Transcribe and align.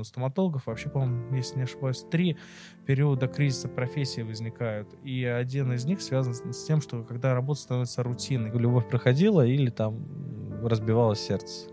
У 0.00 0.04
стоматологов 0.04 0.66
вообще, 0.66 0.88
по-моему, 0.88 1.34
если 1.34 1.56
не 1.56 1.62
ошибаюсь, 1.62 2.04
три 2.10 2.36
периода 2.86 3.28
кризиса 3.28 3.68
профессии 3.68 4.22
возникают. 4.22 4.94
И 5.02 5.24
один 5.24 5.72
из 5.72 5.84
них 5.84 6.00
связан 6.02 6.34
с 6.34 6.64
тем, 6.64 6.80
что 6.80 7.02
когда 7.02 7.34
работа 7.34 7.60
становится 7.60 8.02
рутиной. 8.02 8.50
Любовь 8.50 8.88
проходила 8.88 9.46
или 9.46 9.70
там 9.70 10.04
разбивалось 10.62 11.20
сердце. 11.20 11.68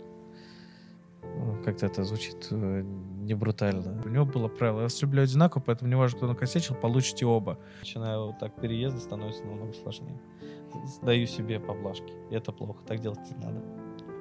Как-то 1.63 1.85
это 1.85 2.03
звучит 2.03 2.47
э, 2.51 2.83
не 3.21 3.33
брутально. 3.35 4.01
У 4.03 4.09
него 4.09 4.25
было 4.25 4.47
правило, 4.47 4.79
я 4.79 4.83
вас 4.83 5.01
люблю 5.01 5.23
одинаково, 5.23 5.61
поэтому 5.65 5.89
не 5.89 5.95
важно, 5.95 6.17
кто 6.17 6.27
накосячил, 6.27 6.75
получите 6.75 7.25
оба. 7.25 7.57
Начиная 7.79 8.17
вот 8.17 8.39
так 8.39 8.59
переезда 8.59 8.99
становится 8.99 9.43
намного 9.45 9.73
сложнее. 9.73 10.19
Сдаю 10.85 11.27
себе 11.27 11.59
поблажки. 11.59 12.13
Это 12.31 12.51
плохо, 12.51 12.83
так 12.85 12.99
делать 12.99 13.19
не 13.29 13.45
надо. 13.45 13.61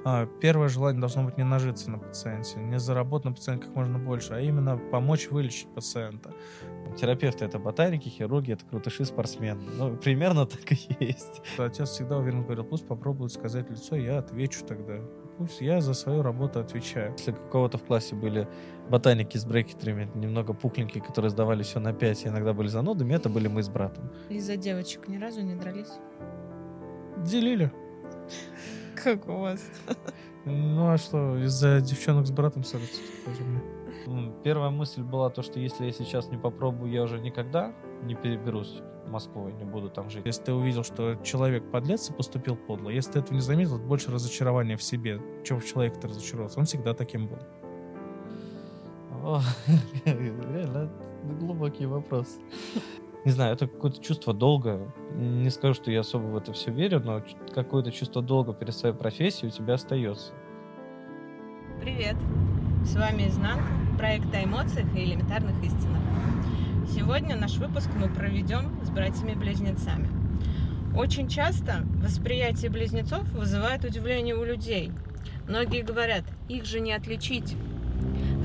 А, 0.04 0.26
первое 0.40 0.68
желание 0.68 1.00
должно 1.00 1.24
быть 1.24 1.36
не 1.36 1.44
нажиться 1.44 1.90
на 1.90 1.98
пациенте, 1.98 2.58
не 2.58 2.78
заработать 2.78 3.26
на 3.26 3.32
пациенте 3.32 3.66
как 3.66 3.74
можно 3.74 3.98
больше, 3.98 4.32
а 4.32 4.40
именно 4.40 4.78
помочь 4.78 5.28
вылечить 5.30 5.68
пациента. 5.74 6.32
Терапевты— 6.96 7.44
это 7.46 7.58
ботаники, 7.58 8.08
хирурги— 8.08 8.52
это 8.54 8.64
крутыши, 8.64 9.04
спортсмены. 9.04 9.62
Ну, 9.76 9.96
примерно 9.96 10.46
так 10.46 10.72
и 10.72 10.78
есть. 11.00 11.42
Отец 11.58 11.90
всегда 11.90 12.16
уверенно 12.16 12.44
говорил, 12.44 12.64
пусть 12.64 12.86
попробуют 12.86 13.32
сказать 13.32 13.70
лицо, 13.70 13.96
я 13.96 14.18
отвечу 14.18 14.64
тогда. 14.64 15.00
Пусть 15.36 15.60
я 15.60 15.80
за 15.80 15.94
свою 15.94 16.22
работу 16.22 16.60
отвечаю. 16.60 17.12
Если 17.16 17.32
у 17.32 17.50
кого-то 17.50 17.78
в 17.78 17.84
классе 17.84 18.14
были 18.14 18.48
ботаники 18.90 19.36
с 19.36 19.44
брекетерами, 19.44 20.10
немного 20.14 20.52
пухленькие, 20.52 21.02
которые 21.02 21.30
сдавали 21.30 21.62
все 21.62 21.78
на 21.78 21.92
5 21.92 22.24
и 22.24 22.28
иногда 22.28 22.52
были 22.52 22.68
занудами, 22.68 23.14
это 23.14 23.28
были 23.28 23.48
мы 23.48 23.62
с 23.62 23.68
братом. 23.68 24.10
Из-за 24.28 24.56
девочек 24.56 25.08
ни 25.08 25.16
разу 25.16 25.42
не 25.42 25.54
дрались? 25.54 25.92
Делили. 27.18 27.70
Как 29.02 29.28
у 29.28 29.38
вас? 29.38 29.60
Ну 30.44 30.90
а 30.90 30.98
что, 30.98 31.36
из-за 31.38 31.80
девчонок 31.80 32.26
с 32.26 32.30
братом 32.30 32.64
ссориться? 32.64 33.00
Тоже 33.24 33.42
мне. 33.42 33.60
Первая 34.42 34.70
мысль 34.70 35.02
была 35.02 35.30
то, 35.30 35.42
что 35.42 35.60
если 35.60 35.84
я 35.84 35.92
сейчас 35.92 36.28
не 36.30 36.38
попробую, 36.38 36.90
я 36.90 37.02
уже 37.02 37.20
никогда 37.20 37.72
не 38.02 38.14
переберусь 38.14 38.80
в 39.06 39.10
Москву 39.10 39.48
и 39.48 39.52
не 39.52 39.64
буду 39.64 39.90
там 39.90 40.10
жить. 40.10 40.24
Если 40.24 40.42
ты 40.42 40.52
увидел, 40.52 40.82
что 40.82 41.16
человек 41.16 41.70
подлец 41.70 42.08
и 42.10 42.12
поступил 42.12 42.56
подло, 42.56 42.88
если 42.88 43.12
ты 43.12 43.18
этого 43.20 43.34
не 43.34 43.40
заметил, 43.40 43.76
это 43.76 43.84
больше 43.84 44.10
разочарования 44.10 44.76
в 44.76 44.82
себе. 44.82 45.20
Чего 45.44 45.58
в 45.60 45.66
человеке 45.66 46.00
ты 46.00 46.08
разочаровался? 46.08 46.58
Он 46.58 46.64
всегда 46.64 46.94
таким 46.94 47.28
был. 47.28 47.38
О, 49.22 49.42
реально 50.04 50.90
глубокий 51.38 51.86
вопрос. 51.86 52.38
Не 53.24 53.32
знаю, 53.32 53.52
это 53.52 53.66
какое-то 53.66 54.02
чувство 54.02 54.32
долга. 54.32 54.92
Не 55.14 55.50
скажу, 55.50 55.74
что 55.74 55.90
я 55.90 56.00
особо 56.00 56.24
в 56.24 56.36
это 56.36 56.54
все 56.54 56.70
верю, 56.70 57.00
но 57.04 57.22
какое-то 57.54 57.92
чувство 57.92 58.22
долга 58.22 58.54
перед 58.54 58.74
своей 58.74 58.94
профессией 58.94 59.48
у 59.48 59.50
тебя 59.50 59.74
остается. 59.74 60.32
Привет! 61.82 62.16
С 62.82 62.96
вами 62.96 63.28
Изнанка, 63.28 63.66
проект 63.98 64.34
о 64.34 64.42
эмоциях 64.42 64.86
и 64.96 65.04
элементарных 65.04 65.62
истинах. 65.62 66.00
Сегодня 66.88 67.36
наш 67.36 67.58
выпуск 67.58 67.90
мы 67.94 68.08
проведем 68.08 68.82
с 68.84 68.90
братьями-близнецами. 68.90 70.08
Очень 70.96 71.28
часто 71.28 71.82
восприятие 72.02 72.70
близнецов 72.70 73.30
вызывает 73.32 73.84
удивление 73.84 74.34
у 74.34 74.44
людей. 74.44 74.92
Многие 75.46 75.82
говорят, 75.82 76.24
их 76.48 76.64
же 76.64 76.80
не 76.80 76.92
отличить. 76.92 77.54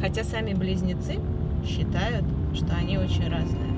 Хотя 0.01 0.25
сами 0.25 0.53
близнецы 0.53 1.15
считают, 1.65 2.25
что 2.53 2.75
они 2.75 2.97
очень 2.97 3.29
разные. 3.29 3.74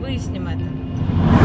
Выясним 0.00 0.48
это. 0.48 1.43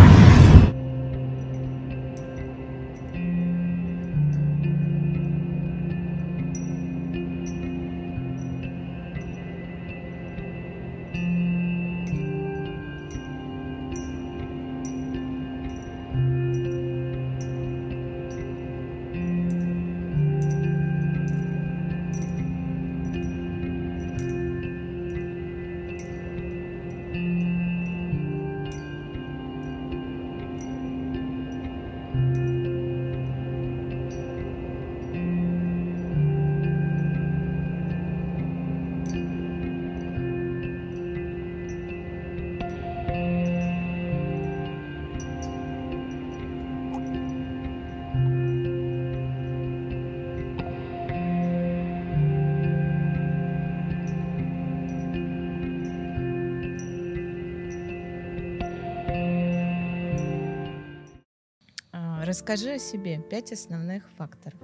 Расскажи 62.39 62.75
о 62.75 62.79
себе. 62.79 63.21
Пять 63.29 63.51
основных 63.51 64.03
факторов. 64.17 64.57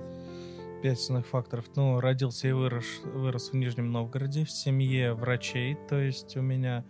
Пять 0.82 0.98
основных 0.98 1.28
факторов. 1.28 1.66
Ну, 1.76 2.00
родился 2.00 2.48
и 2.48 2.54
вырос, 2.54 2.86
вырос 3.04 3.50
в 3.50 3.54
Нижнем 3.54 3.92
Новгороде 3.92 4.46
в 4.46 4.50
семье 4.50 5.14
врачей. 5.14 5.76
То 5.90 6.00
есть 6.00 6.38
у 6.38 6.42
меня 6.42 6.86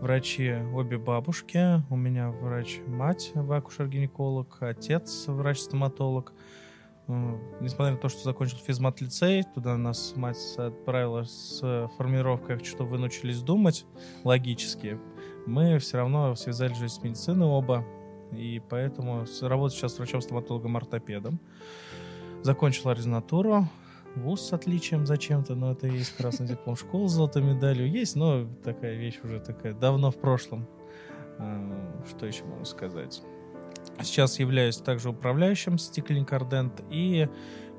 врачи 0.00 0.52
обе 0.72 0.98
бабушки. 0.98 1.82
У 1.90 1.96
меня 1.96 2.30
врач-мать, 2.30 3.32
акушер-гинеколог, 3.34 4.58
отец 4.60 5.24
врач-стоматолог. 5.26 6.32
Несмотря 7.08 7.94
на 7.94 7.98
то, 7.98 8.08
что 8.08 8.22
закончил 8.22 8.58
физмат-лицей, 8.58 9.42
туда 9.52 9.76
нас 9.76 10.12
мать 10.14 10.38
отправила 10.56 11.24
с 11.24 11.90
формировкой, 11.98 12.62
что 12.62 12.84
вы 12.84 12.98
научились 12.98 13.42
думать 13.42 13.84
логически, 14.22 14.96
мы 15.48 15.80
все 15.80 15.96
равно 15.96 16.36
связали 16.36 16.72
жизнь 16.74 16.94
с 16.94 17.02
медициной 17.02 17.48
оба, 17.48 17.84
и 18.32 18.60
поэтому 18.68 19.24
работаю 19.42 19.78
сейчас 19.78 19.98
врачом-стоматологом-ортопедом. 19.98 21.40
Закончил 22.42 22.88
ординатуру, 22.88 23.68
вуз 24.16 24.40
с 24.42 24.52
отличием 24.52 25.06
зачем-то, 25.06 25.54
но 25.54 25.72
это 25.72 25.86
есть 25.86 26.16
красный 26.16 26.46
диплом 26.46 26.76
школы 26.76 27.08
с 27.08 27.12
золотой 27.12 27.42
медалью. 27.42 27.90
Есть, 27.90 28.16
но 28.16 28.46
такая 28.64 28.96
вещь 28.96 29.20
уже 29.22 29.40
такая 29.40 29.74
давно 29.74 30.10
в 30.10 30.16
прошлом. 30.16 30.66
А, 31.38 32.02
что 32.08 32.26
еще 32.26 32.44
могу 32.44 32.64
сказать? 32.64 33.22
Сейчас 34.02 34.38
являюсь 34.38 34.76
также 34.78 35.10
управляющим 35.10 35.78
Стиклинг 35.78 36.32
Ардент 36.32 36.82
и, 36.90 37.28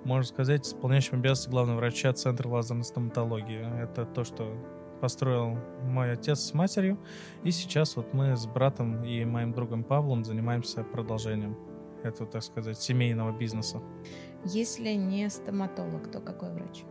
можно 0.04 0.28
сказать, 0.28 0.66
исполняющим 0.66 1.20
обязанности 1.20 1.50
главного 1.50 1.78
врача 1.78 2.14
Центра 2.14 2.48
лазерной 2.48 2.84
стоматологии. 2.84 3.68
Это 3.82 4.06
то, 4.06 4.24
что 4.24 4.54
построил 5.02 5.58
мой 5.84 6.14
отец 6.14 6.40
с 6.40 6.54
матерью. 6.54 6.98
И 7.44 7.52
сейчас 7.52 7.96
вот 7.96 8.14
мы 8.14 8.38
с 8.38 8.46
братом 8.46 9.04
и 9.04 9.26
моим 9.26 9.52
другом 9.52 9.84
Павлом 9.84 10.24
занимаемся 10.24 10.84
продолжением 10.84 11.58
этого, 12.04 12.30
так 12.30 12.44
сказать, 12.44 12.80
семейного 12.80 13.38
бизнеса. 13.38 13.82
Если 14.46 14.92
не 14.92 15.30
стоматолог, 15.30 16.12
то 16.12 16.20
какой 16.20 16.54
врач? 16.54 16.84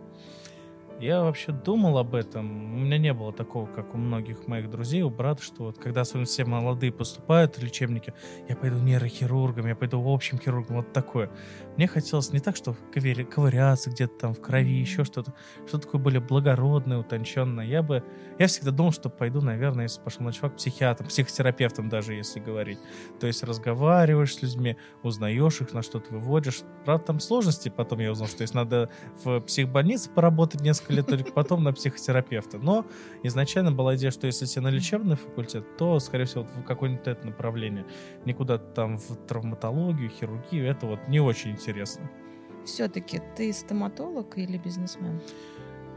Я 1.00 1.22
вообще 1.22 1.52
думал 1.52 1.96
об 1.96 2.14
этом. 2.14 2.74
У 2.74 2.78
меня 2.80 2.98
не 2.98 3.14
было 3.14 3.32
такого, 3.32 3.64
как 3.64 3.94
у 3.94 3.96
многих 3.96 4.46
моих 4.46 4.68
друзей, 4.68 5.00
у 5.00 5.08
брата, 5.08 5.42
что 5.42 5.64
вот 5.64 5.78
когда 5.78 6.02
особенно 6.02 6.26
все 6.26 6.44
молодые 6.44 6.92
поступают 6.92 7.56
в 7.56 7.62
лечебники, 7.62 8.12
я 8.50 8.54
пойду 8.54 8.76
нейрохирургом, 8.76 9.66
я 9.66 9.74
пойду 9.74 10.04
общим 10.06 10.38
хирургом, 10.38 10.76
вот 10.76 10.92
такое. 10.92 11.30
Мне 11.78 11.86
хотелось 11.86 12.34
не 12.34 12.40
так, 12.40 12.54
что 12.54 12.76
ковыряться 12.92 13.88
где-то 13.88 14.18
там 14.18 14.34
в 14.34 14.42
крови, 14.42 14.78
еще 14.78 15.04
что-то, 15.04 15.32
что 15.66 15.78
такое 15.78 15.98
более 15.98 16.20
благородное, 16.20 16.98
утонченное. 16.98 17.64
Я 17.64 17.82
бы, 17.82 18.04
я 18.38 18.46
всегда 18.46 18.70
думал, 18.70 18.92
что 18.92 19.08
пойду, 19.08 19.40
наверное, 19.40 19.84
если 19.84 20.02
пошел 20.02 20.22
на 20.22 20.34
чувак, 20.34 20.56
психиатром, 20.56 21.08
психотерапевтом 21.08 21.88
даже, 21.88 22.12
если 22.12 22.40
говорить. 22.40 22.78
То 23.18 23.26
есть 23.26 23.42
разговариваешь 23.42 24.34
с 24.34 24.42
людьми, 24.42 24.76
узнаешь 25.02 25.62
их, 25.62 25.72
на 25.72 25.80
что 25.80 25.98
ты 25.98 26.12
выводишь. 26.12 26.60
Правда, 26.84 27.06
там 27.06 27.20
сложности 27.20 27.70
потом 27.70 28.00
я 28.00 28.12
узнал, 28.12 28.28
что 28.28 28.42
есть 28.42 28.52
надо 28.52 28.90
в 29.24 29.40
психбольнице 29.40 30.10
поработать 30.10 30.60
несколько 30.60 30.89
лет 30.90 31.06
только 31.06 31.32
потом 31.32 31.62
на 31.62 31.72
психотерапевта. 31.72 32.58
Но 32.58 32.86
изначально 33.22 33.72
была 33.72 33.96
идея, 33.96 34.10
что 34.10 34.26
если 34.26 34.46
тебе 34.46 34.62
на 34.62 34.68
лечебный 34.68 35.16
факультет, 35.16 35.76
то, 35.76 35.98
скорее 35.98 36.24
всего, 36.24 36.44
в 36.44 36.64
какое-нибудь 36.64 37.06
это 37.06 37.26
направление. 37.26 37.86
Никуда 38.24 38.58
там 38.58 38.98
в 38.98 39.16
травматологию, 39.26 40.10
хирургию, 40.10 40.66
это 40.66 40.86
вот 40.86 41.00
не 41.08 41.20
очень 41.20 41.52
интересно. 41.52 42.10
Все-таки 42.64 43.20
ты 43.36 43.52
стоматолог 43.52 44.36
или 44.36 44.58
бизнесмен? 44.58 45.20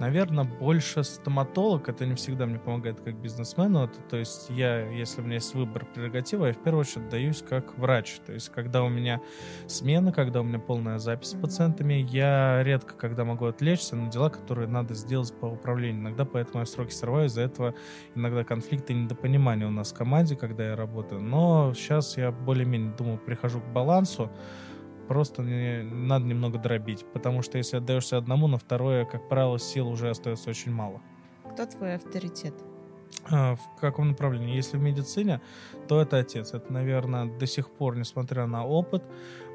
Наверное, 0.04 0.44
больше 0.44 1.02
стоматолог. 1.06 1.88
Это 1.88 2.06
не 2.06 2.16
всегда 2.16 2.46
мне 2.46 2.60
помогает 2.60 3.00
как 3.00 3.16
бизнесмену. 3.16 3.86
Это, 3.86 4.02
то 4.02 4.18
есть 4.18 4.50
я, 4.50 4.86
если 4.90 5.22
у 5.22 5.24
меня 5.24 5.36
есть 5.36 5.56
выбор 5.56 5.86
прерогатива, 5.86 6.48
я 6.48 6.54
в 6.54 6.62
первую 6.62 6.82
очередь 6.82 7.08
даюсь 7.08 7.42
как 7.42 7.78
врач. 7.78 8.18
То 8.26 8.34
есть 8.34 8.50
когда 8.50 8.84
у 8.84 8.90
меня 8.90 9.22
смена, 9.66 10.12
когда 10.12 10.42
у 10.42 10.44
меня 10.44 10.60
полная 10.60 11.00
запись 11.00 11.30
с 11.30 11.36
пациентами, 11.36 11.94
я 11.94 12.64
редко 12.64 12.96
когда 12.96 13.24
могу 13.24 13.46
отвлечься 13.46 13.96
на 13.96 14.12
дела, 14.12 14.30
которые 14.30 14.68
надо 14.68 14.94
сделать 14.94 15.34
по 15.40 15.46
управлению. 15.46 16.02
Иногда 16.02 16.26
поэтому 16.26 16.60
я 16.60 16.66
сроки 16.66 16.92
срываю, 16.92 17.28
из-за 17.28 17.40
этого 17.40 17.74
иногда 18.14 18.44
конфликты 18.44 18.92
и 18.92 18.98
недопонимания 18.98 19.66
у 19.66 19.72
нас 19.72 19.94
в 19.94 19.96
команде, 19.96 20.36
когда 20.36 20.66
я 20.66 20.76
работаю. 20.76 21.22
Но 21.22 21.74
сейчас 21.74 22.18
я 22.18 22.34
более-менее, 22.34 22.92
думаю, 22.98 23.20
прихожу 23.20 23.62
к 23.62 23.68
балансу 23.72 24.30
просто 25.08 25.42
надо 25.42 26.26
немного 26.26 26.58
дробить, 26.58 27.06
потому 27.14 27.42
что 27.42 27.58
если 27.58 27.78
отдаешься 27.78 28.18
одному, 28.18 28.48
на 28.48 28.58
второе, 28.58 29.06
как 29.06 29.30
правило, 29.30 29.60
сил 29.60 29.88
уже 29.90 30.10
остается 30.10 30.50
очень 30.50 30.72
мало. 30.72 31.02
Кто 31.50 31.66
твой 31.66 31.96
авторитет? 31.96 32.54
А, 33.30 33.56
в 33.56 33.80
каком 33.80 34.10
направлении? 34.10 34.56
Если 34.56 34.78
в 34.78 34.82
медицине, 34.82 35.42
то 35.88 36.02
это 36.02 36.18
отец. 36.18 36.54
Это, 36.54 36.72
наверное, 36.74 37.26
до 37.26 37.46
сих 37.48 37.70
пор, 37.70 37.96
несмотря 37.96 38.46
на 38.48 38.66
опыт, 38.66 39.04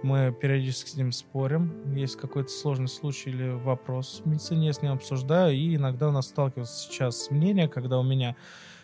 мы 0.03 0.35
периодически 0.41 0.91
с 0.91 0.97
ним 0.97 1.13
спорим. 1.13 1.95
Есть 1.95 2.17
какой-то 2.17 2.51
сложный 2.51 2.89
случай 2.89 3.31
или 3.31 3.51
вопрос 3.51 4.23
в 4.25 4.29
медицине, 4.29 4.69
я 4.69 4.73
с 4.73 4.83
ним 4.83 4.93
обсуждаю, 4.93 5.55
и 5.55 5.77
иногда 5.77 6.09
у 6.09 6.13
нас 6.13 6.29
сталкивается 6.29 6.89
сейчас 6.89 7.31
мнение, 7.31 7.69
когда 7.69 7.99
у 7.99 8.03
меня 8.03 8.37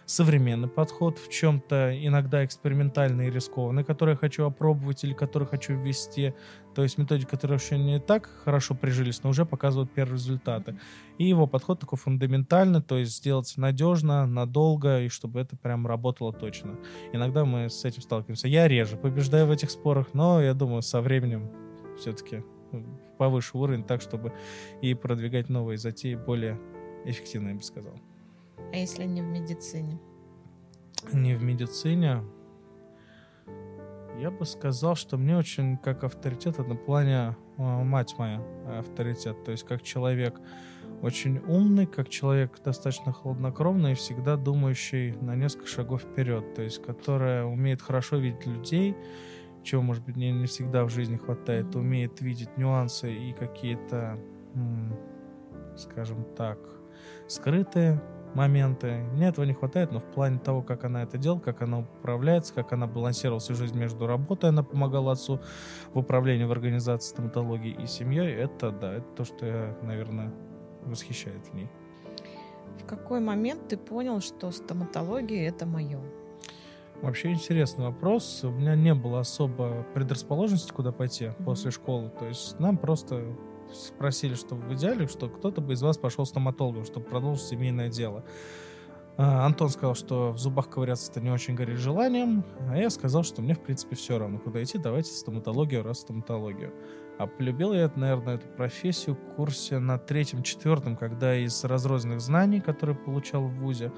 современный 0.06 0.68
подход, 0.68 1.18
в 1.18 1.30
чем-то 1.30 1.96
иногда 2.06 2.44
экспериментальный 2.44 3.28
и 3.28 3.30
рискованный, 3.30 3.84
который 3.84 4.10
я 4.10 4.16
хочу 4.16 4.44
опробовать 4.44 5.04
или 5.04 5.14
который 5.14 5.48
хочу 5.48 5.74
ввести. 5.74 6.34
То 6.74 6.82
есть 6.82 6.98
методики, 6.98 7.28
которые 7.28 7.58
еще 7.58 7.78
не 7.78 8.00
так 8.00 8.28
хорошо 8.44 8.74
прижились, 8.74 9.22
но 9.22 9.30
уже 9.30 9.46
показывают 9.46 9.92
первые 9.92 10.16
результаты. 10.16 10.78
И 11.18 11.24
его 11.24 11.46
подход 11.46 11.80
такой 11.80 11.98
фундаментальный, 11.98 12.82
то 12.82 12.98
есть 12.98 13.16
сделать 13.16 13.52
надежно, 13.56 14.26
надолго, 14.26 15.00
и 15.00 15.08
чтобы 15.08 15.40
это 15.40 15.56
прям 15.56 15.86
работало 15.86 16.32
точно. 16.32 16.78
Иногда 17.12 17.44
мы 17.44 17.70
с 17.70 17.84
этим 17.84 18.02
сталкиваемся. 18.02 18.48
Я 18.48 18.68
реже 18.68 18.96
побеждаю 18.96 19.46
в 19.46 19.50
этих 19.50 19.70
спорах, 19.70 20.08
но 20.12 20.42
я 20.42 20.54
думаю, 20.54 20.82
со 20.82 21.00
временем 21.00 21.50
все-таки 21.96 22.42
повыше 23.18 23.56
уровень, 23.56 23.84
так 23.84 24.00
чтобы 24.00 24.32
и 24.82 24.94
продвигать 24.94 25.48
новые 25.48 25.78
затеи 25.78 26.16
более 26.16 26.58
эффективно, 27.04 27.50
я 27.50 27.54
бы 27.54 27.62
сказал. 27.62 27.94
А 28.74 28.76
если 28.76 29.04
не 29.04 29.22
в 29.22 29.26
медицине? 29.26 30.00
Не 31.12 31.36
в 31.36 31.44
медицине. 31.44 32.24
Я 34.18 34.32
бы 34.32 34.44
сказал, 34.44 34.96
что 34.96 35.16
мне 35.16 35.36
очень 35.36 35.76
как 35.76 36.02
авторитет 36.02 36.58
на 36.58 36.74
плане 36.74 37.36
а, 37.56 37.84
мать 37.84 38.16
моя 38.18 38.42
авторитет. 38.76 39.44
То 39.44 39.52
есть 39.52 39.62
как 39.62 39.82
человек 39.82 40.40
очень 41.02 41.38
умный, 41.46 41.86
как 41.86 42.08
человек 42.08 42.60
достаточно 42.64 43.12
хладнокровный 43.12 43.92
и 43.92 43.94
всегда 43.94 44.36
думающий 44.36 45.12
на 45.20 45.36
несколько 45.36 45.68
шагов 45.68 46.02
вперед. 46.02 46.54
То 46.54 46.62
есть 46.62 46.82
которая 46.82 47.44
умеет 47.44 47.80
хорошо 47.80 48.16
видеть 48.16 48.44
людей, 48.44 48.96
чего, 49.62 49.82
может 49.82 50.04
быть, 50.04 50.16
не, 50.16 50.32
не 50.32 50.46
всегда 50.46 50.84
в 50.84 50.88
жизни 50.88 51.16
хватает, 51.16 51.76
умеет 51.76 52.20
видеть 52.20 52.56
нюансы 52.56 53.14
и 53.14 53.32
какие-то, 53.34 54.18
скажем 55.76 56.24
так, 56.36 56.58
скрытые 57.28 58.02
моменты. 58.34 59.04
Мне 59.12 59.28
этого 59.28 59.44
не 59.44 59.52
хватает, 59.52 59.92
но 59.92 60.00
в 60.00 60.04
плане 60.04 60.38
того, 60.38 60.62
как 60.62 60.84
она 60.84 61.02
это 61.02 61.18
делала, 61.18 61.40
как 61.40 61.62
она 61.62 61.80
управляется, 61.80 62.54
как 62.54 62.72
она 62.72 62.86
балансировала 62.86 63.40
всю 63.40 63.54
жизнь 63.54 63.78
между 63.78 64.06
работой, 64.06 64.50
она 64.50 64.62
помогала 64.62 65.12
отцу 65.12 65.40
в 65.92 65.98
управлении 65.98 66.44
в 66.44 66.52
организации 66.52 67.10
стоматологии 67.10 67.76
и 67.82 67.86
семьей, 67.86 68.32
это 68.32 68.70
да, 68.70 68.94
это 68.94 69.06
то, 69.16 69.24
что 69.24 69.46
я, 69.46 69.76
наверное, 69.82 70.32
восхищает 70.84 71.46
в 71.46 71.54
ней. 71.54 71.68
В 72.78 72.86
какой 72.86 73.20
момент 73.20 73.68
ты 73.68 73.76
понял, 73.76 74.20
что 74.20 74.50
стоматология 74.50 75.48
это 75.48 75.66
мое? 75.66 76.00
Вообще 77.02 77.32
интересный 77.32 77.84
вопрос. 77.84 78.44
У 78.44 78.50
меня 78.50 78.74
не 78.74 78.94
было 78.94 79.20
особо 79.20 79.84
предрасположенности, 79.94 80.72
куда 80.72 80.92
пойти 80.92 81.26
mm-hmm. 81.26 81.44
после 81.44 81.70
школы. 81.70 82.10
То 82.18 82.26
есть 82.26 82.58
нам 82.60 82.78
просто 82.78 83.24
спросили, 83.72 84.34
что 84.34 84.54
в 84.54 84.72
идеале, 84.74 85.06
что 85.06 85.28
кто-то 85.28 85.60
бы 85.60 85.74
из 85.74 85.82
вас 85.82 85.98
пошел 85.98 86.26
стоматологом, 86.26 86.84
чтобы 86.84 87.06
продолжить 87.06 87.44
семейное 87.44 87.88
дело. 87.88 88.24
А, 89.16 89.46
Антон 89.46 89.68
сказал, 89.68 89.94
что 89.94 90.32
в 90.32 90.38
зубах 90.38 90.68
ковыряться 90.68 91.10
это 91.10 91.20
не 91.20 91.30
очень 91.30 91.54
горит 91.54 91.78
желанием, 91.78 92.44
а 92.68 92.76
я 92.76 92.90
сказал, 92.90 93.22
что 93.22 93.42
мне, 93.42 93.54
в 93.54 93.60
принципе, 93.60 93.94
все 93.94 94.18
равно, 94.18 94.38
куда 94.38 94.62
идти, 94.62 94.76
давайте 94.76 95.12
стоматологию, 95.12 95.84
раз 95.84 96.00
стоматологию. 96.00 96.72
А 97.16 97.28
полюбил 97.28 97.72
я, 97.72 97.90
наверное, 97.94 98.34
эту 98.34 98.48
профессию 98.48 99.14
в 99.14 99.36
курсе 99.36 99.78
на 99.78 99.98
третьем-четвертом, 99.98 100.96
когда 100.96 101.36
из 101.36 101.62
разрозненных 101.62 102.20
знаний, 102.20 102.60
которые 102.60 102.96
получал 102.96 103.42
в 103.42 103.54
ВУЗе, 103.60 103.92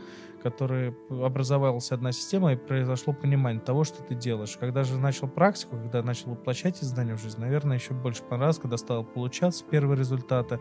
которые 0.51 0.97
образовалась 1.11 1.91
одна 1.91 2.13
система, 2.13 2.53
и 2.53 2.57
произошло 2.57 3.13
понимание 3.13 3.61
того, 3.61 3.83
что 3.83 4.01
ты 4.05 4.15
делаешь. 4.15 4.57
Когда 4.57 4.85
же 4.85 4.97
начал 4.97 5.27
практику, 5.27 5.77
когда 5.77 6.05
начал 6.05 6.31
воплощать 6.31 6.77
эти 6.77 6.85
знания 6.85 7.17
в 7.17 7.21
жизнь, 7.21 7.41
наверное, 7.41 7.79
еще 7.79 7.95
больше 7.95 8.23
понравилось, 8.23 8.59
когда 8.59 8.77
стал 8.77 9.03
получаться 9.03 9.65
первые 9.65 9.99
результаты, 9.99 10.61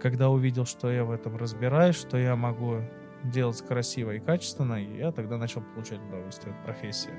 когда 0.00 0.28
увидел, 0.28 0.66
что 0.66 0.90
я 0.90 1.04
в 1.04 1.12
этом 1.12 1.36
разбираюсь, 1.36 1.94
что 1.94 2.18
я 2.18 2.34
могу 2.34 2.80
делать 3.22 3.62
красиво 3.62 4.10
и 4.10 4.18
качественно, 4.18 4.82
и 4.82 4.98
я 4.98 5.12
тогда 5.12 5.36
начал 5.36 5.62
получать 5.62 6.00
удовольствие 6.08 6.52
от 6.52 6.64
профессии. 6.64 7.12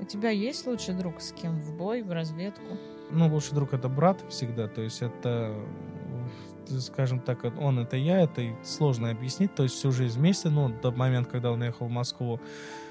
У 0.00 0.04
тебя 0.06 0.30
есть 0.30 0.66
лучший 0.66 0.94
друг 0.94 1.20
с 1.20 1.32
кем 1.32 1.60
в 1.60 1.76
бой, 1.76 2.02
в 2.02 2.10
разведку? 2.10 2.78
Ну, 3.10 3.28
лучший 3.28 3.54
друг 3.54 3.74
это 3.74 3.90
брат 3.90 4.24
всегда, 4.30 4.66
то 4.66 4.80
есть 4.80 5.02
это 5.02 5.54
скажем 6.68 7.20
так, 7.20 7.44
он 7.44 7.78
это 7.78 7.96
я, 7.96 8.20
это 8.20 8.42
сложно 8.62 9.10
объяснить, 9.10 9.54
то 9.54 9.62
есть 9.62 9.74
всю 9.76 9.92
жизнь 9.92 10.18
вместе, 10.18 10.48
ну, 10.48 10.68
до 10.68 10.90
момента, 10.90 11.30
когда 11.30 11.52
он 11.52 11.60
уехал 11.62 11.86
в 11.86 11.90
Москву, 11.90 12.40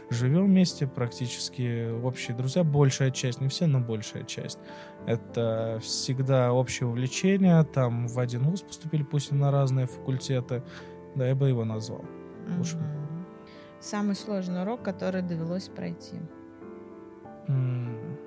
живем 0.10 0.46
вместе, 0.46 0.88
практически 0.88 1.90
общие 1.90 2.36
друзья, 2.36 2.64
большая 2.64 3.12
часть, 3.12 3.42
не 3.42 3.48
все, 3.48 3.68
но 3.68 3.80
большая 3.80 4.24
часть. 4.24 4.60
Это 5.06 5.80
всегда 5.82 6.52
общее 6.54 6.88
увлечение, 6.88 7.64
там 7.64 8.08
в 8.08 8.20
один 8.20 8.44
вуз 8.44 8.62
поступили, 8.62 9.04
пусть 9.04 9.32
и 9.32 9.36
на 9.36 9.52
разные 9.52 9.88
факультеты, 9.88 10.64
да, 11.16 11.28
я 11.28 11.36
бы 11.36 11.48
его 11.48 11.66
назвал. 11.66 12.04
Mm-hmm. 12.48 13.02
Самый 13.80 14.16
сложный 14.16 14.62
урок, 14.62 14.84
который 14.84 15.22
довелось 15.22 15.68
пройти? 15.68 16.20
Mm. 17.48 18.18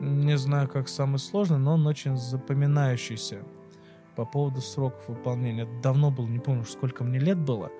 Не 0.00 0.36
знаю, 0.36 0.68
как 0.68 0.88
самый 0.88 1.18
сложный, 1.18 1.58
но 1.58 1.74
он 1.74 1.86
очень 1.86 2.16
запоминающийся 2.16 3.44
по 4.16 4.24
поводу 4.24 4.60
сроков 4.60 5.08
выполнения. 5.08 5.68
давно 5.82 6.10
было, 6.10 6.26
не 6.26 6.38
помню, 6.38 6.64
сколько 6.64 7.04
мне 7.04 7.18
лет 7.18 7.38
было. 7.38 7.70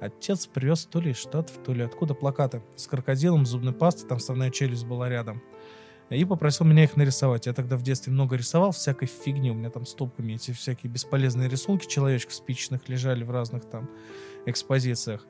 Отец 0.00 0.46
привез 0.46 0.84
то 0.84 1.00
ли 1.00 1.12
из 1.12 1.16
Штатов, 1.16 1.56
то 1.64 1.72
ли 1.72 1.82
откуда 1.82 2.14
плакаты 2.14 2.62
с 2.76 2.86
крокодилом, 2.86 3.46
зубной 3.46 3.72
пастой, 3.72 4.06
там 4.08 4.18
вставная 4.18 4.50
челюсть 4.50 4.84
была 4.84 5.08
рядом. 5.08 5.42
И 6.10 6.24
попросил 6.24 6.66
меня 6.66 6.84
их 6.84 6.96
нарисовать. 6.96 7.46
Я 7.46 7.52
тогда 7.52 7.76
в 7.76 7.82
детстве 7.82 8.12
много 8.12 8.36
рисовал, 8.36 8.70
всякой 8.70 9.06
фигни. 9.06 9.50
У 9.50 9.54
меня 9.54 9.70
там 9.70 9.86
стопками 9.86 10.34
эти 10.34 10.52
всякие 10.52 10.92
бесполезные 10.92 11.48
рисунки 11.48 11.86
человечков 11.86 12.34
спичных 12.34 12.88
лежали 12.88 13.24
в 13.24 13.30
разных 13.30 13.64
там 13.64 13.90
экспозициях 14.44 15.26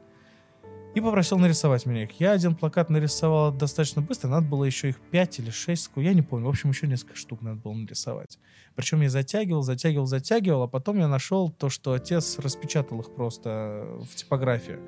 и 0.97 1.01
попросил 1.03 1.37
нарисовать 1.37 1.85
меня 1.85 2.05
их. 2.05 2.19
Я 2.19 2.33
один 2.33 2.55
плакат 2.55 2.89
нарисовал 2.89 3.53
достаточно 3.53 4.01
быстро, 4.01 4.29
надо 4.29 4.47
было 4.47 4.65
еще 4.65 4.89
их 4.89 4.97
5 5.11 5.41
или 5.41 5.51
6, 5.51 5.91
я 5.97 6.15
не 6.15 6.23
помню, 6.23 6.47
в 6.47 6.49
общем, 6.49 6.71
еще 6.71 6.87
несколько 6.87 7.17
штук 7.17 7.43
надо 7.43 7.61
было 7.61 7.75
нарисовать. 7.75 8.39
Причем 8.75 9.03
я 9.03 9.11
затягивал, 9.11 9.61
затягивал, 9.61 10.07
затягивал, 10.07 10.63
а 10.63 10.69
потом 10.69 10.97
я 10.99 11.07
нашел 11.07 11.51
то, 11.51 11.69
что 11.69 11.93
отец 11.93 12.39
распечатал 12.39 13.01
их 13.01 13.15
просто 13.15 13.87
в 14.11 14.17
типографии. 14.17 14.79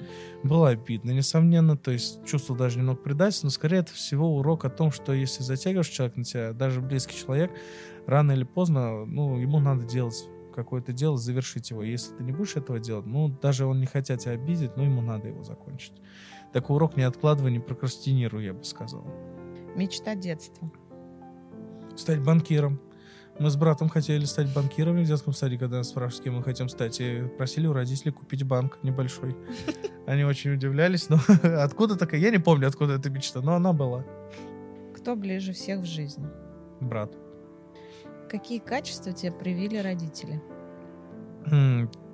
Было 0.42 0.70
обидно, 0.70 1.10
несомненно, 1.10 1.76
то 1.76 1.90
есть 1.90 2.24
чувствовал 2.24 2.58
даже 2.58 2.78
немного 2.78 3.00
предательства, 3.00 3.48
но 3.48 3.50
скорее 3.50 3.80
это 3.80 3.92
всего 3.92 4.34
урок 4.38 4.64
о 4.64 4.70
том, 4.70 4.90
что 4.90 5.12
если 5.12 5.42
затягиваешь 5.42 5.88
человек 5.88 6.16
на 6.16 6.24
тебя, 6.24 6.52
даже 6.54 6.80
близкий 6.80 7.18
человек, 7.18 7.50
рано 8.06 8.32
или 8.32 8.44
поздно, 8.44 9.04
ну, 9.04 9.36
ему 9.36 9.60
надо 9.60 9.84
делать 9.84 10.24
какое-то 10.58 10.92
дело, 10.92 11.16
завершить 11.16 11.70
его. 11.70 11.84
Если 11.84 12.16
ты 12.16 12.24
не 12.24 12.32
будешь 12.32 12.56
этого 12.56 12.80
делать, 12.80 13.06
ну, 13.06 13.28
даже 13.28 13.64
он 13.64 13.78
не 13.78 13.86
хотя 13.86 14.16
тебя 14.16 14.32
обидеть, 14.32 14.76
но 14.76 14.82
ему 14.82 15.00
надо 15.00 15.28
его 15.28 15.44
закончить. 15.44 15.92
Такой 16.52 16.76
урок 16.76 16.96
не 16.96 17.04
откладывай, 17.04 17.52
не 17.52 17.60
прокрастинируй, 17.60 18.44
я 18.44 18.54
бы 18.54 18.64
сказал. 18.64 19.04
Мечта 19.76 20.16
детства. 20.16 20.70
Стать 21.96 22.20
банкиром. 22.24 22.80
Мы 23.38 23.50
с 23.50 23.56
братом 23.56 23.88
хотели 23.88 24.24
стать 24.24 24.52
банкирами 24.52 25.04
в 25.04 25.06
детском 25.06 25.32
саде, 25.32 25.58
когда 25.58 25.76
нас 25.76 25.90
спрашивали, 25.90 26.24
кем 26.24 26.34
мы 26.34 26.42
хотим 26.42 26.68
стать, 26.68 27.00
и 27.00 27.22
просили 27.36 27.68
у 27.68 27.72
родителей 27.72 28.10
купить 28.10 28.42
банк 28.42 28.78
небольшой. 28.82 29.36
Они 30.06 30.24
очень 30.24 30.54
удивлялись, 30.54 31.08
но 31.08 31.20
откуда 31.62 31.96
такая, 31.96 32.20
я 32.20 32.30
не 32.30 32.38
помню, 32.38 32.66
откуда 32.66 32.94
эта 32.94 33.10
мечта, 33.10 33.40
но 33.40 33.54
она 33.54 33.72
была. 33.72 34.04
Кто 34.96 35.14
ближе 35.14 35.52
всех 35.52 35.80
в 35.80 35.84
жизни? 35.84 36.26
Брат. 36.80 37.16
Какие 38.28 38.58
качества 38.58 39.12
тебе 39.12 39.32
привили 39.32 39.78
родители? 39.78 40.42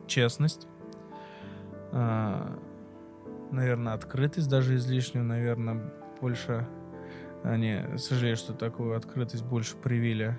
Честность. 0.07 0.69
А, 1.93 2.59
наверное, 3.51 3.95
открытость 3.95 4.49
даже 4.49 4.77
излишнюю, 4.77 5.25
наверное, 5.25 5.93
больше 6.21 6.67
они, 7.43 7.81
сожалею, 7.99 8.37
что 8.37 8.55
такую 8.55 8.97
открытость 8.97 9.45
больше 9.45 9.77
привили. 9.77 10.39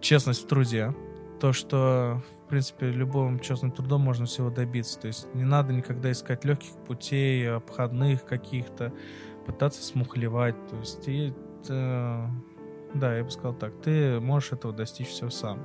Честность 0.00 0.44
в 0.44 0.48
труде. 0.48 0.94
то, 1.42 1.52
что, 1.52 2.22
в 2.44 2.48
принципе, 2.48 2.86
любым 2.92 3.40
честным 3.40 3.72
трудом 3.72 4.02
можно 4.02 4.26
всего 4.26 4.48
добиться. 4.48 5.00
То 5.00 5.08
есть 5.08 5.26
не 5.34 5.42
надо 5.42 5.72
никогда 5.72 6.12
искать 6.12 6.44
легких 6.44 6.70
путей, 6.86 7.50
обходных 7.50 8.24
каких-то, 8.24 8.92
пытаться 9.44 9.82
смухлевать. 9.82 10.54
То 10.68 10.76
есть 10.76 11.08
и, 11.08 11.34
э, 11.68 12.26
да, 12.94 13.16
я 13.16 13.24
бы 13.24 13.30
сказал 13.30 13.54
так, 13.54 13.72
ты 13.80 14.20
можешь 14.20 14.52
этого 14.52 14.72
достичь 14.72 15.08
все 15.08 15.30
сам. 15.30 15.60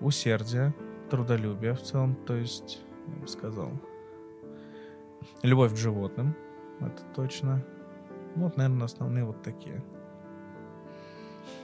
Усердие, 0.00 0.74
трудолюбие 1.10 1.74
в 1.74 1.82
целом, 1.82 2.14
то 2.14 2.34
есть, 2.34 2.80
я 3.06 3.14
бы 3.20 3.28
сказал, 3.28 3.70
любовь 5.42 5.72
к 5.72 5.76
животным, 5.76 6.34
это 6.80 7.02
точно. 7.14 7.64
Вот, 8.34 8.56
наверное, 8.56 8.86
основные 8.86 9.24
вот 9.24 9.42
такие. 9.42 9.82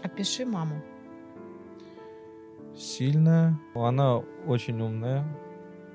Опиши 0.02 0.44
маму. 0.44 0.82
Сильная, 2.76 3.58
Она 3.74 4.18
очень 4.46 4.80
умная, 4.80 5.24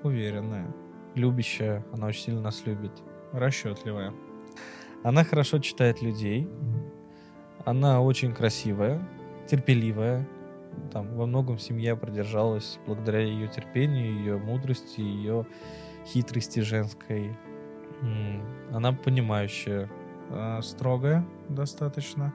уверенная, 0.03 0.73
любящая, 1.15 1.85
она 1.93 2.07
очень 2.07 2.23
сильно 2.23 2.41
нас 2.41 2.65
любит. 2.65 2.91
расчетливая. 3.31 4.13
Она 5.03 5.23
хорошо 5.23 5.59
читает 5.59 6.01
людей. 6.01 6.47
Она 7.65 8.01
очень 8.01 8.33
красивая, 8.33 9.01
терпеливая. 9.47 10.27
Там 10.91 11.15
во 11.15 11.25
многом 11.25 11.59
семья 11.59 11.95
продержалась 11.95 12.79
благодаря 12.85 13.19
ее 13.19 13.47
терпению, 13.47 14.13
ее 14.15 14.37
мудрости, 14.37 15.01
ее 15.01 15.45
хитрости 16.05 16.59
женской. 16.61 17.37
Она 18.71 18.91
понимающая. 18.91 19.89
э, 20.29 20.61
строгая 20.61 21.25
достаточно, 21.49 22.33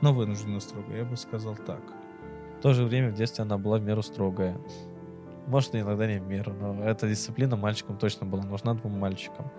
но 0.00 0.12
вынуждена 0.12 0.60
строгая, 0.60 0.98
я 0.98 1.04
бы 1.04 1.16
сказал 1.16 1.56
так. 1.56 1.82
В 2.58 2.62
то 2.62 2.72
же 2.72 2.84
время 2.84 3.10
в 3.10 3.14
детстве 3.14 3.42
она 3.42 3.58
была 3.58 3.78
в 3.78 3.82
меру 3.82 4.02
строгая. 4.02 4.56
Может, 5.46 5.74
иногда 5.74 6.06
не 6.06 6.20
в 6.20 6.26
меру, 6.26 6.52
но 6.54 6.84
эта 6.84 7.08
дисциплина 7.08 7.56
мальчикам 7.56 7.98
точно 7.98 8.26
была 8.26 8.44
нужна, 8.44 8.74
двум 8.74 8.98
мальчикам. 8.98 9.50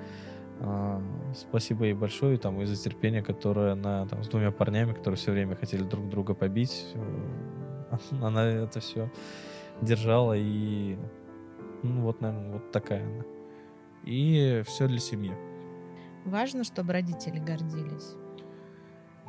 Спасибо 1.36 1.86
ей 1.86 1.94
большое 1.94 2.38
там, 2.38 2.62
и 2.62 2.66
за 2.66 2.76
терпение, 2.76 3.22
которое 3.22 3.74
она 3.74 4.06
там, 4.08 4.24
с 4.24 4.28
двумя 4.28 4.52
парнями, 4.52 4.94
которые 4.94 5.18
все 5.18 5.32
время 5.32 5.56
хотели 5.56 5.84
друг 5.84 6.08
друга 6.10 6.34
побить. 6.34 6.86
э, 6.94 7.98
Она 8.22 8.46
это 8.46 8.80
все 8.80 9.12
держала 9.82 10.34
и 10.38 10.98
ну, 11.84 12.02
вот, 12.02 12.22
наверное, 12.22 12.54
вот 12.54 12.72
такая 12.72 13.06
она. 13.06 13.24
И 14.06 14.64
все 14.66 14.88
для 14.88 15.00
семьи. 15.00 15.34
Важно, 16.26 16.64
чтобы 16.64 16.94
родители 16.94 17.40
гордились. 17.40 18.16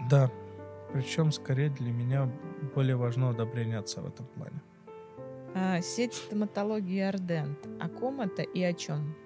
Да, 0.08 0.30
причем 0.92 1.32
скорее 1.32 1.70
для 1.70 1.92
меня 1.92 2.30
более 2.74 2.96
важно 2.96 3.30
одобрение 3.30 3.78
отца 3.78 4.00
в 4.00 4.06
этом 4.06 4.26
плане. 4.26 4.62
А, 5.54 5.80
сеть 5.80 6.14
стоматологии 6.14 7.00
Ардент. 7.00 7.58
О 7.80 7.88
ком 7.88 8.20
это 8.20 8.42
и 8.42 8.62
о 8.62 8.72
чем? 8.72 9.16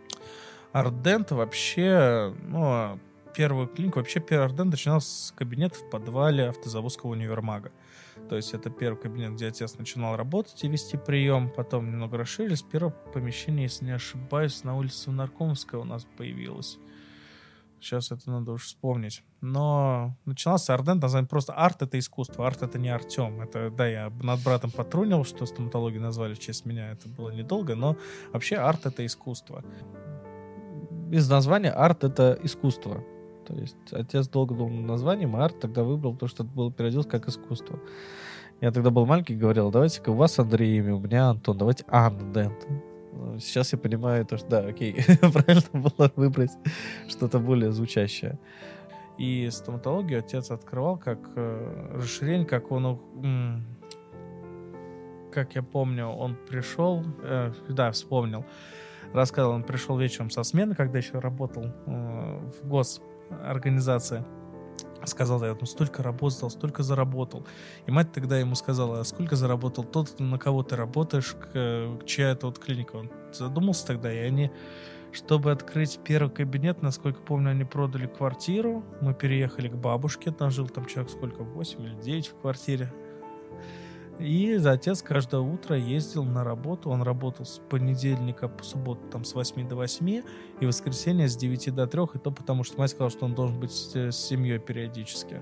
Ардент 0.73 1.31
вообще, 1.31 2.35
ну, 2.47 2.99
первую 3.35 3.69
клинику, 3.69 4.01
вообще 4.01 4.21
первый 4.21 4.47
Ардент 4.47 4.73
начинался 4.73 5.09
с 5.09 5.33
кабинета 5.33 5.77
в 5.77 5.91
подвале 5.91 6.49
автозаводского 6.49 7.11
универмага. 7.11 7.71
То 8.29 8.37
есть 8.37 8.53
это 8.53 8.69
первый 8.69 8.99
кабинет, 8.99 9.35
где 9.35 9.47
отец 9.47 9.79
начинал 9.79 10.17
работать 10.17 10.63
и 10.65 10.69
вести 10.69 10.97
прием. 10.97 11.51
Потом 11.51 11.87
немного 11.87 12.19
расширились. 12.19 12.63
Первое 12.63 12.91
помещение, 12.91 13.65
если 13.65 13.85
не 13.87 13.93
ошибаюсь, 13.93 14.65
на 14.65 14.77
улице 14.77 15.11
Наркомская 15.11 15.81
у 15.81 15.85
нас 15.85 16.07
появилось. 16.17 16.79
Сейчас 17.81 18.11
это 18.11 18.29
надо 18.31 18.53
уж 18.53 18.65
вспомнить. 18.65 19.23
Но 19.41 20.17
начинался 20.25 20.75
Ардент, 20.75 21.01
название 21.01 21.29
просто 21.29 21.53
арт— 21.53 21.83
это 21.83 21.97
искусство. 21.99 22.47
Арт— 22.47 22.63
это 22.65 22.77
не 22.79 22.89
Артем. 22.89 23.41
Это, 23.41 23.71
да, 23.71 23.87
я 23.87 24.11
над 24.21 24.43
братом 24.43 24.73
потрунил, 24.73 25.25
что 25.25 25.47
стоматологию 25.47 26.03
назвали 26.03 26.35
в 26.35 26.41
честь 26.41 26.67
меня. 26.67 26.91
Это 26.91 27.09
было 27.09 27.31
недолго, 27.31 27.77
но 27.77 27.97
вообще 28.33 28.57
арт— 28.57 28.81
это 28.87 29.07
искусство. 29.07 29.63
Из 31.11 31.29
названия 31.29 31.71
арт 31.71 32.05
это 32.05 32.39
искусство. 32.43 33.05
То 33.47 33.55
есть 33.55 33.77
отец 33.93 34.29
долго 34.29 34.55
думал 34.55 34.71
над 34.71 34.87
названием, 34.87 35.37
а 35.37 35.45
арт 35.47 35.61
тогда 35.61 35.83
выбрал 35.83 36.15
то, 36.17 36.27
что 36.27 36.45
было 36.45 36.71
переводилось 36.71 37.07
как 37.07 37.29
искусство. 37.29 37.81
Я 38.61 38.73
тогда 38.73 38.91
был 38.91 39.07
маленький, 39.07 39.37
говорил, 39.37 39.71
давайте-ка 39.71 40.11
у 40.11 40.15
вас 40.15 40.39
Андрей 40.39 40.79
имя, 40.79 40.95
у 40.95 41.01
меня 41.01 41.29
Антон, 41.31 41.57
давайте 41.57 41.85
Анна 41.89 42.35
Дент. 42.35 42.67
Сейчас 43.41 43.73
я 43.73 43.79
понимаю, 43.79 44.27
то, 44.27 44.37
что 44.37 44.49
да, 44.49 44.59
окей, 44.61 44.95
правильно 45.21 45.63
было 45.73 46.13
выбрать 46.17 46.51
что-то 47.09 47.39
более 47.39 47.73
звучащее. 47.73 48.39
И 49.17 49.49
стоматологию 49.51 50.21
отец 50.21 50.51
открывал 50.51 50.97
как 50.97 51.19
э, 51.35 51.91
расширение, 51.95 52.47
как 52.47 52.71
он, 52.71 53.65
как 55.33 55.55
я 55.55 55.63
помню, 55.63 56.07
он 56.07 56.37
пришел, 56.49 57.05
э, 57.23 57.53
да, 57.69 57.91
вспомнил, 57.91 58.45
рассказывал, 59.13 59.55
он 59.55 59.65
пришел 59.65 59.99
вечером 59.99 60.31
со 60.31 60.43
смены, 60.43 60.75
когда 60.75 60.99
еще 60.99 61.19
работал 61.19 61.65
э, 61.65 62.51
в 62.63 62.69
госорганизации. 62.69 64.25
Сказал, 65.05 65.43
я 65.45 65.57
ну, 65.59 65.65
столько 65.65 66.03
работал, 66.03 66.51
столько 66.51 66.83
заработал. 66.83 67.47
И 67.87 67.91
мать 67.91 68.13
тогда 68.13 68.39
ему 68.39 68.55
сказала, 68.55 69.01
а 69.01 69.05
сколько 69.05 69.37
заработал 69.37 69.85
тот, 69.85 70.19
на 70.19 70.39
кого 70.39 70.63
ты 70.63 70.77
работаешь, 70.77 71.35
к, 71.35 72.05
чья 72.05 72.31
это 72.31 72.47
вот 72.47 72.59
клиника. 72.59 72.97
Он 72.97 73.11
задумался 73.33 73.87
тогда, 73.87 74.13
и 74.13 74.19
они 74.19 74.51
чтобы 75.13 75.53
открыть 75.53 75.99
первый 76.05 76.31
кабинет, 76.31 76.83
насколько 76.83 77.21
помню, 77.21 77.51
они 77.51 77.65
продали 77.65 78.07
квартиру. 78.07 78.85
Мы 79.01 79.15
переехали 79.15 79.69
к 79.69 79.75
бабушке. 79.75 80.31
Там 80.31 80.51
жил 80.51 80.69
там 80.69 80.85
человек 80.85 81.11
сколько? 81.11 81.43
8 81.43 81.83
или 81.83 81.95
9 81.95 82.27
в 82.29 82.41
квартире. 82.41 82.93
И 84.19 84.53
отец 84.65 85.03
каждое 85.03 85.41
утро 85.41 85.77
ездил 85.77 86.25
на 86.25 86.43
работу. 86.43 86.91
Он 86.91 87.03
работал 87.03 87.45
с 87.45 87.61
понедельника 87.69 88.49
по 88.49 88.65
субботу 88.65 89.01
там 89.11 89.25
с 89.25 89.35
8 89.35 89.69
до 89.69 89.77
8 89.77 90.23
и 90.61 90.67
воскресенье 90.67 91.29
с 91.29 91.37
9 91.37 91.75
до 91.75 91.87
3. 91.87 92.03
И 92.15 92.19
то 92.19 92.31
потому, 92.31 92.65
что 92.65 92.79
мать 92.79 92.91
сказала, 92.91 93.11
что 93.11 93.25
он 93.27 93.35
должен 93.35 93.61
быть 93.61 93.73
с, 93.73 93.95
с 93.95 94.17
семьей 94.17 94.59
периодически. 94.59 95.41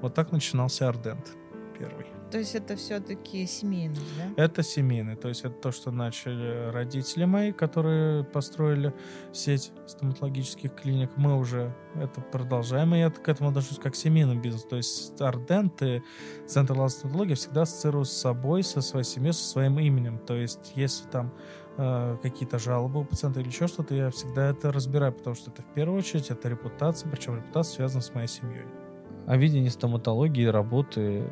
Вот 0.00 0.14
так 0.14 0.32
начинался 0.32 0.88
Ардент 0.88 1.36
первый. 1.78 2.19
То 2.30 2.38
есть 2.38 2.54
это 2.54 2.76
все-таки 2.76 3.44
семейный, 3.46 3.98
да? 4.16 4.44
Это 4.44 4.62
семейный, 4.62 5.16
то 5.16 5.28
есть 5.28 5.44
это 5.44 5.54
то, 5.54 5.72
что 5.72 5.90
начали 5.90 6.70
родители 6.70 7.24
мои, 7.24 7.52
которые 7.52 8.22
построили 8.22 8.94
сеть 9.32 9.72
стоматологических 9.86 10.74
клиник. 10.74 11.10
Мы 11.16 11.36
уже 11.36 11.74
это 11.96 12.20
продолжаем, 12.20 12.94
и 12.94 13.00
я 13.00 13.10
к 13.10 13.28
этому 13.28 13.50
отношусь 13.50 13.78
как 13.78 13.94
к 13.94 13.96
семейному 13.96 14.40
бизнесу. 14.40 14.68
То 14.68 14.76
есть 14.76 15.20
Ардент 15.20 15.82
и 15.82 16.02
Центр 16.46 16.74
лазерной 16.74 16.90
стоматологии 17.00 17.34
всегда 17.34 17.62
ассоциирую 17.62 18.04
с 18.04 18.12
собой, 18.12 18.62
со 18.62 18.80
своей 18.80 19.04
семьей, 19.04 19.32
со 19.32 19.44
своим 19.44 19.78
именем. 19.80 20.18
То 20.18 20.36
есть 20.36 20.72
если 20.76 21.08
там 21.08 21.32
э, 21.78 22.16
какие-то 22.22 22.60
жалобы 22.60 23.00
у 23.00 23.04
пациента 23.04 23.40
или 23.40 23.48
еще 23.48 23.66
что-то, 23.66 23.94
я 23.94 24.10
всегда 24.10 24.50
это 24.50 24.70
разбираю, 24.70 25.12
потому 25.12 25.34
что 25.34 25.50
это 25.50 25.62
в 25.62 25.74
первую 25.74 25.98
очередь 25.98 26.30
это 26.30 26.48
репутация, 26.48 27.10
причем 27.10 27.36
репутация 27.36 27.74
связана 27.74 28.02
с 28.02 28.14
моей 28.14 28.28
семьей. 28.28 28.66
О 29.26 29.36
видении 29.36 29.68
стоматологии, 29.68 30.46
работы 30.46 31.24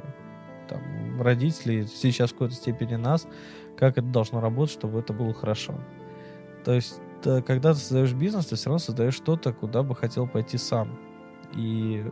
там, 0.69 1.21
родителей, 1.21 1.87
сейчас 1.87 2.31
в 2.31 2.33
какой-то 2.35 2.55
степени 2.55 2.97
нас, 2.97 3.27
как 3.77 3.99
это 3.99 4.07
должно 4.07 4.41
работать, 4.41 4.75
чтобы 4.75 5.01
это 5.01 5.13
было 5.13 5.33
хорошо. 5.33 5.75
То 6.65 6.73
есть, 6.73 7.01
э, 7.25 7.43
когда 7.43 7.73
ты 7.73 7.79
создаешь 7.79 8.13
бизнес, 8.13 8.47
ты 8.47 8.57
все 8.57 8.67
равно 8.67 8.79
создаешь 8.79 9.15
что-то, 9.15 9.53
куда 9.53 9.83
бы 9.83 9.95
хотел 9.95 10.27
пойти 10.29 10.59
сам. 10.59 10.99
И 11.55 12.05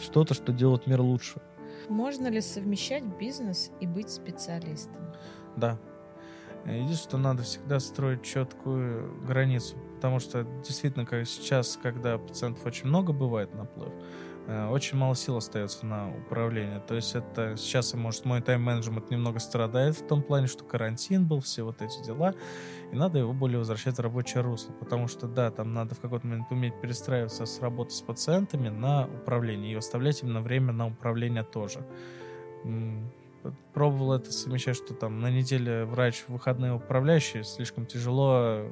что-то, 0.00 0.34
что 0.34 0.52
делает 0.52 0.86
мир 0.86 1.00
лучше. 1.00 1.40
Можно 1.88 2.28
ли 2.28 2.40
совмещать 2.40 3.04
бизнес 3.04 3.70
и 3.80 3.86
быть 3.86 4.10
специалистом? 4.10 5.14
Да. 5.56 5.78
Единственное, 6.64 6.96
что 6.96 7.18
надо 7.18 7.42
всегда 7.42 7.80
строить 7.80 8.22
четкую 8.22 9.22
границу. 9.26 9.76
Потому 9.96 10.18
что 10.18 10.44
действительно, 10.64 11.04
как 11.04 11.26
сейчас, 11.26 11.78
когда 11.82 12.18
пациентов 12.18 12.64
очень 12.64 12.86
много 12.86 13.12
бывает 13.12 13.54
наплыв, 13.54 13.92
очень 14.46 14.96
мало 14.96 15.14
сил 15.14 15.36
остается 15.36 15.86
на 15.86 16.10
управление. 16.16 16.80
То 16.80 16.94
есть 16.94 17.14
это 17.14 17.56
сейчас, 17.56 17.94
может, 17.94 18.24
мой 18.24 18.40
тайм-менеджмент 18.40 19.10
немного 19.10 19.38
страдает 19.38 19.96
в 19.96 20.06
том 20.06 20.22
плане, 20.22 20.46
что 20.46 20.64
карантин 20.64 21.26
был, 21.26 21.40
все 21.40 21.62
вот 21.62 21.82
эти 21.82 22.02
дела, 22.02 22.34
и 22.92 22.96
надо 22.96 23.18
его 23.18 23.32
более 23.32 23.58
возвращать 23.58 23.96
в 23.96 24.00
рабочее 24.00 24.42
русло. 24.42 24.72
Потому 24.72 25.06
что, 25.06 25.28
да, 25.28 25.50
там 25.50 25.72
надо 25.72 25.94
в 25.94 26.00
какой-то 26.00 26.26
момент 26.26 26.50
уметь 26.50 26.80
перестраиваться 26.80 27.46
с 27.46 27.60
работы 27.60 27.92
с 27.92 28.00
пациентами 28.00 28.68
на 28.68 29.06
управление 29.06 29.72
и 29.72 29.76
оставлять 29.76 30.22
именно 30.22 30.40
время 30.40 30.72
на 30.72 30.86
управление 30.88 31.44
тоже. 31.44 31.86
Пробовал 33.72 34.12
это 34.12 34.32
совмещать, 34.32 34.76
что 34.76 34.94
там 34.94 35.20
на 35.20 35.30
неделе 35.30 35.84
врач, 35.84 36.24
выходные 36.28 36.72
управляющий, 36.74 37.42
слишком 37.42 37.86
тяжело, 37.86 38.70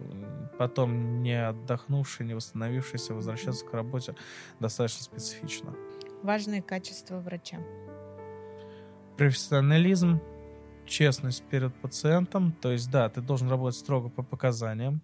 потом 0.59 1.23
не 1.23 1.47
отдохнувший, 1.47 2.27
не 2.27 2.35
восстановившийся, 2.35 3.15
возвращаться 3.15 3.65
к 3.65 3.73
работе 3.73 4.15
достаточно 4.61 5.05
специфично. 5.05 5.75
Важные 6.23 6.63
качества 6.63 7.19
врача. 7.19 7.59
Профессионализм, 9.17 10.21
честность 10.87 11.45
перед 11.45 11.75
пациентом, 11.75 12.53
то 12.53 12.73
есть, 12.73 12.91
да, 12.91 13.09
ты 13.09 13.21
должен 13.21 13.49
работать 13.49 13.79
строго 13.79 14.09
по 14.09 14.23
показаниям, 14.23 15.01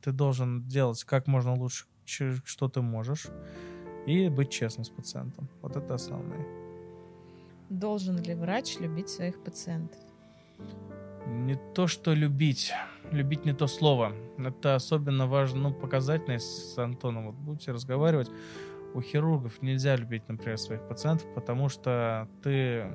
ты 0.00 0.12
должен 0.12 0.66
делать 0.66 1.04
как 1.04 1.26
можно 1.26 1.54
лучше, 1.54 1.86
что 2.44 2.68
ты 2.68 2.80
можешь, 2.80 3.28
и 4.06 4.28
быть 4.28 4.50
честным 4.50 4.84
с 4.84 4.90
пациентом. 4.90 5.48
Вот 5.60 5.76
это 5.76 5.94
основные. 5.94 6.61
Должен 7.72 8.18
ли 8.18 8.34
врач 8.34 8.78
любить 8.80 9.08
своих 9.08 9.42
пациентов? 9.42 9.98
Не 11.26 11.54
то, 11.74 11.86
что 11.86 12.12
любить. 12.12 12.70
Любить 13.10 13.46
не 13.46 13.54
то 13.54 13.66
слово. 13.66 14.12
Это 14.36 14.74
особенно 14.74 15.26
важно, 15.26 15.70
ну, 15.70 15.72
показательно, 15.72 16.38
с 16.38 16.76
Антоном 16.76 17.28
вот 17.28 17.34
будете 17.34 17.72
разговаривать. 17.72 18.30
У 18.92 19.00
хирургов 19.00 19.62
нельзя 19.62 19.96
любить, 19.96 20.22
например, 20.28 20.58
своих 20.58 20.86
пациентов, 20.86 21.26
потому 21.34 21.70
что 21.70 22.28
ты 22.42 22.92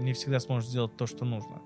не 0.00 0.12
всегда 0.12 0.38
сможешь 0.38 0.68
сделать 0.68 0.96
то, 0.96 1.08
что 1.08 1.24
нужно. 1.24 1.60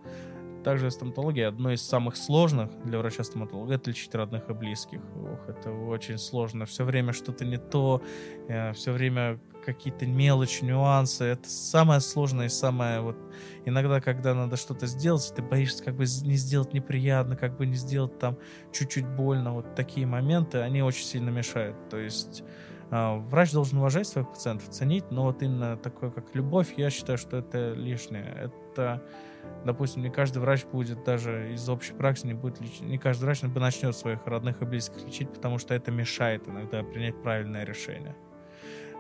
Также 0.65 0.91
стоматология 0.91 1.49
одно 1.49 1.73
из 1.73 1.83
самых 1.83 2.17
сложных 2.17 2.71
для 2.83 2.99
врача-стоматолога 2.99 3.75
это 3.75 3.91
лечить 3.91 4.15
родных 4.15 4.49
и 4.49 4.55
близких. 4.55 5.01
Ох, 5.17 5.49
это 5.51 5.71
очень 5.71 6.17
сложно. 6.17 6.65
Все 6.65 6.85
время 6.85 7.13
что-то 7.13 7.45
не 7.45 7.59
то, 7.59 8.03
э, 8.49 8.73
все 8.73 8.93
время 8.93 9.39
какие-то 9.73 10.07
мелочи, 10.07 10.65
нюансы. 10.65 11.25
Это 11.25 11.49
самое 11.49 12.01
сложное 12.01 12.47
и 12.47 12.49
самое 12.49 13.01
вот... 13.01 13.17
Иногда, 13.65 14.01
когда 14.01 14.35
надо 14.35 14.57
что-то 14.57 14.87
сделать, 14.87 15.31
ты 15.37 15.43
боишься 15.43 15.85
как 15.85 15.95
бы 15.95 16.05
не 16.05 16.37
сделать 16.37 16.73
неприятно, 16.73 17.37
как 17.37 17.57
бы 17.57 17.67
не 17.67 17.75
сделать 17.75 18.19
там 18.19 18.39
чуть-чуть 18.73 19.07
больно. 19.07 19.53
Вот 19.53 19.75
такие 19.75 20.07
моменты, 20.07 20.59
они 20.59 20.83
очень 20.83 21.05
сильно 21.05 21.29
мешают. 21.29 21.77
То 21.91 21.99
есть 21.99 22.43
э, 22.91 23.17
врач 23.29 23.53
должен 23.53 23.79
уважать 23.79 24.07
своих 24.07 24.31
пациентов, 24.31 24.71
ценить, 24.71 25.11
но 25.11 25.25
вот 25.25 25.43
именно 25.43 25.77
такое, 25.77 26.11
как 26.11 26.35
любовь, 26.35 26.75
я 26.79 26.89
считаю, 26.89 27.19
что 27.19 27.37
это 27.37 27.75
лишнее. 27.75 28.51
Это 28.77 29.03
допустим, 29.65 30.03
не 30.03 30.11
каждый 30.11 30.39
врач 30.39 30.65
будет 30.65 31.05
даже 31.05 31.53
из 31.53 31.69
общей 31.69 31.93
практики 31.93 32.29
не 32.29 32.35
будет 32.35 32.61
лечить, 32.61 32.83
не 32.83 32.99
каждый 32.99 33.25
врач 33.25 33.43
начнет 33.43 33.95
своих 33.97 34.27
родных 34.27 34.63
и 34.63 34.65
близких 34.65 35.05
лечить, 35.05 35.33
потому 35.33 35.59
что 35.59 35.75
это 35.75 35.91
мешает 35.91 36.49
иногда 36.49 36.83
принять 36.83 37.21
правильное 37.23 37.65
решение. 37.65 38.17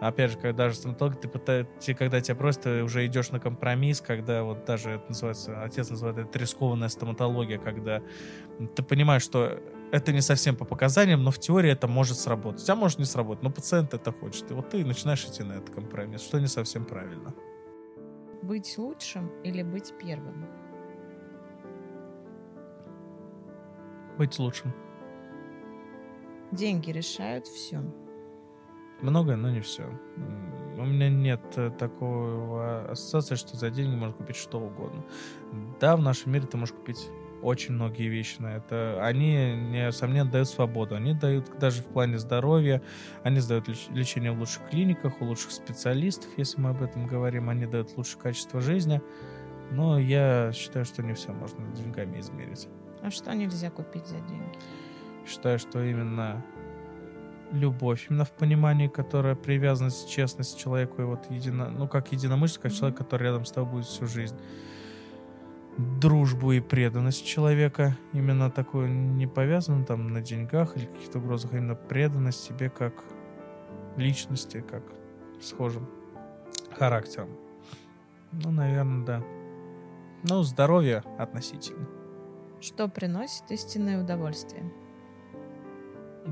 Опять 0.00 0.30
же, 0.30 0.36
когда 0.38 0.64
даже 0.64 0.76
стоматолог, 0.76 1.20
ты 1.20 1.28
пытаешься, 1.28 1.94
когда 1.94 2.20
тебя 2.20 2.36
просят, 2.36 2.62
ты 2.62 2.82
уже 2.84 3.04
идешь 3.06 3.30
на 3.30 3.40
компромисс, 3.40 4.00
когда 4.00 4.44
вот 4.44 4.64
даже 4.64 4.90
это 4.92 5.08
называется, 5.08 5.62
отец 5.62 5.90
называет 5.90 6.18
это 6.18 6.38
рискованная 6.38 6.88
стоматология, 6.88 7.58
когда 7.58 8.00
ты 8.76 8.82
понимаешь, 8.84 9.22
что 9.22 9.58
это 9.90 10.12
не 10.12 10.20
совсем 10.20 10.54
по 10.54 10.64
показаниям, 10.64 11.24
но 11.24 11.32
в 11.32 11.38
теории 11.40 11.70
это 11.70 11.88
может 11.88 12.18
сработать. 12.18 12.62
У 12.62 12.64
тебя 12.64 12.76
может 12.76 12.98
не 12.98 13.06
сработать, 13.06 13.42
но 13.42 13.50
пациент 13.50 13.92
это 13.92 14.12
хочет. 14.12 14.48
И 14.50 14.54
вот 14.54 14.68
ты 14.68 14.84
начинаешь 14.84 15.24
идти 15.24 15.42
на 15.42 15.54
этот 15.54 15.70
компромисс, 15.70 16.22
что 16.22 16.38
не 16.38 16.46
совсем 16.46 16.84
правильно. 16.84 17.34
Быть 18.42 18.78
лучшим 18.78 19.28
или 19.42 19.64
быть 19.64 19.92
первым? 20.00 20.46
Быть 24.16 24.38
лучшим. 24.38 24.72
Деньги 26.52 26.90
решают 26.90 27.46
все. 27.46 27.82
Многое, 29.00 29.36
но 29.36 29.50
не 29.50 29.60
все. 29.60 29.84
У 30.76 30.84
меня 30.84 31.08
нет 31.08 31.40
э, 31.56 31.70
такого 31.70 32.90
ассоциации, 32.90 33.34
что 33.34 33.56
за 33.56 33.70
деньги 33.70 33.96
можно 33.96 34.14
купить 34.14 34.36
что 34.36 34.60
угодно. 34.60 35.04
Да, 35.80 35.96
в 35.96 36.00
нашем 36.00 36.32
мире 36.32 36.46
ты 36.46 36.56
можешь 36.56 36.74
купить 36.74 37.08
очень 37.42 37.74
многие 37.74 38.08
вещи 38.08 38.40
на 38.40 38.56
это. 38.56 38.98
Они, 39.04 39.54
несомненно, 39.56 40.30
дают 40.30 40.48
свободу. 40.48 40.94
Они 40.94 41.14
дают 41.14 41.58
даже 41.58 41.82
в 41.82 41.86
плане 41.86 42.18
здоровья, 42.18 42.82
они 43.22 43.40
дают 43.40 43.68
лечение 43.90 44.32
в 44.32 44.38
лучших 44.38 44.68
клиниках, 44.70 45.20
у 45.20 45.24
лучших 45.24 45.50
специалистов, 45.50 46.30
если 46.36 46.60
мы 46.60 46.70
об 46.70 46.82
этом 46.82 47.06
говорим. 47.06 47.48
Они 47.48 47.66
дают 47.66 47.96
лучшее 47.96 48.20
качество 48.20 48.60
жизни. 48.60 49.00
Но 49.70 49.98
я 49.98 50.52
считаю, 50.54 50.84
что 50.84 51.02
не 51.02 51.12
все 51.12 51.32
можно 51.32 51.66
деньгами 51.74 52.20
измерить. 52.20 52.68
А 53.02 53.10
что 53.10 53.32
нельзя 53.34 53.70
купить 53.70 54.06
за 54.06 54.16
деньги? 54.20 54.58
Считаю, 55.26 55.58
что 55.58 55.82
именно 55.82 56.44
любовь, 57.52 58.06
именно 58.10 58.24
в 58.24 58.32
понимании, 58.32 58.88
которая 58.88 59.34
привязанность, 59.34 60.08
честность 60.10 60.58
человеку 60.58 61.02
и 61.02 61.04
вот 61.04 61.30
едино, 61.30 61.70
ну 61.70 61.88
как 61.88 62.12
единомышленник, 62.12 62.62
как 62.62 62.72
человек, 62.72 62.98
который 62.98 63.24
рядом 63.24 63.44
с 63.44 63.52
тобой 63.52 63.72
будет 63.72 63.86
всю 63.86 64.06
жизнь 64.06 64.36
дружбу 65.78 66.52
и 66.52 66.60
преданность 66.60 67.24
человека, 67.24 67.96
именно 68.12 68.50
такую 68.50 68.88
не 68.88 69.26
повязанную 69.28 69.86
там 69.86 70.12
на 70.12 70.20
деньгах 70.20 70.76
или 70.76 70.86
каких-то 70.86 71.18
угрозах, 71.18 71.52
а 71.54 71.56
именно 71.56 71.76
преданность 71.76 72.42
себе 72.42 72.68
как 72.68 72.92
личности, 73.96 74.64
как 74.68 74.82
схожим 75.40 75.88
характером. 76.76 77.30
Ну, 78.32 78.50
наверное, 78.50 79.06
да. 79.06 79.24
Ну, 80.28 80.42
здоровье 80.42 81.04
относительно. 81.16 81.86
Что 82.60 82.88
приносит 82.88 83.50
истинное 83.50 84.02
удовольствие? 84.02 84.64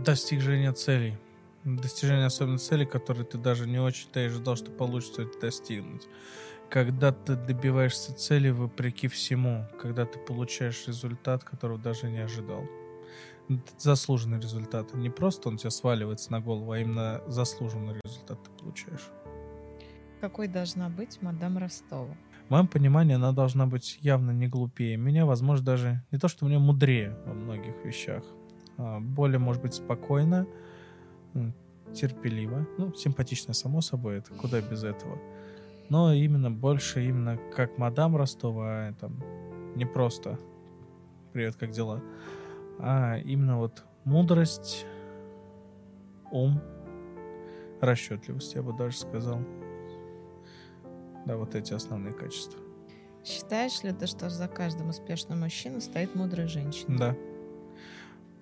Достижение 0.05 0.73
целей. 0.73 1.19
Достижение 1.65 2.27
особенно 2.27 2.59
целей, 2.59 2.87
которые 2.87 3.25
ты 3.25 3.39
даже 3.39 3.67
не 3.67 3.79
очень-то 3.79 4.21
и 4.21 4.27
ожидал, 4.27 4.57
что 4.57 4.71
получится 4.71 5.23
это 5.23 5.41
достигнуть 5.41 6.07
когда 6.69 7.13
ты 7.13 7.37
добиваешься 7.37 8.15
цели 8.15 8.51
вопреки 8.51 9.09
всему, 9.09 9.67
когда 9.81 10.05
ты 10.05 10.19
получаешь 10.19 10.87
результат, 10.87 11.45
которого 11.45 11.79
даже 11.79 12.09
не 12.09 12.19
ожидал. 12.19 12.65
Заслуженный 13.79 14.41
результат. 14.41 14.93
Не 14.95 15.09
просто 15.09 15.49
он 15.49 15.57
тебе 15.57 15.71
сваливается 15.71 16.33
на 16.33 16.41
голову, 16.41 16.73
а 16.73 16.79
именно 16.79 17.23
заслуженный 17.29 18.01
результат 18.05 18.43
ты 18.43 18.51
получаешь. 18.51 19.09
Какой 20.21 20.49
должна 20.49 20.89
быть 20.89 21.23
мадам 21.23 21.59
Ростова? 21.59 22.17
В 22.49 22.51
моем 22.51 22.67
понимании 22.67 23.15
она 23.15 23.33
должна 23.33 23.67
быть 23.67 23.99
явно 24.01 24.33
не 24.33 24.49
глупее. 24.49 24.97
Меня, 24.97 25.27
возможно, 25.27 25.65
даже 25.65 26.03
не 26.11 26.19
то, 26.19 26.27
что 26.27 26.45
мне 26.47 26.59
мудрее 26.59 27.17
во 27.25 27.35
многих 27.35 27.85
вещах. 27.85 28.25
А 28.79 29.01
более, 29.01 29.39
может 29.39 29.63
быть, 29.63 29.75
спокойно, 29.75 30.47
терпеливо. 31.95 32.67
Ну, 32.79 32.93
симпатичная, 32.95 33.55
само 33.55 33.81
собой, 33.81 34.19
это 34.19 34.33
куда 34.35 34.61
без 34.61 34.85
этого 34.85 35.19
но 35.89 36.13
именно 36.13 36.51
больше 36.51 37.05
именно 37.07 37.39
как 37.55 37.79
мадам 37.79 38.17
Ростова, 38.17 38.89
а 38.89 38.93
там 38.95 39.23
не 39.75 39.85
просто 39.85 40.39
«Привет, 41.33 41.57
как 41.57 41.71
дела?», 41.71 42.03
а 42.79 43.19
именно 43.19 43.59
вот 43.59 43.85
мудрость, 44.05 44.85
ум, 46.31 46.61
расчетливость, 47.81 48.55
я 48.55 48.63
бы 48.63 48.73
даже 48.73 48.97
сказал. 48.97 49.41
Да, 51.25 51.37
вот 51.37 51.55
эти 51.55 51.73
основные 51.73 52.13
качества. 52.13 52.61
Считаешь 53.25 53.83
ли 53.83 53.93
ты, 53.93 54.07
что 54.07 54.31
за 54.31 54.47
каждым 54.47 54.91
успешным 54.91 55.41
мужчиной 55.41 55.81
стоит 55.81 56.15
мудрая 56.15 56.47
женщина? 56.47 56.99
Да. 56.99 57.17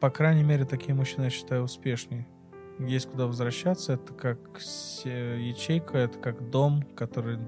По 0.05 0.11
крайней 0.11 0.43
мере, 0.43 0.67
такие 0.67 0.93
мужчины, 0.93 1.25
я 1.25 1.31
считаю, 1.31 1.63
успешнее 1.63 2.27
есть 2.79 3.11
куда 3.11 3.27
возвращаться. 3.27 3.95
Это 3.95 4.13
как 4.13 4.39
ячейка, 4.59 5.97
это 5.97 6.19
как 6.19 6.51
дом, 6.51 6.83
который, 6.95 7.39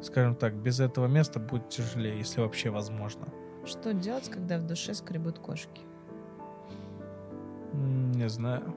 скажем 0.00 0.36
так, 0.36 0.54
без 0.54 0.78
этого 0.78 1.08
места 1.08 1.40
будет 1.40 1.68
тяжелее, 1.68 2.18
если 2.18 2.40
вообще 2.40 2.70
возможно. 2.70 3.26
Что 3.64 3.92
делать, 3.92 4.30
когда 4.30 4.58
в 4.58 4.62
душе 4.68 4.94
скребут 4.94 5.40
кошки? 5.40 5.80
Не 7.72 8.28
знаю. 8.28 8.72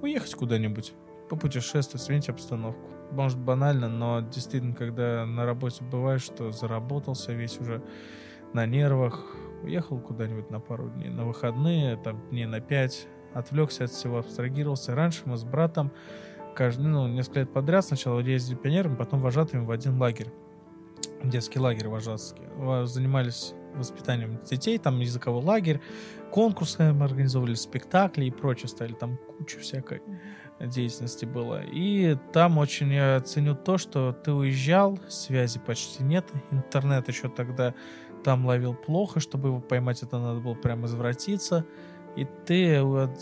Уехать 0.00 0.36
куда-нибудь, 0.36 0.94
попутешествовать, 1.28 2.02
сменить 2.02 2.28
обстановку. 2.28 2.88
Может 3.10 3.36
банально, 3.36 3.88
но 3.88 4.20
действительно, 4.20 4.76
когда 4.76 5.26
на 5.26 5.44
работе 5.44 5.82
бывает, 5.82 6.20
что 6.20 6.52
заработался 6.52 7.32
весь 7.32 7.58
уже 7.58 7.82
на 8.52 8.64
нервах, 8.64 9.26
уехал 9.62 9.98
куда-нибудь 9.98 10.50
на 10.50 10.60
пару 10.60 10.88
дней, 10.90 11.10
на 11.10 11.24
выходные, 11.24 11.96
там 11.96 12.20
дней 12.30 12.46
на 12.46 12.60
пять, 12.60 13.06
отвлекся 13.34 13.84
от 13.84 13.90
всего, 13.90 14.18
абстрагировался. 14.18 14.94
Раньше 14.94 15.22
мы 15.24 15.36
с 15.36 15.44
братом 15.44 15.92
каждый, 16.54 16.86
ну, 16.86 17.06
несколько 17.06 17.40
лет 17.40 17.52
подряд 17.52 17.84
сначала 17.84 18.20
ездили 18.20 18.56
пионерами, 18.56 18.96
потом 18.96 19.20
вожатыми 19.20 19.64
в 19.64 19.70
один 19.70 19.98
лагерь. 20.00 20.28
Детский 21.22 21.58
лагерь 21.58 21.88
вожатский. 21.88 22.44
Занимались 22.86 23.54
воспитанием 23.74 24.40
детей, 24.42 24.78
там 24.78 25.00
языковой 25.00 25.42
лагерь, 25.42 25.80
конкурсы 26.30 26.92
мы 26.92 27.04
организовывали, 27.04 27.54
спектакли 27.54 28.24
и 28.24 28.30
прочее, 28.30 28.68
стали 28.68 28.92
там 28.94 29.18
куча 29.38 29.58
всякой 29.58 30.02
деятельности 30.58 31.26
было. 31.26 31.62
И 31.62 32.16
там 32.32 32.56
очень 32.56 32.92
я 32.92 33.20
ценю 33.20 33.54
то, 33.54 33.76
что 33.76 34.12
ты 34.12 34.32
уезжал, 34.32 34.98
связи 35.08 35.58
почти 35.58 36.02
нет, 36.02 36.26
интернет 36.50 37.08
еще 37.08 37.28
тогда 37.28 37.74
там 38.26 38.44
ловил 38.44 38.74
плохо, 38.74 39.20
чтобы 39.20 39.50
его 39.50 39.60
поймать, 39.60 40.02
это 40.02 40.18
надо 40.18 40.40
было 40.40 40.54
прямо 40.54 40.86
извратиться. 40.86 41.64
И 42.16 42.26
ты, 42.44 42.82
вот, 42.82 43.12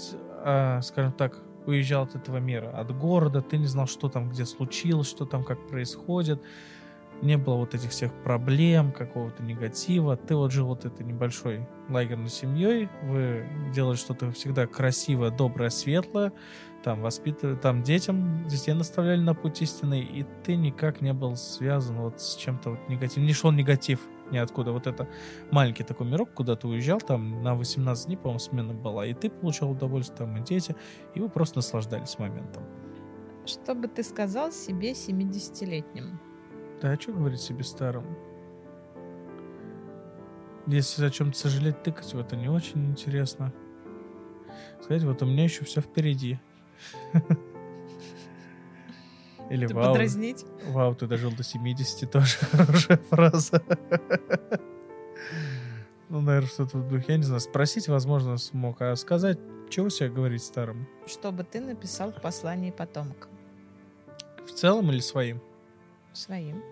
а, 0.43 0.81
скажем 0.81 1.13
так, 1.13 1.43
уезжал 1.67 2.05
от 2.05 2.15
этого 2.15 2.39
мира, 2.39 2.71
от 2.71 2.97
города, 2.97 3.43
ты 3.43 3.59
не 3.59 3.67
знал, 3.67 3.87
что 3.87 4.09
там, 4.09 4.31
где 4.31 4.47
случилось, 4.47 5.07
что 5.07 5.27
там, 5.27 5.45
как 5.45 5.69
происходит, 5.69 6.41
не 7.21 7.37
было 7.37 7.57
вот 7.57 7.75
этих 7.75 7.91
всех 7.91 8.15
проблем, 8.23 8.93
какого-то 8.93 9.43
негатива, 9.43 10.17
ты 10.17 10.35
вот 10.37 10.53
жил 10.53 10.69
вот 10.69 10.87
этой 10.87 11.05
небольшой 11.05 11.69
лагерной 11.91 12.31
семьей, 12.31 12.89
вы 13.03 13.47
делали 13.75 13.97
что-то 13.97 14.33
всегда 14.33 14.67
красивое, 14.67 15.31
доброе, 15.31 15.69
светлое, 15.69 16.33
там 16.83 17.03
воспитывали, 17.03 17.57
там 17.57 17.83
детям, 17.83 18.49
детей 18.49 18.73
наставляли 18.73 19.21
на 19.21 19.35
путь 19.35 19.61
истинный, 19.61 20.01
и 20.01 20.25
ты 20.45 20.57
никак 20.57 21.03
не 21.03 21.13
был 21.13 21.37
связан 21.37 21.97
вот 21.97 22.23
с 22.23 22.37
чем-то 22.37 22.71
вот 22.71 22.89
негативным, 22.89 23.27
не 23.27 23.35
шел 23.35 23.53
негатив 23.53 24.01
ниоткуда. 24.35 24.73
Вот 24.73 24.87
это 24.87 25.09
маленький 25.51 25.85
такой 25.85 26.07
мирок, 26.07 26.31
куда 26.35 26.57
ты 26.57 26.69
уезжал, 26.69 27.01
там 27.01 27.43
на 27.43 27.55
18 27.55 28.07
дней, 28.07 28.17
по-моему, 28.17 28.39
смена 28.39 28.75
была, 28.75 29.07
и 29.07 29.15
ты 29.15 29.31
получал 29.31 29.71
удовольствие, 29.71 30.19
там 30.19 30.37
и 30.37 30.45
дети, 30.45 30.77
и 31.15 31.21
вы 31.21 31.29
просто 31.29 31.59
наслаждались 31.59 32.19
моментом. 32.19 32.65
Что 33.47 33.75
бы 33.75 33.89
ты 33.89 34.03
сказал 34.03 34.53
себе 34.53 34.93
70-летним? 34.93 36.21
Да, 36.81 36.93
а 36.93 37.01
что 37.01 37.13
говорить 37.13 37.41
себе 37.41 37.63
старому? 37.63 38.17
Если 40.67 41.05
о 41.05 41.11
чем-то 41.11 41.39
сожалеть, 41.39 41.83
тыкать 41.83 42.15
в 42.15 42.19
это 42.19 42.37
не 42.37 42.49
очень 42.49 42.91
интересно. 42.91 43.53
Сказать, 44.83 45.05
вот 45.05 45.23
у 45.23 45.27
меня 45.27 45.45
еще 45.45 45.65
все 45.65 45.81
впереди. 45.81 46.39
Или 49.51 49.67
Ты 49.67 49.75
вау, 49.75 49.93
подразнить? 49.93 50.45
вау, 50.69 50.95
ты 50.95 51.07
дожил 51.07 51.31
до 51.33 51.43
70, 51.43 52.11
тоже 52.13 52.37
хорошая 52.51 52.97
фраза. 53.11 53.63
Ну, 56.09 56.21
наверное, 56.21 56.49
что-то 56.49 56.79
в 56.79 56.89
духе. 56.89 57.05
Я 57.09 57.17
не 57.19 57.23
знаю, 57.25 57.41
спросить, 57.41 57.89
возможно, 57.89 58.37
смог. 58.39 58.81
А 58.81 58.95
сказать, 58.97 59.39
чего 59.69 59.89
себе 59.91 60.09
говорить 60.11 60.43
старым? 60.43 60.87
Что 61.07 61.33
бы 61.33 61.45
ты 61.45 61.61
написал 61.61 62.13
в 62.13 62.21
послании 62.21 62.71
потомкам? 62.71 63.31
В 64.47 64.51
целом 64.53 64.91
или 64.93 65.01
своим? 65.01 65.41
Своим. 66.13 66.63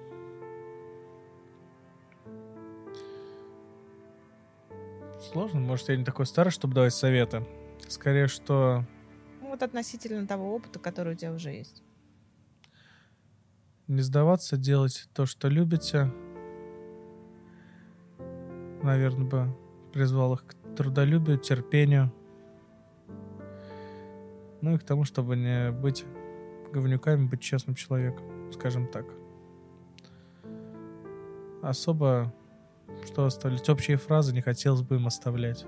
Сложно. 5.32 5.60
Может, 5.60 5.88
я 5.88 5.96
не 5.96 6.04
такой 6.04 6.26
старый, 6.26 6.50
чтобы 6.50 6.74
давать 6.74 6.94
советы. 6.94 7.44
Скорее, 7.88 8.28
что 8.28 8.84
Ну, 9.40 9.48
вот 9.50 9.62
относительно 9.62 10.26
того 10.26 10.54
опыта, 10.54 10.78
который 10.78 11.14
у 11.14 11.16
тебя 11.16 11.32
уже 11.32 11.50
есть. 11.50 11.82
Не 13.88 14.00
сдаваться, 14.02 14.56
делать 14.56 15.08
то, 15.14 15.26
что 15.26 15.48
любите. 15.48 16.12
Наверное, 18.82 19.26
бы 19.26 19.56
призвал 19.92 20.34
их 20.34 20.46
к 20.46 20.54
трудолюбию, 20.76 21.38
терпению. 21.38 22.12
Ну 24.60 24.74
и 24.74 24.78
к 24.78 24.84
тому, 24.84 25.04
чтобы 25.04 25.36
не 25.36 25.70
быть 25.70 26.04
говнюками, 26.72 27.26
быть 27.26 27.40
честным 27.40 27.74
человеком, 27.74 28.24
скажем 28.52 28.86
так. 28.86 29.06
Особо, 31.62 32.32
что 33.04 33.26
оставлять? 33.26 33.68
Общие 33.68 33.96
фразы 33.96 34.32
не 34.32 34.40
хотелось 34.40 34.82
бы 34.82 34.96
им 34.96 35.06
оставлять. 35.06 35.64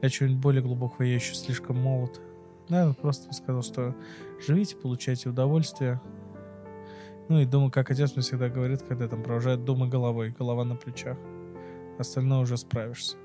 Для 0.00 0.08
чего-нибудь 0.08 0.42
более 0.42 0.62
глубокого 0.62 1.02
я 1.02 1.14
еще 1.14 1.34
слишком 1.34 1.76
молод. 1.76 2.20
Наверное, 2.68 2.94
просто 2.94 3.32
сказал, 3.32 3.62
что 3.62 3.94
живите, 4.46 4.76
получайте 4.76 5.28
удовольствие, 5.28 6.00
ну 7.28 7.40
и 7.40 7.44
думаю, 7.44 7.70
как 7.70 7.90
отец 7.90 8.12
мне 8.12 8.22
всегда 8.22 8.48
говорит, 8.48 8.82
когда 8.82 9.08
там 9.08 9.22
провожает 9.22 9.64
думай 9.64 9.88
головой, 9.88 10.30
голова 10.30 10.64
на 10.64 10.76
плечах. 10.76 11.18
Остальное 11.98 12.38
уже 12.38 12.56
справишься. 12.56 13.16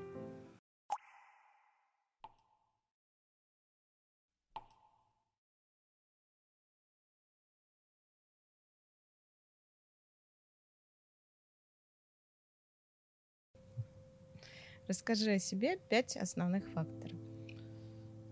Расскажи 14.86 15.30
о 15.30 15.38
себе 15.38 15.78
пять 15.88 16.14
основных 16.16 16.68
факторов. 16.68 17.18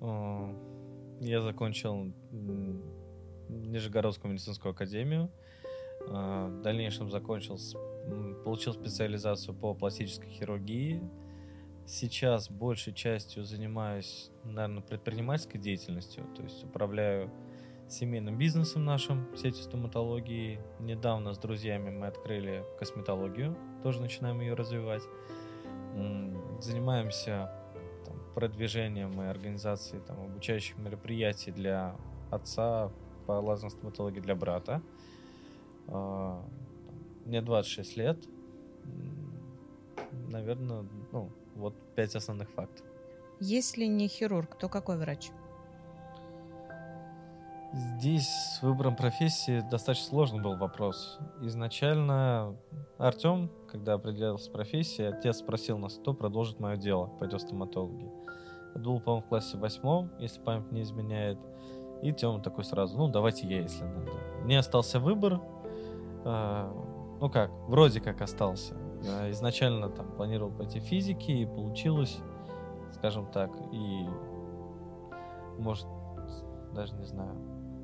А, 0.02 0.54
Я 1.20 1.40
закончил 1.40 2.12
Нижегородскую 3.48 4.32
медицинскую 4.32 4.72
академию. 4.72 5.30
А, 6.08 6.48
В 6.48 6.62
дальнейшем 6.62 7.10
закончил, 7.10 7.58
получил 8.44 8.72
специализацию 8.72 9.54
по 9.54 9.74
пластической 9.74 10.30
хирургии. 10.30 11.02
Сейчас 11.86 12.50
большей 12.50 12.92
частью 12.92 13.44
занимаюсь, 13.44 14.30
наверное, 14.44 14.82
предпринимательской 14.82 15.58
деятельностью, 15.58 16.24
то 16.36 16.42
есть 16.42 16.62
управляю 16.64 17.30
семейным 17.88 18.38
бизнесом 18.38 18.84
нашим, 18.84 19.28
сетью 19.36 19.62
стоматологии. 19.64 20.60
Недавно 20.78 21.34
с 21.34 21.38
друзьями 21.38 21.90
мы 21.90 22.06
открыли 22.06 22.64
косметологию, 22.78 23.56
тоже 23.82 24.00
начинаем 24.00 24.40
ее 24.40 24.54
развивать. 24.54 25.02
Занимаемся 26.60 27.52
там, 28.06 28.16
продвижением 28.34 29.20
и 29.20 29.26
организацией 29.26 30.00
там, 30.02 30.20
обучающих 30.22 30.78
мероприятий 30.78 31.50
для 31.50 31.96
отца 32.30 32.90
по 33.26 33.32
лазерной 33.32 33.70
стоматологии 33.70 34.20
для 34.20 34.34
брата. 34.34 34.80
А, 35.92 36.42
Мне 37.24 37.42
26 37.42 37.96
лет. 37.96 38.18
Наверное, 40.30 40.86
ну, 41.12 41.30
вот 41.54 41.74
пять 41.94 42.14
основных 42.16 42.50
фактов. 42.50 42.84
Если 43.40 43.84
не 43.84 44.08
хирург, 44.08 44.56
то 44.58 44.68
какой 44.68 44.96
врач? 44.96 45.30
Здесь 47.72 48.28
с 48.28 48.62
выбором 48.62 48.96
профессии 48.96 49.64
достаточно 49.70 50.08
сложный 50.08 50.42
был 50.42 50.56
вопрос. 50.56 51.18
Изначально 51.40 52.54
Артем, 52.98 53.50
когда 53.70 53.94
определялся 53.94 54.50
профессией, 54.50 55.08
отец 55.08 55.38
спросил 55.38 55.78
нас, 55.78 55.94
кто 55.94 56.12
продолжит 56.12 56.60
мое 56.60 56.76
дело, 56.76 57.06
пойдет 57.18 57.40
в 57.40 57.46
стоматологи. 57.46 58.10
Это 58.74 58.84
был, 58.84 59.00
по-моему, 59.00 59.24
в 59.24 59.28
классе 59.28 59.56
восьмом, 59.56 60.10
если 60.18 60.40
память 60.40 60.70
не 60.70 60.82
изменяет. 60.82 61.38
И 62.02 62.12
Тёма 62.12 62.42
такой 62.42 62.64
сразу, 62.64 62.98
ну, 62.98 63.08
давайте 63.08 63.46
я, 63.46 63.62
если 63.62 63.84
надо. 63.84 64.10
Мне 64.44 64.58
остался 64.58 65.00
выбор. 65.00 65.40
А, 66.24 66.72
ну 67.20 67.30
как, 67.30 67.50
вроде 67.68 68.00
как 68.00 68.20
остался. 68.20 68.74
А, 69.08 69.30
Изначально 69.30 69.88
там 69.88 70.10
планировал 70.12 70.52
пойти 70.52 70.80
в 70.80 70.84
физики, 70.84 71.30
и 71.30 71.46
получилось, 71.46 72.18
скажем 72.92 73.26
так, 73.26 73.50
и 73.72 74.06
может, 75.58 75.86
даже 76.72 76.94
не 76.94 77.06
знаю, 77.06 77.36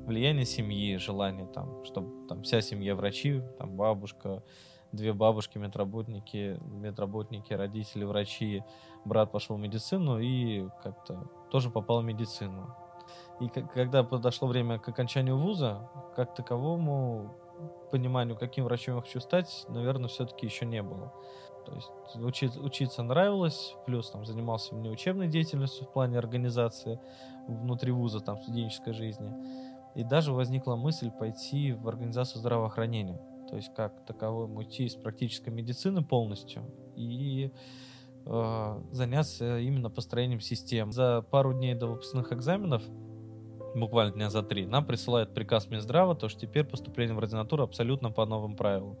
влияние 0.05 0.45
семьи, 0.45 0.97
желание 0.97 1.45
там, 1.47 1.83
чтобы 1.85 2.27
там 2.27 2.43
вся 2.43 2.61
семья 2.61 2.95
врачи, 2.95 3.41
там 3.57 3.75
бабушка, 3.75 4.43
две 4.91 5.13
бабушки, 5.13 5.57
медработники, 5.57 6.59
медработники, 6.61 7.53
родители, 7.53 8.03
врачи, 8.03 8.63
брат 9.05 9.31
пошел 9.31 9.55
в 9.55 9.59
медицину 9.59 10.19
и 10.19 10.67
как-то 10.83 11.29
тоже 11.51 11.69
попал 11.69 12.01
в 12.01 12.05
медицину. 12.05 12.75
И 13.39 13.47
когда 13.47 14.03
подошло 14.03 14.47
время 14.47 14.79
к 14.79 14.89
окончанию 14.89 15.37
вуза, 15.37 15.89
как 16.15 16.35
таковому 16.35 17.33
пониманию, 17.89 18.37
каким 18.37 18.65
врачом 18.65 18.95
я 18.95 19.01
хочу 19.01 19.19
стать, 19.19 19.65
наверное, 19.67 20.07
все-таки 20.07 20.45
еще 20.45 20.65
не 20.65 20.81
было. 20.81 21.13
То 21.65 21.75
есть 21.75 21.89
учи- 22.15 22.59
учиться 22.59 23.03
нравилось, 23.03 23.75
плюс 23.85 24.09
там 24.09 24.25
занимался 24.25 24.75
внеучебной 24.75 25.27
деятельностью 25.27 25.85
в 25.85 25.91
плане 25.91 26.17
организации 26.17 26.99
внутри 27.47 27.91
вуза, 27.91 28.19
там, 28.21 28.37
студенческой 28.37 28.93
жизни. 28.93 29.33
И 29.95 30.03
даже 30.03 30.33
возникла 30.33 30.75
мысль 30.75 31.11
пойти 31.11 31.73
в 31.73 31.87
организацию 31.87 32.39
здравоохранения. 32.39 33.19
То 33.49 33.55
есть 33.55 33.73
как 33.73 34.05
таковой 34.05 34.45
уйти 34.45 34.85
из 34.85 34.95
практической 34.95 35.49
медицины 35.49 36.03
полностью 36.03 36.63
и 36.95 37.51
э, 38.25 38.83
заняться 38.91 39.59
именно 39.59 39.89
построением 39.89 40.39
систем. 40.39 40.91
За 40.91 41.21
пару 41.21 41.53
дней 41.53 41.73
до 41.73 41.87
выпускных 41.87 42.31
экзаменов, 42.31 42.83
буквально 43.75 44.13
дня 44.13 44.29
за 44.29 44.43
три, 44.43 44.65
нам 44.65 44.85
присылают 44.85 45.33
приказ 45.33 45.67
Минздрава, 45.69 46.15
то 46.15 46.29
что 46.29 46.41
теперь 46.41 46.65
поступление 46.65 47.15
в 47.15 47.19
ординатуру 47.19 47.63
абсолютно 47.63 48.11
по 48.11 48.25
новым 48.25 48.55
правилам. 48.55 48.97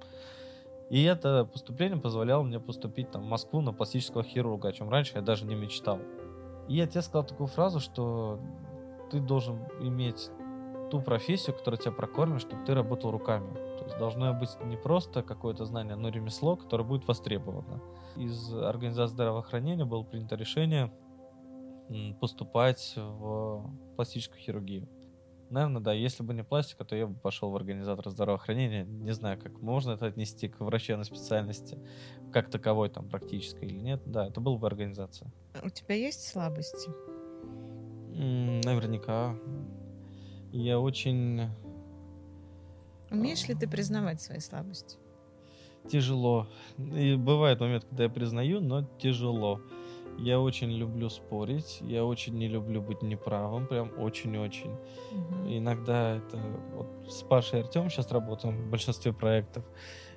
И 0.89 1.03
это 1.03 1.45
поступление 1.45 1.99
позволяло 1.99 2.43
мне 2.43 2.59
поступить 2.59 3.11
там, 3.11 3.21
в 3.21 3.25
Москву 3.25 3.61
на 3.61 3.73
пластического 3.73 4.23
хирурга, 4.23 4.69
о 4.69 4.71
чем 4.71 4.89
раньше 4.89 5.13
я 5.15 5.21
даже 5.21 5.45
не 5.45 5.55
мечтал. 5.55 5.99
И 6.67 6.79
отец 6.79 7.05
сказал 7.05 7.25
такую 7.25 7.47
фразу, 7.47 7.79
что 7.79 8.39
ты 9.11 9.19
должен 9.19 9.59
иметь 9.81 10.29
ту 10.89 11.01
профессию, 11.01 11.55
которая 11.55 11.79
тебя 11.79 11.91
прокормит, 11.91 12.41
чтобы 12.41 12.63
ты 12.65 12.73
работал 12.73 13.11
руками. 13.11 13.53
То 13.77 13.85
есть 13.85 13.97
должно 13.97 14.33
быть 14.33 14.49
не 14.63 14.77
просто 14.77 15.21
какое-то 15.21 15.65
знание, 15.65 15.95
но 15.95 16.09
ремесло, 16.09 16.55
которое 16.55 16.83
будет 16.83 17.07
востребовано. 17.07 17.81
Из 18.15 18.53
организации 18.53 19.13
здравоохранения 19.13 19.85
было 19.85 20.03
принято 20.03 20.35
решение 20.35 20.91
поступать 22.19 22.93
в 22.95 23.69
пластическую 23.95 24.39
хирургию. 24.39 24.87
Наверное, 25.49 25.81
да, 25.81 25.93
если 25.93 26.21
бы 26.21 26.35
не 26.35 26.43
пластика, 26.43 26.85
то 26.85 26.95
я 26.95 27.07
бы 27.07 27.15
пошел 27.15 27.49
в 27.49 27.55
организатор 27.55 28.09
здравоохранения. 28.09 28.85
Не 28.85 29.11
знаю, 29.13 29.39
как 29.41 29.59
можно 29.61 29.91
это 29.91 30.05
отнести 30.05 30.47
к 30.47 30.59
врачебной 30.59 31.05
специальности, 31.05 31.79
как 32.31 32.51
таковой 32.51 32.89
там 32.89 33.09
практической 33.09 33.65
или 33.65 33.79
нет. 33.79 34.01
Да, 34.05 34.27
это 34.27 34.41
была 34.41 34.57
бы 34.57 34.67
организация. 34.67 35.31
У 35.63 35.69
тебя 35.69 35.95
есть 35.95 36.27
слабости? 36.27 36.89
Наверняка. 38.13 39.35
Я 40.51 40.79
очень 40.79 41.49
Умеешь 43.09 43.47
ли 43.47 43.55
ты 43.55 43.67
признавать 43.67 44.21
свои 44.21 44.39
слабости? 44.39 44.97
тяжело. 45.89 46.47
И 46.77 47.15
бывает 47.15 47.59
момент, 47.59 47.85
когда 47.85 48.03
я 48.03 48.09
признаю, 48.09 48.59
но 48.59 48.83
тяжело. 48.99 49.61
Я 50.21 50.39
очень 50.39 50.71
люблю 50.71 51.09
спорить, 51.09 51.79
я 51.81 52.03
очень 52.03 52.37
не 52.37 52.47
люблю 52.47 52.81
быть 52.81 53.01
неправым, 53.01 53.67
прям 53.67 53.91
очень-очень. 53.97 54.75
Мгм. 55.11 55.57
Иногда 55.57 56.17
это 56.17 56.37
вот 56.73 56.87
с 57.09 57.23
Пашей 57.23 57.59
и 57.59 57.61
Артем 57.63 57.89
сейчас 57.89 58.11
работаем 58.11 58.57
в 58.57 58.69
большинстве 58.69 59.13
проектов. 59.13 59.63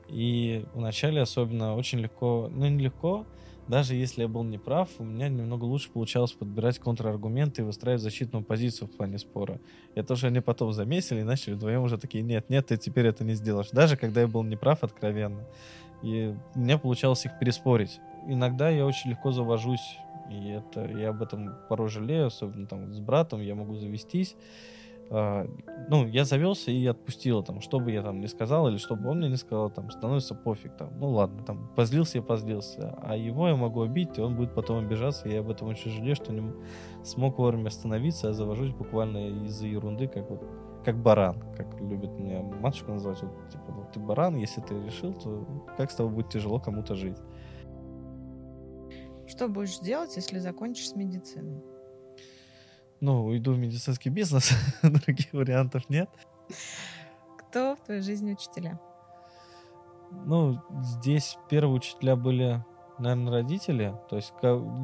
И 0.09 0.67
вначале 0.75 1.23
особенно 1.23 1.77
очень 1.77 2.01
легко, 2.01 2.49
ну 2.51 2.67
не 2.69 2.83
легко, 2.83 3.25
даже 3.69 3.95
если 3.95 4.23
я 4.23 4.29
был 4.29 4.43
неправ, 4.43 4.89
у 4.99 5.05
меня 5.05 5.29
немного 5.29 5.65
лучше 5.65 5.91
получалось 5.91 6.33
подбирать 6.33 6.79
контраргументы 6.79 7.63
и 7.63 7.65
выстраивать 7.65 8.03
защитную 8.03 8.45
позицию 8.45 8.89
в 8.89 8.97
плане 8.97 9.19
спора. 9.19 9.61
Это 9.95 10.15
уже 10.15 10.27
они 10.27 10.41
потом 10.41 10.73
заметили 10.73 11.21
и 11.21 11.25
начали 11.25 11.55
вдвоем 11.55 11.83
уже 11.83 11.97
такие, 11.97 12.25
нет, 12.25 12.51
нет, 12.51 12.67
ты 12.67 12.77
теперь 12.77 13.07
это 13.07 13.25
не 13.25 13.35
сделаешь. 13.35 13.71
Даже 13.71 13.97
когда 13.97 14.21
я 14.23 14.27
был 14.27 14.43
неправ 14.43 14.83
откровенно. 14.83 15.47
И 16.03 16.35
мне 16.57 16.77
получалось 16.77 17.25
их 17.25 17.39
переспорить. 17.39 18.01
Иногда 18.27 18.69
я 18.69 18.87
очень 18.87 19.11
легко 19.11 19.33
завожусь, 19.33 19.99
и 20.31 20.49
это 20.51 20.85
я 20.87 21.11
об 21.11 21.23
этом 21.23 21.55
порой 21.69 21.89
жалею, 21.89 22.27
особенно 22.27 22.67
там 22.67 22.95
с 22.95 23.01
братом 23.01 23.41
я 23.41 23.55
могу 23.55 23.75
завестись. 23.75 24.37
А, 25.15 25.47
ну, 25.89 26.07
я 26.07 26.25
завелся 26.25 26.71
и 26.71 26.87
отпустил, 26.87 27.43
там, 27.43 27.61
что 27.61 27.81
бы 27.81 27.91
я 27.91 28.03
там 28.03 28.21
не 28.21 28.29
сказал, 28.29 28.69
или 28.69 28.79
что 28.79 28.97
бы 28.97 29.11
он 29.11 29.19
мне 29.19 29.29
не 29.29 29.37
сказал, 29.37 29.69
там, 29.69 29.91
становится 29.91 30.35
пофиг, 30.35 30.75
там, 30.77 30.99
ну 30.99 31.11
ладно, 31.11 31.45
там, 31.45 31.71
позлился 31.77 32.17
я 32.17 32.23
позлился, 32.23 32.97
а 33.03 33.15
его 33.15 33.47
я 33.47 33.55
могу 33.55 33.83
обидеть, 33.83 34.17
и 34.17 34.23
он 34.23 34.37
будет 34.37 34.55
потом 34.55 34.83
обижаться, 34.83 35.29
и 35.29 35.35
я 35.35 35.41
об 35.41 35.51
этом 35.51 35.69
очень 35.69 35.91
жалею, 35.91 36.17
что 36.17 36.33
не 36.33 36.43
смог 37.05 37.37
вовремя 37.37 37.69
остановиться, 37.69 38.31
а 38.31 38.33
завожусь 38.33 38.71
буквально 38.71 39.45
из-за 39.45 39.67
ерунды, 39.67 40.09
как 40.09 40.31
вот, 40.31 40.43
как 40.83 40.97
баран, 40.97 41.43
как 41.59 41.79
любит 41.79 42.11
меня 42.19 42.41
матушка 42.43 42.93
называть, 42.93 43.23
вот, 43.23 43.51
типа, 43.51 43.65
ну, 43.69 43.87
ты 43.93 44.01
баран, 44.01 44.37
если 44.37 44.63
ты 44.63 44.83
решил, 44.83 45.13
то 45.13 45.47
как 45.77 45.91
с 45.91 45.95
тобой 45.95 46.13
будет 46.15 46.31
тяжело 46.31 46.59
кому-то 46.59 46.95
жить. 46.95 47.19
Что 49.33 49.49
будешь 49.49 49.79
делать, 49.79 50.15
если 50.17 50.39
закончишь 50.39 50.91
с 50.91 50.95
медициной? 50.95 51.63
ну, 53.01 53.25
уйду 53.25 53.53
в 53.53 53.59
медицинский 53.59 54.11
бизнес, 54.11 54.53
других 54.83 55.33
вариантов 55.33 55.89
нет. 55.89 56.09
Кто 57.39 57.75
в 57.75 57.81
твоей 57.81 58.03
жизни 58.03 58.33
учителя? 58.33 58.79
Ну, 60.27 60.61
здесь 60.83 61.39
первые 61.49 61.75
учителя 61.75 62.15
были, 62.15 62.63
наверное, 62.99 63.33
родители. 63.33 63.95
То 64.11 64.17
есть 64.17 64.33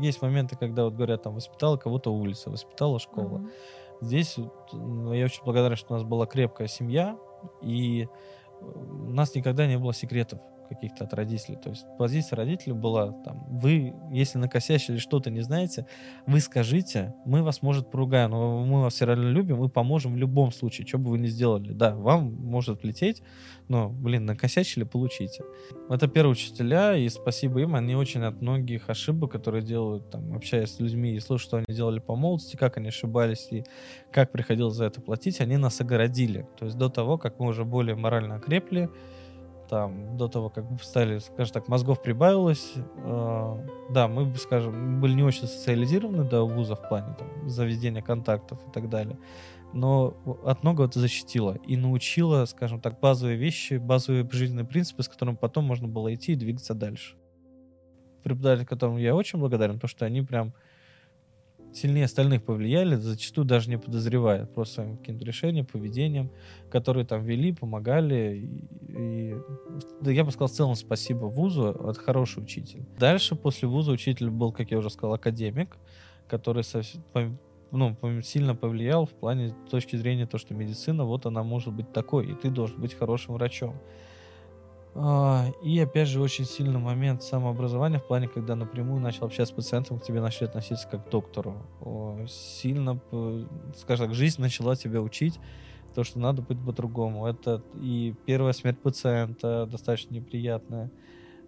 есть 0.00 0.20
моменты, 0.20 0.56
когда 0.56 0.84
вот 0.84 0.94
говорят, 0.94 1.22
там, 1.22 1.34
воспитала 1.34 1.76
кого-то 1.76 2.10
улица, 2.10 2.50
воспитала 2.50 2.98
школа. 2.98 3.38
Mm-hmm. 3.38 3.50
Здесь 4.00 4.36
ну, 4.72 5.12
я 5.12 5.26
очень 5.26 5.44
благодарен, 5.44 5.76
что 5.76 5.92
у 5.92 5.96
нас 5.98 6.04
была 6.04 6.26
крепкая 6.26 6.68
семья, 6.68 7.18
и 7.60 8.08
у 8.60 9.10
нас 9.12 9.34
никогда 9.34 9.66
не 9.66 9.78
было 9.78 9.92
секретов 9.92 10.40
каких-то 10.68 11.04
от 11.04 11.14
родителей. 11.14 11.56
То 11.56 11.70
есть 11.70 11.86
позиция 11.98 12.36
родителей 12.36 12.74
была 12.74 13.12
там, 13.12 13.46
вы, 13.48 13.94
если 14.10 14.38
накосячили 14.38 14.98
что-то 14.98 15.30
не 15.30 15.40
знаете, 15.40 15.86
вы 16.26 16.40
скажите, 16.40 17.14
мы 17.24 17.42
вас, 17.42 17.62
может, 17.62 17.90
поругаем, 17.90 18.30
но 18.30 18.64
мы 18.64 18.82
вас 18.82 18.94
все 18.94 19.06
равно 19.06 19.28
любим 19.28 19.64
и 19.64 19.68
поможем 19.68 20.14
в 20.14 20.16
любом 20.16 20.52
случае, 20.52 20.86
что 20.86 20.98
бы 20.98 21.10
вы 21.10 21.18
ни 21.18 21.26
сделали. 21.26 21.72
Да, 21.72 21.94
вам 21.94 22.34
может 22.34 22.82
влететь, 22.82 23.22
но, 23.68 23.88
блин, 23.88 24.26
накосячили, 24.26 24.84
получите. 24.84 25.44
Это 25.88 26.08
первые 26.08 26.32
учителя, 26.32 26.96
и 26.96 27.08
спасибо 27.08 27.60
им, 27.60 27.74
они 27.74 27.94
очень 27.94 28.22
от 28.22 28.40
многих 28.40 28.90
ошибок, 28.90 29.32
которые 29.32 29.62
делают, 29.62 30.10
там, 30.10 30.34
общаясь 30.34 30.70
с 30.70 30.80
людьми 30.80 31.14
и 31.14 31.20
слушая, 31.20 31.48
что 31.48 31.56
они 31.58 31.66
делали 31.68 31.98
по 31.98 32.16
молодости, 32.16 32.56
как 32.56 32.76
они 32.76 32.88
ошибались 32.88 33.48
и 33.50 33.64
как 34.10 34.32
приходилось 34.32 34.74
за 34.74 34.84
это 34.84 35.00
платить, 35.00 35.40
они 35.40 35.56
нас 35.56 35.80
огородили. 35.80 36.46
То 36.58 36.66
есть 36.66 36.76
до 36.76 36.88
того, 36.88 37.18
как 37.18 37.38
мы 37.38 37.46
уже 37.46 37.64
более 37.64 37.94
морально 37.94 38.36
окрепли, 38.36 38.90
там, 39.68 40.16
до 40.16 40.28
того, 40.28 40.48
как 40.48 40.64
стали, 40.82 41.18
скажем 41.18 41.52
так, 41.52 41.68
мозгов 41.68 42.02
прибавилось, 42.02 42.72
э, 42.76 43.66
да, 43.90 44.08
мы, 44.08 44.34
скажем, 44.36 45.00
были 45.00 45.12
не 45.12 45.22
очень 45.22 45.46
социализированы 45.46 46.24
до 46.24 46.44
вуза 46.44 46.74
в 46.74 46.88
плане 46.88 47.14
там, 47.18 47.48
заведения 47.48 48.02
контактов 48.02 48.58
и 48.66 48.70
так 48.70 48.88
далее, 48.88 49.18
но 49.72 50.16
от 50.44 50.62
многого 50.62 50.86
это 50.86 50.98
защитило 50.98 51.56
и 51.66 51.76
научило, 51.76 52.44
скажем 52.46 52.80
так, 52.80 52.98
базовые 53.00 53.36
вещи, 53.36 53.74
базовые 53.74 54.28
жизненные 54.30 54.64
принципы, 54.64 55.02
с 55.02 55.08
которыми 55.08 55.36
потом 55.36 55.64
можно 55.64 55.88
было 55.88 56.14
идти 56.14 56.32
и 56.32 56.36
двигаться 56.36 56.74
дальше. 56.74 57.16
Преподаватель, 58.22 58.66
которому 58.66 58.98
я 58.98 59.14
очень 59.14 59.38
благодарен, 59.38 59.74
потому 59.74 59.88
что 59.88 60.06
они 60.06 60.22
прям 60.22 60.54
сильнее 61.72 62.04
остальных 62.04 62.42
повлияли, 62.42 62.96
зачастую 62.96 63.44
даже 63.44 63.70
не 63.70 63.78
подозревая, 63.78 64.46
просто 64.46 64.74
своим 64.74 64.96
каким-то 64.96 65.24
решением, 65.24 65.66
поведением, 65.66 66.30
которые 66.70 67.06
там 67.06 67.22
вели, 67.24 67.52
помогали. 67.52 68.48
И, 68.88 69.34
да, 70.00 70.10
я 70.10 70.24
бы 70.24 70.30
сказал, 70.30 70.48
в 70.48 70.52
целом 70.52 70.74
спасибо 70.74 71.26
вузу, 71.26 71.68
от 71.68 71.98
хороший 71.98 72.42
учитель. 72.42 72.84
Дальше 72.98 73.36
после 73.36 73.68
вуза 73.68 73.92
учитель 73.92 74.30
был, 74.30 74.52
как 74.52 74.70
я 74.70 74.78
уже 74.78 74.90
сказал, 74.90 75.14
академик, 75.14 75.76
который 76.26 76.64
совсем, 76.64 77.02
ну, 77.70 77.96
сильно 78.22 78.54
повлиял 78.54 79.06
в 79.06 79.10
плане 79.10 79.54
точки 79.70 79.96
зрения 79.96 80.26
то, 80.26 80.38
что 80.38 80.54
медицина, 80.54 81.04
вот 81.04 81.26
она 81.26 81.42
может 81.42 81.72
быть 81.74 81.92
такой, 81.92 82.30
и 82.30 82.34
ты 82.34 82.50
должен 82.50 82.80
быть 82.80 82.94
хорошим 82.94 83.34
врачом. 83.34 83.76
А, 84.94 85.46
и 85.62 85.78
опять 85.78 86.08
же 86.08 86.20
очень 86.20 86.44
сильный 86.44 86.80
момент 86.80 87.22
самообразования 87.22 87.98
в 87.98 88.06
плане, 88.06 88.28
когда 88.28 88.56
напрямую 88.56 89.00
начал 89.00 89.26
общаться 89.26 89.52
с 89.52 89.56
пациентом, 89.56 89.98
к 89.98 90.02
тебе 90.02 90.20
начали 90.20 90.44
относиться 90.44 90.88
как 90.88 91.06
к 91.06 91.10
доктору. 91.10 91.56
Сильно, 92.28 92.98
скажем 93.76 94.06
так, 94.06 94.14
жизнь 94.14 94.40
начала 94.40 94.76
тебя 94.76 95.00
учить, 95.00 95.38
то, 95.94 96.04
что 96.04 96.18
надо 96.18 96.42
быть 96.42 96.58
по-другому. 96.64 97.26
Это 97.26 97.62
и 97.80 98.14
первая 98.26 98.52
смерть 98.52 98.78
пациента 98.78 99.66
достаточно 99.66 100.14
неприятная. 100.14 100.90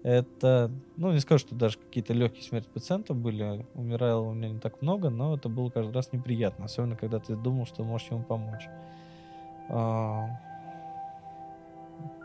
Это, 0.02 0.70
ну, 0.96 1.12
не 1.12 1.20
скажу, 1.20 1.40
что 1.40 1.54
даже 1.54 1.78
какие-то 1.78 2.14
легкие 2.14 2.42
смерти 2.42 2.68
пациента 2.72 3.12
были. 3.12 3.66
Умирало 3.74 4.28
у 4.28 4.32
меня 4.32 4.48
не 4.48 4.58
так 4.58 4.80
много, 4.80 5.10
но 5.10 5.36
это 5.36 5.48
было 5.48 5.68
каждый 5.68 5.92
раз 5.92 6.12
неприятно. 6.12 6.64
Особенно, 6.64 6.96
когда 6.96 7.18
ты 7.18 7.36
думал, 7.36 7.66
что 7.66 7.84
можешь 7.84 8.10
ему 8.10 8.22
помочь. 8.22 8.66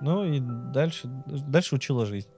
Ну 0.02 0.24
и 0.26 0.40
дальше, 0.40 1.08
дальше 1.26 1.76
учила 1.76 2.06
жизнь. 2.06 2.30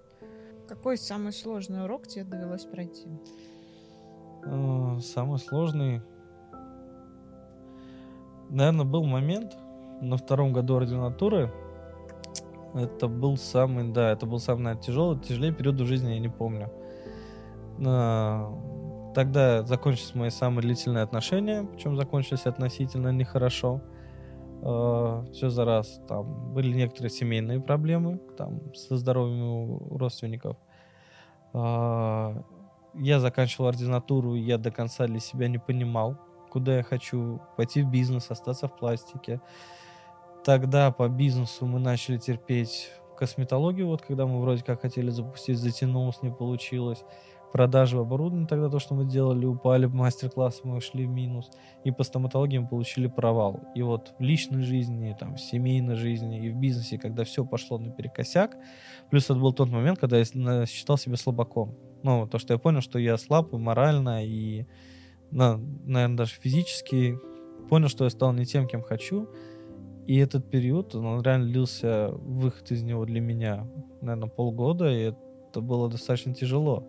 Какой 0.67 0.97
самый 0.97 1.31
сложный 1.31 1.83
урок 1.83 2.07
тебе 2.07 2.25
довелось 2.25 2.65
пройти? 2.65 3.07
Э, 4.45 4.99
самый 5.01 5.39
сложный... 5.39 6.01
Наверное, 8.49 8.85
был 8.85 9.03
момент 9.03 9.57
на 10.01 10.17
втором 10.17 10.53
году 10.53 10.77
ординатуры. 10.77 11.51
Это 12.73 13.07
был 13.07 13.37
самый, 13.37 13.91
да, 13.91 14.11
это 14.11 14.25
был 14.25 14.39
самый, 14.39 14.63
наверное, 14.63 14.83
тяжелый, 14.83 15.19
тяжелее 15.19 15.53
период 15.53 15.79
в 15.79 15.85
жизни, 15.85 16.11
я 16.11 16.19
не 16.19 16.29
помню. 16.29 16.71
Тогда 19.15 19.63
закончились 19.63 20.15
мои 20.15 20.29
самые 20.29 20.61
длительные 20.61 21.03
отношения, 21.03 21.63
причем 21.63 21.97
закончились 21.97 22.45
относительно 22.45 23.11
нехорошо. 23.11 23.81
Э, 24.61 25.23
все 25.33 25.49
за 25.49 25.65
раз. 25.65 26.01
Там 26.07 26.53
были 26.53 26.73
некоторые 26.73 27.09
семейные 27.09 27.59
проблемы 27.59 28.19
там, 28.37 28.73
со 28.73 28.97
здоровьем 28.97 29.43
у 29.43 29.97
родственников. 29.97 30.57
Э, 31.53 32.41
я 32.95 33.19
заканчивал 33.19 33.67
ординатуру, 33.67 34.35
я 34.35 34.57
до 34.57 34.71
конца 34.71 35.05
для 35.05 35.19
себя 35.19 35.47
не 35.47 35.59
понимал, 35.59 36.17
куда 36.49 36.77
я 36.77 36.83
хочу 36.83 37.39
пойти 37.55 37.83
в 37.83 37.91
бизнес, 37.91 38.31
остаться 38.31 38.67
в 38.67 38.75
пластике. 38.75 39.41
Тогда 40.43 40.91
по 40.91 41.07
бизнесу 41.09 41.65
мы 41.65 41.79
начали 41.79 42.17
терпеть 42.17 42.89
косметологию, 43.17 43.87
вот 43.87 44.01
когда 44.01 44.25
мы 44.25 44.39
вроде 44.41 44.63
как 44.63 44.81
хотели 44.81 45.09
запустить, 45.09 45.57
затянулось, 45.57 46.21
не 46.21 46.29
получилось 46.31 47.03
продажи 47.51 47.97
оборудования 47.97 48.47
тогда 48.47 48.69
то, 48.69 48.79
что 48.79 48.93
мы 48.93 49.05
делали, 49.05 49.45
упали, 49.45 49.85
мастер-классы 49.85 50.61
мы 50.63 50.77
ушли 50.77 51.05
в 51.05 51.09
минус, 51.09 51.49
и 51.83 51.91
по 51.91 52.03
стоматологии 52.03 52.57
мы 52.57 52.67
получили 52.67 53.07
провал. 53.07 53.61
И 53.75 53.81
вот 53.81 54.13
в 54.19 54.21
личной 54.21 54.63
жизни, 54.63 55.15
там, 55.19 55.35
в 55.35 55.41
семейной 55.41 55.95
жизни 55.95 56.45
и 56.45 56.49
в 56.49 56.55
бизнесе, 56.55 56.97
когда 56.97 57.23
все 57.23 57.45
пошло 57.45 57.77
наперекосяк, 57.77 58.57
плюс 59.09 59.25
это 59.25 59.35
был 59.35 59.53
тот 59.53 59.69
момент, 59.69 59.99
когда 59.99 60.17
я 60.17 60.65
считал 60.65 60.97
себя 60.97 61.15
слабаком. 61.15 61.75
Ну, 62.03 62.27
то, 62.27 62.37
что 62.37 62.53
я 62.53 62.59
понял, 62.59 62.81
что 62.81 62.99
я 62.99 63.17
слаб 63.17 63.53
и 63.53 63.57
морально, 63.57 64.25
и, 64.25 64.65
наверное, 65.31 66.17
даже 66.17 66.35
физически 66.35 67.17
понял, 67.69 67.87
что 67.87 68.03
я 68.03 68.09
стал 68.09 68.33
не 68.33 68.45
тем, 68.45 68.67
кем 68.67 68.81
хочу, 68.81 69.29
и 70.05 70.15
этот 70.17 70.49
период, 70.49 70.95
он 70.95 71.21
реально 71.21 71.47
длился, 71.47 72.09
выход 72.11 72.71
из 72.71 72.81
него 72.81 73.03
для 73.05 73.19
меня, 73.19 73.67
наверное, 73.99 74.29
полгода, 74.29 74.89
и 74.89 75.11
это 75.49 75.59
было 75.59 75.89
достаточно 75.89 76.33
тяжело. 76.33 76.87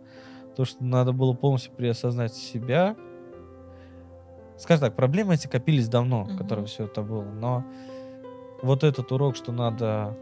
То, 0.59 0.65
что 0.65 0.83
надо 0.83 1.13
было 1.13 1.35
полностью 1.35 1.73
переосознать 1.73 2.35
себя. 2.35 2.97
Скажем 4.57 4.81
так, 4.81 4.97
проблемы 4.97 5.35
эти 5.35 5.47
копились 5.47 5.89
давно, 5.89 6.27
mm-hmm. 6.29 6.37
которые 6.37 6.67
все 6.67 6.87
это 6.87 7.01
было. 7.01 7.23
Но 7.23 7.65
вот 8.61 8.83
этот 8.83 9.13
урок, 9.13 9.37
что 9.37 9.53
надо 9.53 10.19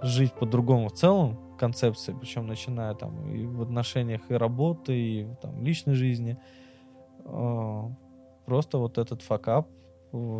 жить 0.00 0.32
по-другому 0.32 0.88
в 0.88 0.92
целом, 0.92 1.38
концепции, 1.58 2.16
причем 2.18 2.46
начиная 2.46 2.94
там 2.94 3.30
и 3.30 3.44
в 3.44 3.60
отношениях 3.60 4.22
и 4.30 4.34
работы, 4.34 4.98
и 4.98 5.28
там 5.42 5.62
личной 5.62 5.92
жизни, 5.92 6.38
э, 7.26 7.82
просто 8.46 8.78
вот 8.78 8.96
этот 8.96 9.20
факап 9.20 9.68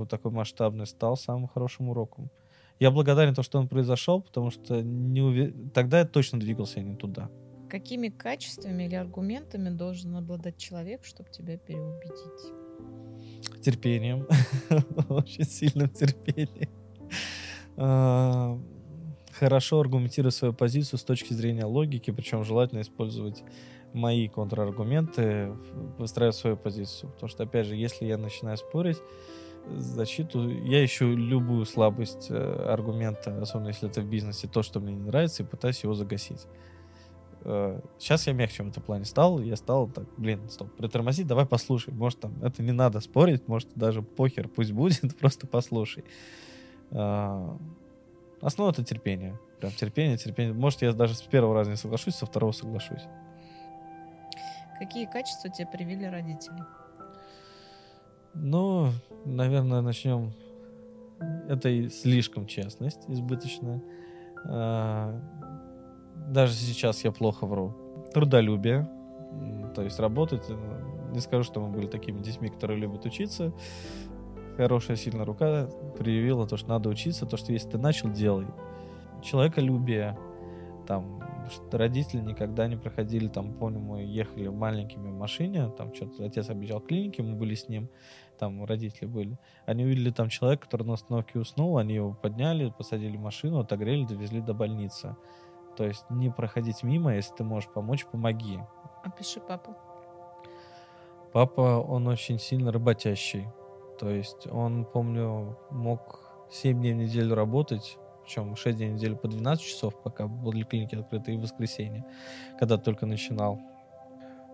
такой 0.08 0.30
масштабный 0.30 0.86
стал 0.86 1.18
самым 1.18 1.48
хорошим 1.48 1.90
уроком. 1.90 2.30
Я 2.78 2.90
благодарен 2.90 3.34
то, 3.34 3.42
что 3.42 3.58
он 3.58 3.68
произошел, 3.68 4.22
потому 4.22 4.50
что 4.50 4.80
не 4.82 5.20
уве... 5.20 5.52
тогда 5.74 5.98
я 5.98 6.06
точно 6.06 6.40
двигался 6.40 6.80
не 6.80 6.96
туда. 6.96 7.28
Какими 7.70 8.08
качествами 8.08 8.82
или 8.82 8.96
аргументами 8.96 9.68
должен 9.68 10.16
обладать 10.16 10.56
человек, 10.56 11.04
чтобы 11.04 11.30
тебя 11.30 11.56
переубедить? 11.56 13.62
Терпением. 13.62 14.26
Очень 15.08 15.44
сильным 15.44 15.88
терпением. 15.88 16.68
Хорошо 19.32 19.78
аргументировать 19.78 20.34
свою 20.34 20.52
позицию 20.52 20.98
с 20.98 21.04
точки 21.04 21.32
зрения 21.32 21.64
логики, 21.64 22.10
причем 22.10 22.42
желательно 22.42 22.80
использовать 22.80 23.44
мои 23.92 24.28
контраргументы, 24.28 25.52
выстраивать 25.96 26.36
свою 26.36 26.56
позицию. 26.56 27.12
Потому 27.12 27.28
что, 27.28 27.44
опять 27.44 27.66
же, 27.66 27.76
если 27.76 28.04
я 28.04 28.18
начинаю 28.18 28.56
спорить, 28.56 28.98
защиту, 29.76 30.48
я 30.48 30.84
ищу 30.84 31.14
любую 31.14 31.66
слабость 31.66 32.28
э, 32.30 32.66
аргумента, 32.68 33.40
особенно 33.40 33.68
если 33.68 33.88
это 33.88 34.00
в 34.00 34.08
бизнесе, 34.08 34.48
то, 34.48 34.62
что 34.62 34.80
мне 34.80 34.92
не 34.92 35.02
нравится, 35.02 35.42
и 35.42 35.46
пытаюсь 35.46 35.82
его 35.84 35.94
загасить 35.94 36.46
сейчас 37.42 38.26
я 38.26 38.32
мягче 38.32 38.62
в 38.62 38.68
этом 38.68 38.82
плане 38.82 39.04
стал, 39.04 39.40
я 39.40 39.56
стал 39.56 39.88
так, 39.88 40.06
блин, 40.18 40.48
стоп, 40.50 40.70
притормози, 40.76 41.24
давай 41.24 41.46
послушай, 41.46 41.92
может 41.94 42.20
там, 42.20 42.32
это 42.42 42.62
не 42.62 42.72
надо 42.72 43.00
спорить, 43.00 43.48
может 43.48 43.68
даже 43.74 44.02
похер, 44.02 44.48
пусть 44.48 44.72
будет, 44.72 45.16
просто 45.18 45.46
послушай. 45.46 46.04
Э, 46.90 47.56
основа 48.40 48.70
это 48.70 48.84
терпение, 48.84 49.38
прям 49.58 49.72
терпение, 49.72 50.18
терпение. 50.18 50.52
Может 50.52 50.82
я 50.82 50.92
даже 50.92 51.14
с 51.14 51.22
первого 51.22 51.54
раза 51.54 51.70
не 51.70 51.76
соглашусь, 51.76 52.14
со 52.14 52.26
второго 52.26 52.52
соглашусь. 52.52 53.02
Какие 54.78 55.06
качества 55.06 55.50
тебе 55.50 55.66
привили 55.66 56.04
родители? 56.04 56.64
Ну, 58.34 58.92
наверное, 59.24 59.80
начнем. 59.80 60.32
Это 61.48 61.68
и 61.68 61.88
слишком 61.88 62.46
честность 62.46 63.00
избыточная. 63.08 63.82
Даже 66.28 66.52
сейчас 66.54 67.04
я 67.04 67.12
плохо 67.12 67.46
вру. 67.46 67.74
Трудолюбие. 68.12 68.88
То 69.74 69.82
есть 69.82 69.98
работать. 69.98 70.44
Э, 70.48 71.10
не 71.12 71.20
скажу, 71.20 71.44
что 71.44 71.60
мы 71.60 71.68
были 71.68 71.86
такими 71.86 72.20
детьми, 72.20 72.48
которые 72.48 72.78
любят 72.78 73.04
учиться. 73.04 73.52
Хорошая, 74.56 74.96
сильная 74.96 75.24
рука 75.24 75.68
проявила 75.96 76.46
то, 76.46 76.56
что 76.56 76.68
надо 76.68 76.88
учиться, 76.88 77.26
то, 77.26 77.36
что 77.36 77.52
если 77.52 77.70
ты 77.70 77.78
начал, 77.78 78.10
делай. 78.10 78.46
Человеколюбие. 79.22 80.18
Там 80.86 81.20
родители 81.72 82.20
никогда 82.20 82.68
не 82.68 82.76
проходили, 82.76 83.28
там, 83.28 83.54
помню, 83.54 83.80
мы 83.80 84.02
ехали 84.02 84.48
маленькими 84.48 85.08
в 85.08 85.14
машине, 85.14 85.70
там 85.76 85.94
что-то 85.94 86.24
отец 86.24 86.48
объезжал 86.50 86.80
клиники, 86.80 87.20
мы 87.20 87.34
были 87.34 87.54
с 87.54 87.68
ним, 87.68 87.88
там 88.38 88.64
родители 88.64 89.06
были. 89.06 89.38
Они 89.66 89.84
увидели 89.84 90.10
там 90.10 90.28
человека, 90.28 90.64
который 90.64 90.86
на 90.86 90.94
остановке 90.94 91.38
уснул, 91.38 91.78
они 91.78 91.94
его 91.94 92.12
подняли, 92.12 92.72
посадили 92.76 93.16
в 93.16 93.20
машину, 93.20 93.58
отогрели, 93.58 94.04
довезли 94.04 94.40
до 94.40 94.54
больницы. 94.54 95.16
То 95.76 95.84
есть 95.84 96.04
не 96.10 96.30
проходить 96.30 96.82
мимо, 96.82 97.14
если 97.14 97.34
ты 97.34 97.44
можешь 97.44 97.70
помочь, 97.70 98.06
помоги. 98.06 98.60
Опиши 99.02 99.40
папу. 99.40 99.76
Папа, 101.32 101.78
он 101.80 102.08
очень 102.08 102.38
сильно 102.38 102.72
работящий. 102.72 103.46
То 103.98 104.10
есть 104.10 104.46
он, 104.46 104.84
помню, 104.84 105.56
мог 105.70 106.20
7 106.50 106.78
дней 106.78 106.94
в 106.94 106.96
неделю 106.96 107.34
работать, 107.34 107.98
причем 108.24 108.56
6 108.56 108.76
дней 108.76 108.90
в 108.90 108.94
неделю 108.94 109.16
по 109.16 109.28
12 109.28 109.64
часов, 109.64 110.00
пока 110.02 110.26
были 110.26 110.64
клиники 110.64 110.96
открыты, 110.96 111.34
и 111.34 111.36
в 111.36 111.42
воскресенье, 111.42 112.04
когда 112.58 112.78
только 112.78 113.06
начинал. 113.06 113.60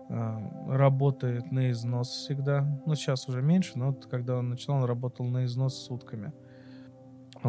А, 0.09 0.41
работает 0.67 1.51
на 1.51 1.71
износ 1.71 2.09
всегда. 2.09 2.65
Ну, 2.85 2.95
сейчас 2.95 3.27
уже 3.27 3.41
меньше, 3.41 3.73
но 3.75 3.87
вот 3.87 4.05
когда 4.05 4.37
он 4.37 4.49
начинал, 4.49 4.79
он 4.79 4.85
работал 4.85 5.25
на 5.25 5.45
износ 5.45 5.75
сутками. 5.75 6.31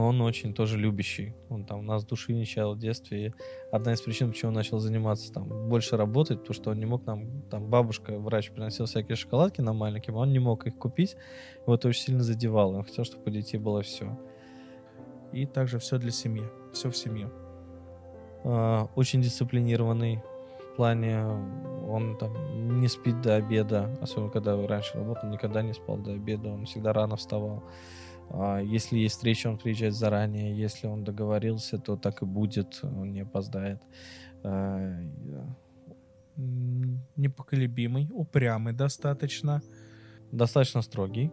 Он 0.04 0.20
очень 0.20 0.54
тоже 0.54 0.78
любящий. 0.78 1.34
Он 1.48 1.64
там 1.64 1.84
нас 1.86 2.04
души 2.04 2.32
не 2.32 2.44
чаял 2.46 2.74
в 2.74 2.78
детстве. 2.78 3.26
И 3.26 3.32
одна 3.72 3.92
из 3.92 4.00
причин, 4.00 4.30
почему 4.30 4.50
он 4.50 4.54
начал 4.54 4.78
заниматься 4.78 5.32
там 5.32 5.68
больше 5.68 5.96
работать, 5.96 6.40
потому 6.40 6.54
что 6.54 6.70
он 6.70 6.78
не 6.78 6.86
мог 6.86 7.06
нам, 7.06 7.42
там 7.50 7.68
бабушка, 7.68 8.18
врач 8.18 8.50
приносил 8.50 8.86
всякие 8.86 9.16
шоколадки 9.16 9.60
на 9.60 9.72
маленьким, 9.72 10.16
он 10.16 10.32
не 10.32 10.38
мог 10.38 10.66
их 10.66 10.76
купить. 10.76 11.16
Его 11.62 11.74
это 11.74 11.88
очень 11.88 12.02
сильно 12.02 12.22
задевало. 12.22 12.78
Он 12.78 12.84
хотел, 12.84 13.04
чтобы 13.04 13.24
у 13.26 13.30
детей 13.30 13.58
было 13.58 13.82
все. 13.82 14.18
И 15.32 15.46
также 15.46 15.78
все 15.78 15.98
для 15.98 16.10
семьи. 16.10 16.44
Все 16.72 16.90
в 16.90 16.96
семью. 16.96 17.30
А, 18.44 18.88
очень 18.94 19.20
дисциплинированный 19.20 20.22
в 20.72 20.76
плане 20.76 21.24
он 21.88 22.16
там 22.18 22.80
не 22.80 22.88
спит 22.88 23.20
до 23.20 23.36
обеда, 23.36 23.90
особенно 24.00 24.30
когда 24.30 24.54
раньше 24.66 24.98
работал, 24.98 25.28
никогда 25.28 25.62
не 25.62 25.72
спал 25.72 25.96
до 25.96 26.12
обеда, 26.12 26.50
он 26.50 26.66
всегда 26.66 26.92
рано 26.92 27.16
вставал. 27.16 27.64
А, 27.64 28.07
если 28.64 28.98
есть 28.98 29.16
встреча, 29.16 29.48
он 29.48 29.58
приезжает 29.58 29.94
заранее. 29.94 30.56
Если 30.56 30.86
он 30.86 31.04
договорился, 31.04 31.78
то 31.78 31.96
так 31.96 32.22
и 32.22 32.26
будет, 32.26 32.80
он 32.82 33.12
не 33.12 33.20
опоздает. 33.20 33.80
А, 34.42 35.00
непоколебимый, 37.16 38.08
упрямый 38.12 38.72
достаточно. 38.72 39.62
Достаточно 40.32 40.82
строгий. 40.82 41.32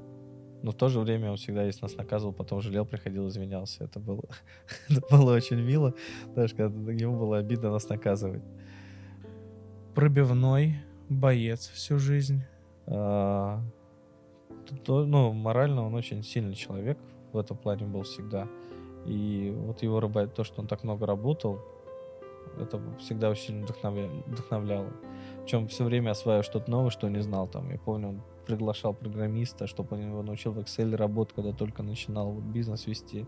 Но 0.63 0.71
в 0.71 0.75
то 0.75 0.89
же 0.89 0.99
время 0.99 1.29
он 1.29 1.37
всегда, 1.37 1.63
если 1.63 1.83
нас 1.83 1.95
наказывал, 1.95 2.33
потом 2.33 2.61
жалел, 2.61 2.85
приходил, 2.85 3.27
извинялся. 3.27 3.83
Это 3.83 3.99
было, 3.99 4.23
это 4.89 5.01
было 5.11 5.35
очень 5.35 5.61
мило, 5.61 5.93
даже 6.35 6.55
когда 6.55 6.91
ему 6.91 7.19
было 7.19 7.37
обидно 7.37 7.71
нас 7.71 7.87
наказывать. 7.89 8.43
Пробивной 9.93 10.77
боец 11.07 11.67
всю 11.67 11.99
жизнь. 11.99 12.43
А, 12.87 13.61
ну, 14.87 15.33
морально 15.33 15.85
он 15.85 15.95
очень 15.95 16.23
сильный 16.23 16.55
человек, 16.55 16.97
в 17.31 17.37
этом 17.37 17.57
плане 17.57 17.85
был 17.85 18.03
всегда. 18.03 18.47
И 19.05 19.53
вот 19.55 19.83
его 19.83 19.99
рыбать, 19.99 20.33
то, 20.33 20.43
что 20.43 20.61
он 20.61 20.67
так 20.67 20.83
много 20.83 21.05
работал, 21.05 21.59
это 22.59 22.81
всегда 22.99 23.29
очень 23.29 23.63
вдохновляло. 23.63 24.11
вдохновляло. 24.25 24.91
Причем 25.43 25.67
все 25.67 25.83
время 25.83 26.11
осваивал 26.11 26.43
что-то 26.43 26.71
новое, 26.71 26.89
что 26.89 27.09
не 27.09 27.21
знал. 27.21 27.47
Там, 27.47 27.69
я 27.71 27.77
помню, 27.77 28.09
он 28.09 28.21
приглашал 28.45 28.93
программиста, 28.93 29.67
чтобы 29.67 29.95
он 29.95 30.09
его 30.09 30.23
научил 30.23 30.51
в 30.51 30.59
Excel 30.59 30.95
работать, 30.95 31.35
когда 31.35 31.51
только 31.51 31.83
начинал 31.83 32.31
вот, 32.31 32.43
бизнес 32.43 32.87
вести. 32.87 33.25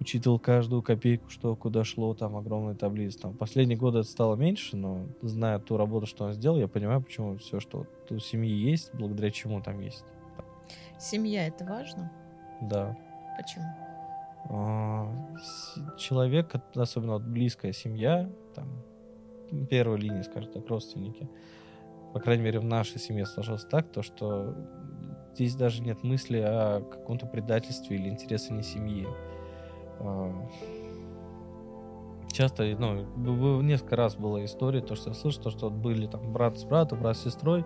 Учитывал 0.00 0.38
каждую 0.38 0.82
копейку, 0.82 1.30
что 1.30 1.54
куда 1.56 1.84
шло, 1.84 2.14
там 2.14 2.36
огромные 2.36 2.74
таблицы. 2.74 3.18
Там, 3.20 3.34
последние 3.34 3.78
годы 3.78 4.00
это 4.00 4.08
стало 4.08 4.34
меньше, 4.36 4.76
но 4.76 5.06
зная 5.22 5.58
ту 5.58 5.76
работу, 5.76 6.06
что 6.06 6.24
он 6.24 6.32
сделал, 6.32 6.58
я 6.58 6.68
понимаю, 6.68 7.02
почему 7.02 7.36
все, 7.38 7.60
что 7.60 7.78
вот 7.78 8.12
у 8.12 8.18
семьи 8.18 8.52
есть, 8.52 8.90
благодаря 8.92 9.30
чему 9.30 9.62
там 9.62 9.80
есть. 9.80 10.04
Семья 10.98 11.46
это 11.46 11.64
важно? 11.64 12.10
Да. 12.60 12.96
Почему? 13.36 13.64
А, 14.50 15.10
человек, 15.98 16.54
особенно 16.74 17.14
вот 17.14 17.22
близкая 17.22 17.72
семья, 17.72 18.30
там, 18.54 18.68
первой 19.68 19.98
линии, 19.98 20.22
скажем 20.22 20.52
так, 20.52 20.68
родственники, 20.68 21.28
по 22.12 22.20
крайней 22.20 22.44
мере, 22.44 22.60
в 22.60 22.64
нашей 22.64 23.00
семье 23.00 23.26
сложилось 23.26 23.64
так, 23.64 23.90
то, 23.90 24.02
что 24.02 24.54
здесь 25.34 25.56
даже 25.56 25.82
нет 25.82 26.02
мысли 26.04 26.38
о 26.38 26.80
каком-то 26.80 27.26
предательстве 27.26 27.96
или 27.96 28.08
интересе 28.08 28.52
не 28.52 28.62
семьи. 28.62 29.06
А, 30.00 30.48
часто, 32.30 32.64
ну, 32.78 33.60
несколько 33.62 33.96
раз 33.96 34.16
была 34.16 34.44
история, 34.44 34.80
то, 34.80 34.94
что 34.94 35.10
я 35.10 35.14
слышал, 35.14 35.42
то, 35.42 35.50
что 35.50 35.70
были 35.70 36.06
там 36.06 36.32
брат 36.32 36.58
с 36.58 36.64
братом, 36.64 37.00
брат 37.00 37.16
с 37.16 37.24
сестрой, 37.24 37.64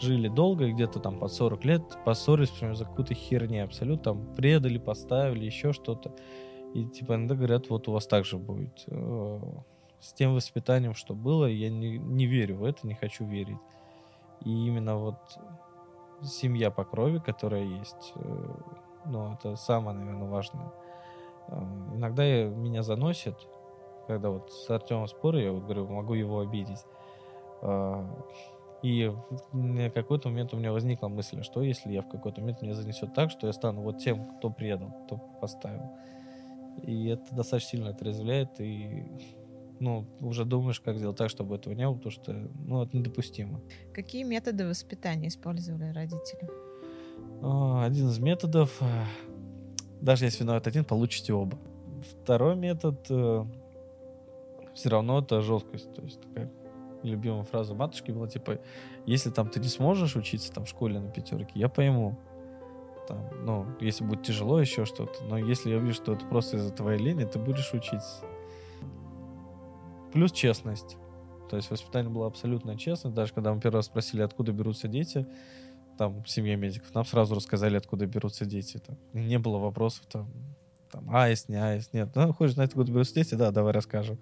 жили 0.00 0.28
долго, 0.28 0.70
где-то 0.70 1.00
там 1.00 1.18
по 1.18 1.28
40 1.28 1.64
лет, 1.64 1.82
поссорились 2.04 2.50
прям 2.50 2.74
за 2.74 2.84
какую-то 2.84 3.14
херню 3.14 3.64
абсолютно, 3.64 4.04
там 4.04 4.34
предали, 4.34 4.78
поставили, 4.78 5.44
еще 5.44 5.72
что-то. 5.72 6.12
И 6.74 6.84
типа 6.84 7.14
иногда 7.14 7.34
говорят, 7.34 7.70
вот 7.70 7.88
у 7.88 7.92
вас 7.92 8.06
так 8.06 8.24
же 8.24 8.36
будет. 8.38 8.84
Э, 8.88 9.40
с 10.00 10.12
тем 10.12 10.34
воспитанием, 10.34 10.94
что 10.94 11.14
было, 11.14 11.46
я 11.46 11.70
не, 11.70 11.98
не 11.98 12.26
верю 12.26 12.56
в 12.58 12.64
это, 12.64 12.86
не 12.86 12.94
хочу 12.94 13.24
верить. 13.24 13.58
И 14.44 14.50
именно 14.50 14.96
вот 14.96 15.16
семья 16.22 16.70
по 16.70 16.84
крови, 16.84 17.18
которая 17.18 17.64
есть, 17.64 18.12
э, 18.16 18.54
ну, 19.06 19.32
это 19.32 19.56
самое, 19.56 19.96
наверное, 19.96 20.28
важное. 20.28 20.72
Э, 21.48 21.62
иногда 21.94 22.44
меня 22.44 22.82
заносит, 22.82 23.36
когда 24.06 24.30
вот 24.30 24.52
с 24.52 24.68
Артемом 24.70 25.08
спорю, 25.08 25.38
я 25.38 25.52
вот 25.52 25.64
говорю, 25.64 25.88
могу 25.88 26.14
его 26.14 26.40
обидеть. 26.40 26.84
И 28.82 29.10
в 29.52 29.90
какой-то 29.90 30.28
момент 30.28 30.52
у 30.52 30.56
меня 30.56 30.72
возникла 30.72 31.08
мысль, 31.08 31.42
что 31.42 31.62
если 31.62 31.92
я 31.92 32.02
в 32.02 32.08
какой-то 32.08 32.40
момент 32.40 32.62
меня 32.62 32.74
занесет 32.74 33.14
так, 33.14 33.30
что 33.30 33.46
я 33.46 33.52
стану 33.52 33.82
вот 33.82 33.98
тем, 33.98 34.36
кто 34.36 34.50
предал, 34.50 34.94
кто 35.06 35.18
поставил. 35.40 35.90
И 36.82 37.06
это 37.08 37.34
достаточно 37.34 37.70
сильно 37.70 37.88
отрезвляет, 37.90 38.60
и 38.60 39.06
ну, 39.80 40.06
уже 40.20 40.44
думаешь, 40.44 40.80
как 40.80 40.98
сделать 40.98 41.16
так, 41.16 41.30
чтобы 41.30 41.56
этого 41.56 41.74
не 41.74 41.86
было, 41.86 41.94
потому 41.94 42.10
что, 42.10 42.32
ну, 42.66 42.82
это 42.82 42.96
недопустимо. 42.96 43.60
Какие 43.92 44.24
методы 44.24 44.66
воспитания 44.66 45.28
использовали 45.28 45.92
родители? 45.92 46.48
А, 47.42 47.84
один 47.84 48.08
из 48.08 48.18
методов, 48.18 48.80
даже 50.00 50.24
если 50.24 50.44
виноват 50.44 50.66
один, 50.66 50.84
получите 50.84 51.32
оба. 51.32 51.58
Второй 52.22 52.56
метод, 52.56 53.06
э, 53.10 53.44
все 54.74 54.88
равно 54.88 55.20
это 55.20 55.40
жесткость, 55.40 55.92
то 55.94 56.02
есть 56.02 56.20
такая 56.20 56.50
любимая 57.08 57.44
фраза 57.44 57.74
матушки 57.74 58.10
была, 58.10 58.28
типа, 58.28 58.58
если 59.06 59.30
там 59.30 59.48
ты 59.48 59.60
не 59.60 59.68
сможешь 59.68 60.16
учиться 60.16 60.52
там 60.52 60.64
в 60.64 60.68
школе 60.68 61.00
на 61.00 61.10
пятерке, 61.10 61.52
я 61.54 61.68
пойму. 61.68 62.18
Там, 63.08 63.28
ну, 63.44 63.66
если 63.80 64.04
будет 64.04 64.24
тяжело 64.24 64.60
еще 64.60 64.84
что-то, 64.84 65.22
но 65.24 65.38
если 65.38 65.70
я 65.70 65.78
вижу, 65.78 65.94
что 65.94 66.12
это 66.14 66.26
просто 66.26 66.56
из-за 66.56 66.72
твоей 66.72 66.98
лени, 66.98 67.24
ты 67.24 67.38
будешь 67.38 67.72
учиться. 67.72 68.24
Плюс 70.12 70.32
честность. 70.32 70.96
То 71.48 71.56
есть 71.56 71.70
воспитание 71.70 72.10
было 72.10 72.26
абсолютно 72.26 72.76
честно. 72.76 73.10
Даже 73.10 73.32
когда 73.32 73.54
мы 73.54 73.60
первый 73.60 73.76
раз 73.76 73.86
спросили, 73.86 74.22
откуда 74.22 74.52
берутся 74.52 74.88
дети, 74.88 75.26
там, 75.96 76.26
семья 76.26 76.56
медиков, 76.56 76.94
нам 76.94 77.04
сразу 77.04 77.34
рассказали, 77.34 77.76
откуда 77.76 78.06
берутся 78.06 78.44
дети. 78.44 78.78
Там. 78.78 78.96
Не 79.12 79.38
было 79.38 79.58
вопросов, 79.58 80.06
там, 80.06 80.28
там, 80.90 81.14
аист, 81.14 81.48
не 81.48 81.56
аист, 81.62 81.92
нет. 81.92 82.10
Ну, 82.14 82.32
хочешь 82.32 82.54
знать, 82.54 82.74
берутся 82.74 83.14
дети? 83.14 83.34
Да, 83.34 83.50
давай 83.50 83.72
расскажем. 83.72 84.18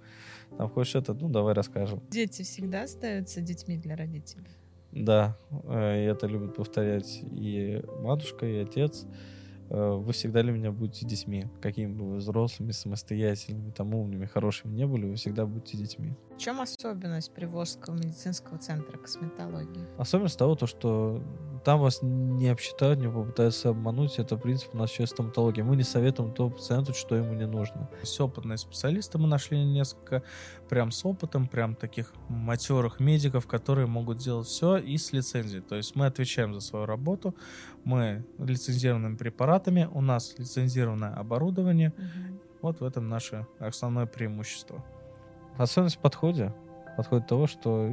Там, 0.57 0.69
хочешь 0.69 0.95
это? 0.95 1.15
Ну, 1.15 1.29
давай 1.29 1.55
расскажем. 1.55 2.03
Дети 2.11 2.43
всегда 2.43 2.83
остаются 2.83 3.41
детьми 3.41 3.77
для 3.77 3.97
родителей? 3.97 4.47
Да, 4.93 5.37
э, 5.65 6.05
и 6.05 6.07
это 6.07 6.27
любят 6.27 6.55
повторять 6.55 7.21
и 7.23 7.83
матушка, 8.01 8.47
и 8.47 8.59
отец. 8.59 9.05
э, 9.05 9.44
вы 9.69 10.12
всегда 10.12 10.43
для 10.43 10.53
меня 10.53 10.71
будете 10.71 11.07
детьми. 11.07 11.47
Какими 11.61 11.93
бы 11.93 12.11
вы 12.11 12.17
взрослыми, 12.17 12.73
самостоятельными, 12.73 13.71
там 13.71 13.95
умными, 13.95 14.27
хорошими 14.27 14.75
не 14.75 14.87
были, 14.87 15.07
вы 15.07 15.15
всегда 15.17 15.47
будете 15.47 15.77
детьми. 15.77 16.15
В 16.35 16.39
чем 16.39 16.61
особенность 16.61 17.33
Приволжского 17.33 17.95
медицинского 17.95 18.59
центра 18.59 18.99
косметологии? 18.99 19.87
Особенность 19.99 20.39
того, 20.39 20.55
то, 20.55 20.67
что 20.67 21.23
там 21.65 21.81
вас 21.81 22.01
не 22.03 22.49
обсчитают, 22.49 23.01
не 23.01 23.09
попытаются 23.09 23.71
обмануть. 23.71 24.19
Это 24.19 24.37
принцип 24.37 24.75
у 24.75 24.77
нас 24.77 24.91
сейчас 24.91 25.11
стоматология. 25.11 25.65
Мы 25.65 25.77
не 25.77 25.83
советуем 25.83 26.33
то 26.33 26.51
пациенту, 26.51 26.93
что 26.93 27.17
ему 27.17 27.33
не 27.35 27.47
нужно. 27.47 27.89
Все 28.03 28.27
опытные 28.27 28.59
специалисты 28.59 29.19
мы 29.19 29.29
нашли 29.29 29.65
несколько 29.65 30.23
прям 30.75 30.91
с 30.91 31.05
опытом, 31.05 31.47
прям 31.47 31.77
таких 31.77 32.12
матерых 32.29 32.99
медиков, 32.99 33.47
которые 33.47 33.87
могут 33.87 34.18
делать 34.18 34.49
все 34.49 34.77
и 34.77 34.99
с 34.99 35.12
лицензией. 35.12 35.62
То 35.62 35.77
есть 35.77 35.95
мы 35.95 36.07
отвечаем 36.07 36.53
за 36.53 36.61
свою 36.61 36.85
работу, 36.85 37.33
мы 37.85 38.25
лицензированными 38.39 39.16
препаратами, 39.16 39.89
у 39.93 40.01
нас 40.01 40.35
лицензированное 40.37 41.14
оборудование. 41.14 41.93
Мгм. 41.97 42.41
Вот 42.61 42.81
в 42.81 42.85
этом 42.85 43.09
наше 43.09 43.47
основное 43.61 44.07
преимущество. 44.07 44.85
Особенность 45.59 45.97
в 45.97 46.01
подходе. 46.01 46.53
Подход 46.97 47.25
того, 47.29 47.47
что 47.47 47.89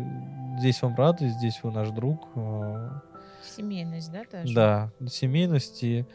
здесь 0.58 0.82
вам 0.82 0.96
рады, 0.96 1.30
здесь 1.30 1.60
вы 1.62 1.72
наш 1.72 1.92
друг. 1.92 2.30
э, 2.36 2.90
Семейность, 3.44 4.12
да, 4.12 4.24
даже? 4.32 4.56
Да, 4.56 4.92
семейность 5.08 5.84
и 5.84 6.08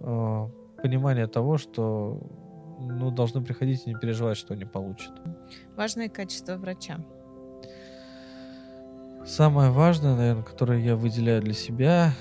э, 0.00 0.48
понимание 0.82 1.26
того, 1.26 1.58
что 1.58 2.18
ну, 2.80 3.10
должны 3.10 3.42
приходить 3.42 3.86
и 3.86 3.90
не 3.90 3.96
переживать, 3.96 4.36
что 4.36 4.54
не 4.54 4.64
получат. 4.64 5.12
Важные 5.76 6.08
качества 6.08 6.56
врача. 6.56 6.98
Самое 9.26 9.70
важное, 9.70 10.14
наверное, 10.14 10.44
которое 10.44 10.80
я 10.80 10.96
выделяю 10.96 11.40
для 11.42 11.54
себя, 11.54 12.12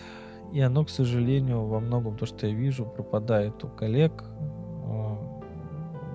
и 0.54 0.62
оно, 0.62 0.86
к 0.86 0.90
сожалению, 0.90 1.66
во 1.66 1.80
многом 1.80 2.18
то, 2.18 2.26
что 2.26 2.48
я 2.48 2.54
вижу, 2.54 2.86
пропадает 2.86 3.64
у 3.64 3.68
коллег, 3.68 4.24
э, 4.24 5.18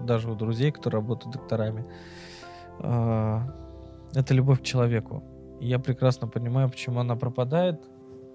даже 0.04 0.30
у 0.30 0.34
друзей, 0.34 0.72
которые 0.72 1.00
работают 1.00 1.34
докторами, 1.34 1.84
э, 2.80 3.40
это 4.14 4.34
любовь 4.34 4.60
к 4.60 4.64
человеку. 4.64 5.22
Я 5.60 5.78
прекрасно 5.78 6.26
понимаю, 6.28 6.70
почему 6.70 7.00
она 7.00 7.16
пропадает, 7.16 7.82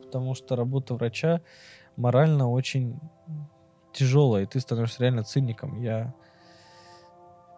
потому 0.03 0.35
что 0.35 0.55
работа 0.55 0.93
врача 0.93 1.41
морально 1.95 2.49
очень 2.49 2.99
тяжелая, 3.93 4.43
и 4.43 4.45
ты 4.45 4.59
становишься 4.59 5.01
реально 5.01 5.23
циником. 5.23 5.81
Я... 5.81 6.13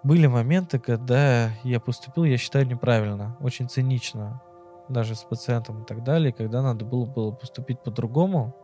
Были 0.05 0.27
моменты, 0.27 0.77
когда 0.77 1.49
я 1.63 1.79
поступил, 1.79 2.25
я 2.25 2.37
считаю, 2.37 2.67
неправильно, 2.67 3.35
очень 3.39 3.67
цинично, 3.67 4.39
даже 4.87 5.15
с 5.15 5.23
пациентом 5.23 5.81
и 5.81 5.85
так 5.87 6.03
далее, 6.03 6.31
когда 6.31 6.61
надо 6.61 6.85
было, 6.85 7.07
было 7.07 7.31
поступить 7.31 7.79
по-другому, 7.79 8.55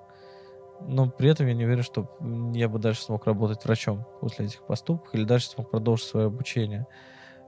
но 0.81 1.09
при 1.09 1.29
этом 1.29 1.47
я 1.47 1.55
не 1.55 1.65
уверен, 1.65 1.81
что 1.81 2.15
я 2.53 2.69
бы 2.69 2.77
дальше 2.77 3.01
смог 3.01 3.25
работать 3.25 3.65
врачом 3.65 4.05
после 4.19 4.45
этих 4.45 4.63
поступков 4.67 5.15
или 5.15 5.23
дальше 5.23 5.47
смог 5.47 5.71
продолжить 5.71 6.05
свое 6.05 6.27
обучение 6.27 6.85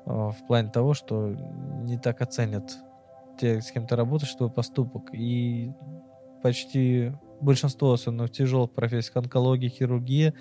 э, 0.08 0.10
в 0.10 0.38
плане 0.48 0.72
того, 0.72 0.96
что 0.96 1.28
не 1.28 2.00
так 2.00 2.20
оценят 2.22 2.72
те, 3.40 3.62
с 3.62 3.72
кем 3.72 3.86
ты 3.86 3.96
работаешь, 3.96 4.34
твой 4.34 4.50
поступок. 4.50 5.14
И 5.14 5.72
почти 6.42 7.12
большинство, 7.42 7.94
особенно 7.94 8.26
в 8.26 8.32
тяжелых 8.32 8.72
профессиях, 8.72 9.18
онкология, 9.18 9.70
хирургия, 9.70 10.34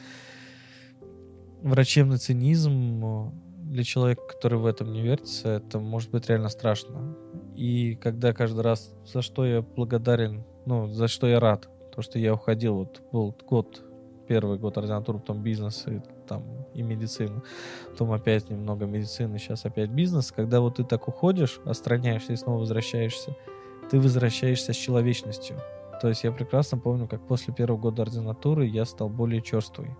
врачебный 1.62 2.18
цинизм 2.18 3.04
э, 3.04 3.30
для 3.64 3.84
человека, 3.84 4.22
который 4.28 4.58
в 4.58 4.66
этом 4.66 4.92
не 4.92 5.00
вертится, 5.00 5.48
это 5.48 5.78
может 5.78 6.10
быть 6.10 6.28
реально 6.28 6.48
страшно. 6.48 7.16
И 7.54 7.94
когда 7.96 8.32
каждый 8.32 8.60
раз, 8.60 8.94
за 9.06 9.22
что 9.22 9.46
я 9.46 9.62
благодарен, 9.62 10.44
ну, 10.66 10.88
за 10.88 11.08
что 11.08 11.26
я 11.26 11.40
рад, 11.40 11.68
то, 11.94 12.02
что 12.02 12.18
я 12.18 12.34
уходил, 12.34 12.76
вот 12.76 13.02
был 13.12 13.36
год, 13.48 13.82
первый 14.26 14.58
год 14.58 14.78
ординатуры, 14.78 15.18
потом 15.18 15.42
бизнес 15.42 15.84
и 15.86 16.00
там 16.26 16.42
и 16.74 16.82
медицина, 16.82 17.42
потом 17.90 18.12
опять 18.12 18.48
немного 18.48 18.86
медицины, 18.86 19.38
сейчас 19.38 19.64
опять 19.64 19.90
бизнес. 19.90 20.32
Когда 20.32 20.60
вот 20.60 20.76
ты 20.76 20.84
так 20.84 21.06
уходишь, 21.08 21.60
отстраняешься 21.64 22.32
и 22.32 22.36
снова 22.36 22.60
возвращаешься, 22.60 23.36
ты 23.90 24.00
возвращаешься 24.00 24.72
с 24.72 24.76
человечностью. 24.76 25.58
То 26.00 26.08
есть 26.08 26.24
я 26.24 26.32
прекрасно 26.32 26.78
помню, 26.78 27.06
как 27.06 27.26
после 27.26 27.54
первого 27.54 27.78
года 27.78 28.02
ординатуры 28.02 28.66
я 28.66 28.84
стал 28.84 29.08
более 29.08 29.42
черствый. 29.42 29.90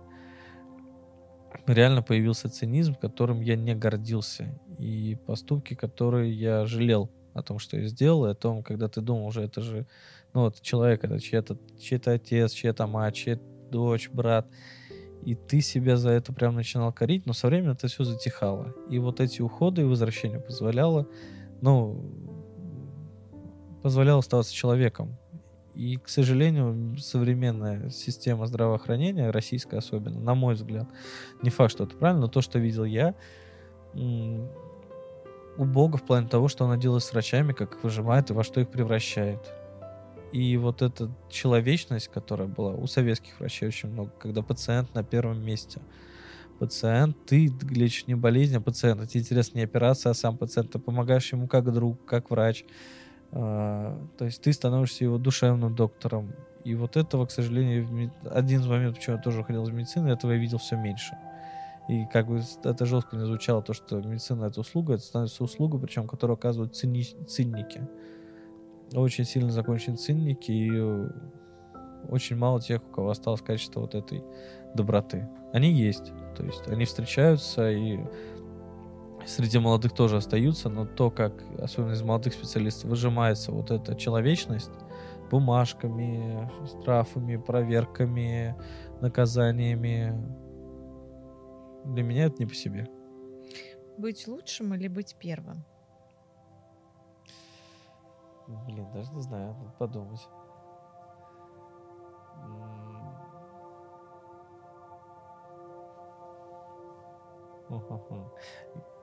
Реально 1.65 2.01
появился 2.01 2.49
цинизм, 2.49 2.95
которым 2.95 3.41
я 3.41 3.55
не 3.55 3.73
гордился. 3.73 4.59
И 4.79 5.17
поступки, 5.25 5.75
которые 5.75 6.33
я 6.33 6.65
жалел 6.65 7.09
о 7.33 7.41
том, 7.41 7.59
что 7.59 7.77
я 7.77 7.87
сделал, 7.87 8.25
и 8.25 8.31
о 8.31 8.35
том, 8.35 8.63
когда 8.63 8.89
ты 8.89 9.01
думал 9.01 9.27
уже, 9.27 9.43
это 9.43 9.61
же, 9.61 9.87
ну 10.33 10.41
вот 10.41 10.61
человек, 10.61 11.03
это 11.03 11.19
чей-то, 11.19 11.57
чей-то 11.79 12.11
отец, 12.11 12.51
чья-то 12.51 12.85
мать, 12.85 13.15
чья-то 13.15 13.41
дочь, 13.71 14.09
брат. 14.09 14.47
И 15.23 15.35
ты 15.35 15.61
себя 15.61 15.95
за 15.95 16.09
это 16.09 16.33
прям 16.33 16.55
начинал 16.55 16.91
корить, 16.91 17.25
но 17.25 17.33
со 17.33 17.47
временем 17.47 17.71
это 17.71 17.87
все 17.87 18.03
затихало. 18.03 18.73
И 18.89 18.99
вот 18.99 19.21
эти 19.21 19.41
уходы 19.41 19.81
и 19.81 19.85
возвращения 19.85 20.39
позволяло, 20.39 21.07
ну, 21.61 22.03
позволяло 23.81 24.19
оставаться 24.19 24.53
человеком. 24.53 25.17
И, 25.75 25.97
к 25.97 26.07
сожалению, 26.07 26.97
современная 26.99 27.89
система 27.89 28.45
здравоохранения, 28.45 29.31
российская 29.31 29.77
особенно, 29.77 30.19
на 30.19 30.35
мой 30.35 30.53
взгляд, 30.53 30.87
не 31.41 31.49
факт, 31.49 31.71
что 31.71 31.85
это 31.85 31.95
правильно, 31.95 32.21
но 32.21 32.27
то, 32.27 32.41
что 32.41 32.59
видел 32.59 32.83
я, 32.83 33.15
убого 35.57 35.97
в 35.97 36.03
плане 36.03 36.27
того, 36.27 36.47
что 36.47 36.65
она 36.65 36.77
делает 36.77 37.03
с 37.03 37.11
врачами, 37.11 37.53
как 37.53 37.75
их 37.75 37.83
выжимает 37.83 38.29
и 38.29 38.33
во 38.33 38.43
что 38.43 38.61
их 38.61 38.69
превращает. 38.69 39.39
И 40.31 40.57
вот 40.57 40.81
эта 40.81 41.11
человечность, 41.29 42.07
которая 42.07 42.47
была 42.47 42.73
у 42.73 42.87
советских 42.87 43.39
врачей 43.39 43.67
очень 43.67 43.89
много, 43.89 44.11
когда 44.19 44.41
пациент 44.41 44.93
на 44.95 45.03
первом 45.03 45.43
месте. 45.43 45.79
Пациент, 46.57 47.17
ты 47.25 47.51
лечишь 47.69 48.07
не 48.07 48.15
болезнь, 48.15 48.55
а 48.55 48.61
пациент. 48.61 49.07
Тебе 49.07 49.21
интересна 49.21 49.59
не 49.59 49.63
операция, 49.63 50.11
а 50.11 50.15
сам 50.15 50.37
пациент. 50.37 50.71
Ты 50.71 50.79
помогаешь 50.79 51.31
ему 51.31 51.47
как 51.47 51.71
друг, 51.71 52.03
как 52.05 52.31
врач. 52.31 52.65
А, 53.35 53.97
То 54.17 54.25
есть 54.25 54.41
ты 54.41 54.53
становишься 54.53 55.03
его 55.03 55.17
душевным 55.17 55.75
доктором. 55.75 56.33
И 56.63 56.75
вот 56.75 56.95
этого, 56.95 57.25
к 57.25 57.31
сожалению, 57.31 58.11
один 58.31 58.61
из 58.61 58.67
моментов, 58.67 58.99
почему 58.99 59.17
я 59.17 59.21
тоже 59.21 59.41
уходил 59.41 59.63
из 59.63 59.71
медицины, 59.71 60.09
этого 60.09 60.31
я 60.31 60.37
видел 60.37 60.59
все 60.59 60.77
меньше. 60.77 61.17
И 61.89 62.05
как 62.05 62.27
бы 62.27 62.41
это 62.63 62.85
жестко 62.85 63.17
не 63.17 63.25
звучало, 63.25 63.61
то, 63.61 63.73
что 63.73 63.97
медицина 64.01 64.45
это 64.45 64.61
услуга, 64.61 64.93
это 64.93 65.03
становится 65.03 65.43
услугой, 65.43 65.81
причем 65.81 66.07
которую 66.07 66.35
оказывают 66.35 66.75
цини- 66.75 67.25
цинники. 67.27 67.81
Очень 68.93 69.25
сильно 69.25 69.51
закончены 69.51 69.97
цинники, 69.97 70.51
и 70.51 70.69
э, 70.71 71.09
очень 72.07 72.37
мало 72.37 72.61
тех, 72.61 72.81
у 72.81 72.93
кого 72.93 73.09
осталось 73.09 73.41
качество 73.41 73.81
вот 73.81 73.95
этой 73.95 74.23
доброты. 74.75 75.27
Они 75.51 75.71
есть, 75.71 76.13
то 76.37 76.43
есть 76.43 76.65
они 76.67 76.85
встречаются, 76.85 77.69
и 77.69 77.99
среди 79.25 79.59
молодых 79.59 79.93
тоже 79.93 80.17
остаются, 80.17 80.69
но 80.69 80.85
то, 80.85 81.09
как, 81.11 81.33
особенно 81.59 81.93
из 81.93 82.01
молодых 82.01 82.33
специалистов, 82.33 82.89
выжимается 82.89 83.51
вот 83.51 83.71
эта 83.71 83.95
человечность 83.95 84.71
бумажками, 85.29 86.49
штрафами, 86.67 87.37
проверками, 87.37 88.55
наказаниями, 89.01 90.13
для 91.85 92.03
меня 92.03 92.25
это 92.25 92.37
не 92.39 92.45
по 92.45 92.53
себе. 92.53 92.87
Быть 93.97 94.27
лучшим 94.27 94.73
или 94.73 94.87
быть 94.87 95.15
первым? 95.19 95.65
Блин, 98.47 98.87
даже 98.93 99.11
не 99.13 99.21
знаю, 99.21 99.53
надо 99.53 99.71
подумать. 99.77 100.21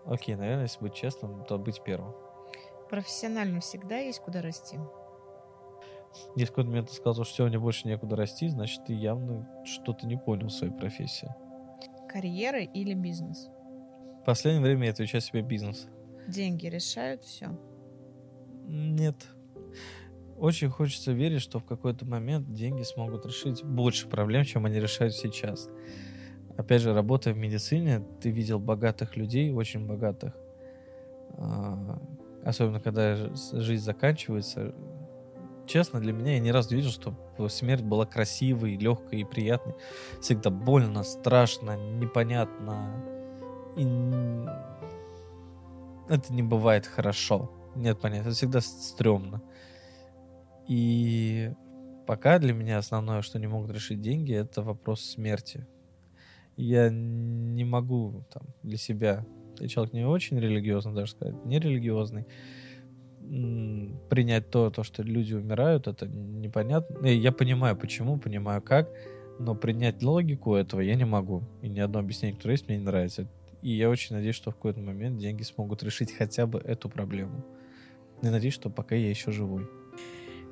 Окей, 0.06 0.34
наверное, 0.34 0.64
если 0.64 0.80
быть 0.80 0.94
честным, 0.94 1.44
то 1.44 1.58
быть 1.58 1.82
первым. 1.82 2.14
Профессионально 2.88 3.60
всегда 3.60 3.98
есть 3.98 4.20
куда 4.20 4.42
расти. 4.42 4.78
Если 6.34 6.46
в 6.46 6.48
какой-то 6.48 6.70
момент 6.70 6.88
ты 6.88 6.94
сказал, 6.94 7.24
что 7.24 7.32
все, 7.32 7.46
мне 7.46 7.58
больше 7.58 7.86
некуда 7.86 8.16
расти, 8.16 8.48
значит, 8.48 8.84
ты 8.84 8.94
явно 8.94 9.48
что-то 9.64 10.06
не 10.06 10.16
понял 10.16 10.48
в 10.48 10.52
своей 10.52 10.72
профессии. 10.72 11.28
Карьера 12.08 12.62
или 12.62 12.94
бизнес? 12.94 13.48
В 14.20 14.24
последнее 14.24 14.62
время 14.62 14.86
я 14.86 14.92
отвечаю 14.92 15.20
себе 15.20 15.42
бизнес. 15.42 15.86
Деньги 16.26 16.66
решают 16.66 17.22
все. 17.22 17.50
Нет. 18.66 19.16
Очень 20.36 20.68
хочется 20.68 21.12
верить, 21.12 21.42
что 21.42 21.58
в 21.58 21.64
какой-то 21.64 22.06
момент 22.06 22.52
деньги 22.52 22.82
смогут 22.82 23.26
решить 23.26 23.62
больше 23.62 24.08
проблем, 24.08 24.44
чем 24.44 24.66
они 24.66 24.80
решают 24.80 25.14
сейчас. 25.14 25.68
Опять 26.60 26.82
же, 26.82 26.92
работая 26.92 27.32
в 27.32 27.38
медицине, 27.38 28.04
ты 28.20 28.28
видел 28.28 28.58
богатых 28.58 29.16
людей, 29.16 29.50
очень 29.50 29.86
богатых. 29.86 30.34
А, 31.38 31.98
Особенно, 32.44 32.80
когда 32.80 33.16
жизнь 33.16 33.82
заканчивается. 33.82 34.74
Честно, 35.66 36.00
для 36.00 36.12
меня 36.12 36.34
я 36.34 36.38
ни 36.38 36.50
разу 36.50 36.74
не 36.74 36.82
видел, 36.82 36.90
что 36.90 37.48
смерть 37.48 37.82
была 37.82 38.04
красивой, 38.04 38.76
легкой 38.76 39.20
и 39.20 39.24
приятной. 39.24 39.74
Всегда 40.20 40.50
больно, 40.50 41.02
страшно, 41.02 41.76
непонятно. 41.96 43.04
И 43.78 43.82
это 46.12 46.30
не 46.30 46.42
бывает 46.42 46.86
хорошо. 46.86 47.50
Нет 47.74 47.98
понятия. 48.00 48.28
Это 48.28 48.32
всегда 48.32 48.60
стрёмно. 48.60 49.40
И 50.68 51.52
пока 52.06 52.38
для 52.38 52.52
меня 52.52 52.76
основное, 52.76 53.22
что 53.22 53.38
не 53.38 53.46
могут 53.46 53.70
решить 53.70 54.02
деньги, 54.02 54.34
это 54.34 54.62
вопрос 54.62 55.00
смерти. 55.00 55.66
Я 56.60 56.90
не 56.90 57.64
могу 57.64 58.22
там, 58.30 58.42
для 58.62 58.76
себя, 58.76 59.24
я 59.58 59.68
человек 59.68 59.94
не 59.94 60.04
очень 60.04 60.38
религиозный, 60.38 60.92
даже 60.92 61.12
сказать, 61.12 61.44
не 61.46 61.58
религиозный, 61.58 62.26
принять 64.10 64.50
то, 64.50 64.70
то, 64.70 64.82
что 64.82 65.02
люди 65.02 65.32
умирают, 65.32 65.86
это 65.86 66.06
непонятно. 66.06 67.06
Я 67.06 67.32
понимаю, 67.32 67.76
почему, 67.76 68.18
понимаю, 68.18 68.60
как, 68.60 68.90
но 69.38 69.54
принять 69.54 70.02
логику 70.02 70.54
этого 70.54 70.80
я 70.80 70.96
не 70.96 71.06
могу. 71.06 71.44
И 71.62 71.68
ни 71.68 71.80
одно 71.80 72.00
объяснение, 72.00 72.36
которое 72.36 72.52
есть, 72.54 72.68
мне 72.68 72.76
не 72.76 72.84
нравится. 72.84 73.26
И 73.62 73.70
я 73.70 73.88
очень 73.88 74.16
надеюсь, 74.16 74.36
что 74.36 74.50
в 74.50 74.56
какой-то 74.56 74.80
момент 74.80 75.18
деньги 75.18 75.42
смогут 75.42 75.82
решить 75.82 76.12
хотя 76.12 76.46
бы 76.46 76.58
эту 76.58 76.90
проблему. 76.90 77.42
И 78.22 78.28
надеюсь, 78.28 78.54
что 78.54 78.68
пока 78.68 78.94
я 78.94 79.08
еще 79.08 79.32
живой. 79.32 79.66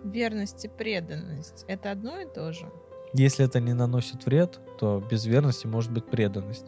Верность 0.05 0.65
и 0.65 0.69
преданность— 0.69 1.67
это 1.69 1.91
одно 1.91 2.19
и 2.19 2.27
то 2.27 2.53
же? 2.53 2.67
Если 3.15 3.45
это 3.45 3.61
не 3.61 3.73
наносит 3.73 4.27
вред, 4.27 4.61
то 4.79 5.03
без 5.11 5.25
верности 5.25 5.67
может 5.67 5.93
быть 5.93 6.07
преданность. 6.07 6.67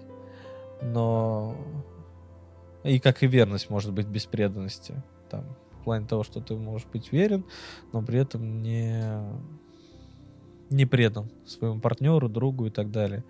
Но 0.82 1.56
и 2.82 2.98
как 2.98 3.22
и 3.22 3.26
верность 3.26 3.68
может 3.68 3.92
быть 3.92 4.06
без 4.06 4.26
преданности. 4.26 5.02
Там, 5.28 5.44
в 5.80 5.84
плане 5.84 6.06
того, 6.06 6.22
что 6.22 6.40
ты 6.40 6.54
можешь 6.54 6.86
быть 6.88 7.12
верен, 7.12 7.44
но 7.92 8.02
при 8.02 8.18
этом 8.18 8.62
не, 8.62 9.02
не 10.70 10.86
предан 10.86 11.30
своему 11.46 11.80
партнеру, 11.80 12.28
другу 12.28 12.66
и 12.66 12.70
так 12.70 12.90
далее. 12.90 13.24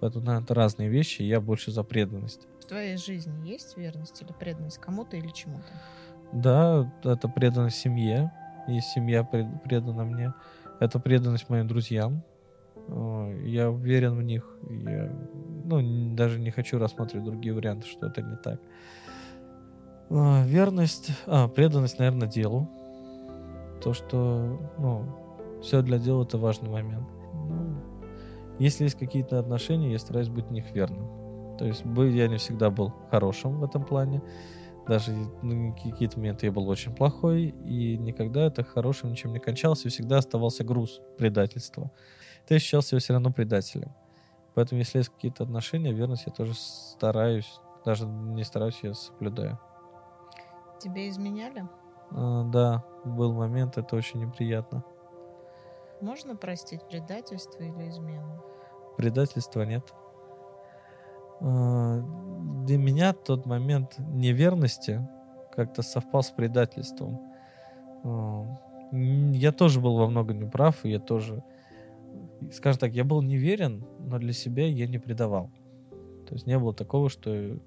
Поэтому, 0.00 0.24
наверное, 0.24 0.44
это 0.44 0.54
разные 0.54 0.88
вещи, 0.88 1.22
я 1.22 1.40
больше 1.40 1.72
за 1.72 1.82
преданность. 1.82 2.46
В 2.60 2.64
твоей 2.64 2.96
жизни 2.96 3.46
есть 3.46 3.76
верность 3.76 4.22
или 4.22 4.32
преданность 4.32 4.78
кому-то 4.78 5.16
или 5.16 5.28
чему-то? 5.28 5.68
Да, 6.32 6.90
это 7.04 7.28
преданность 7.28 7.76
семье, 7.76 8.32
и 8.66 8.80
семья 8.80 9.24
предана 9.24 10.04
мне. 10.04 10.32
Это 10.78 10.98
преданность 10.98 11.50
моим 11.50 11.68
друзьям. 11.68 12.22
Я 12.88 13.70
уверен 13.70 14.16
в 14.16 14.22
них. 14.22 14.58
Я 14.68 15.12
ну, 15.64 16.14
даже 16.14 16.40
не 16.40 16.50
хочу 16.50 16.78
рассматривать 16.78 17.24
другие 17.24 17.54
варианты, 17.54 17.86
что 17.86 18.06
это 18.06 18.22
не 18.22 18.36
так. 18.36 18.60
Верность, 20.10 21.10
а, 21.26 21.46
преданность, 21.46 21.98
наверное, 21.98 22.28
делу. 22.28 22.68
То, 23.80 23.92
что, 23.92 24.58
ну, 24.78 25.04
все 25.62 25.82
для 25.82 25.98
дела 25.98 26.24
это 26.24 26.38
важный 26.38 26.68
момент. 26.68 27.08
Ну, 27.32 27.76
если 28.58 28.84
есть 28.84 28.98
какие-то 28.98 29.38
отношения, 29.38 29.92
я 29.92 29.98
стараюсь 29.98 30.28
быть 30.28 30.46
в 30.46 30.50
них 30.50 30.72
верным. 30.74 31.56
То 31.58 31.66
есть 31.66 31.84
я 31.84 32.28
не 32.28 32.38
всегда 32.38 32.70
был 32.70 32.92
хорошим 33.10 33.60
в 33.60 33.64
этом 33.64 33.84
плане. 33.84 34.22
Даже 34.88 35.12
ну, 35.42 35.76
какие-то 35.80 36.18
моменты 36.18 36.46
я 36.46 36.52
был 36.52 36.68
очень 36.68 36.94
плохой, 36.94 37.54
и 37.64 37.96
никогда 37.96 38.46
это 38.46 38.64
хорошим 38.64 39.10
ничем 39.12 39.32
не 39.32 39.38
кончалось, 39.38 39.84
и 39.84 39.88
всегда 39.88 40.18
оставался 40.18 40.64
груз 40.64 41.00
предательства. 41.16 41.92
Ты 42.46 42.56
ощущал 42.56 42.82
себя 42.82 42.98
все 42.98 43.12
равно 43.12 43.32
предателем. 43.32 43.92
Поэтому, 44.54 44.80
если 44.80 44.98
есть 44.98 45.10
какие-то 45.10 45.44
отношения, 45.44 45.92
верность 45.92 46.24
я 46.26 46.32
тоже 46.32 46.54
стараюсь, 46.54 47.60
даже 47.84 48.06
не 48.06 48.44
стараюсь, 48.44 48.80
я 48.82 48.94
соблюдаю. 48.94 49.58
Тебе 50.80 51.08
изменяли? 51.08 51.68
А, 52.10 52.44
да, 52.44 52.84
был 53.04 53.32
момент, 53.32 53.78
это 53.78 53.96
очень 53.96 54.20
неприятно. 54.20 54.84
Можно 56.00 56.34
простить 56.34 56.82
предательство 56.88 57.62
или 57.62 57.88
измену? 57.88 58.42
Предательства 58.96 59.62
нет. 59.62 59.92
А, 61.40 62.00
для 62.64 62.78
меня 62.78 63.12
тот 63.12 63.46
момент 63.46 63.98
неверности 63.98 65.06
как-то 65.54 65.82
совпал 65.82 66.22
с 66.22 66.30
предательством. 66.30 67.20
А, 68.04 68.46
я 68.92 69.52
тоже 69.52 69.80
был 69.80 69.96
во 69.96 70.08
многом 70.08 70.40
неправ, 70.40 70.84
и 70.84 70.90
я 70.90 70.98
тоже, 70.98 71.42
скажем 72.52 72.80
так, 72.80 72.92
я 72.92 73.04
был 73.04 73.22
неверен, 73.22 73.84
но 73.98 74.18
для 74.18 74.32
себя 74.32 74.66
я 74.66 74.86
не 74.86 74.98
предавал. 74.98 75.50
То 76.26 76.34
есть 76.34 76.46
не 76.46 76.58
было 76.58 76.72
такого, 76.72 77.08
что 77.10 77.58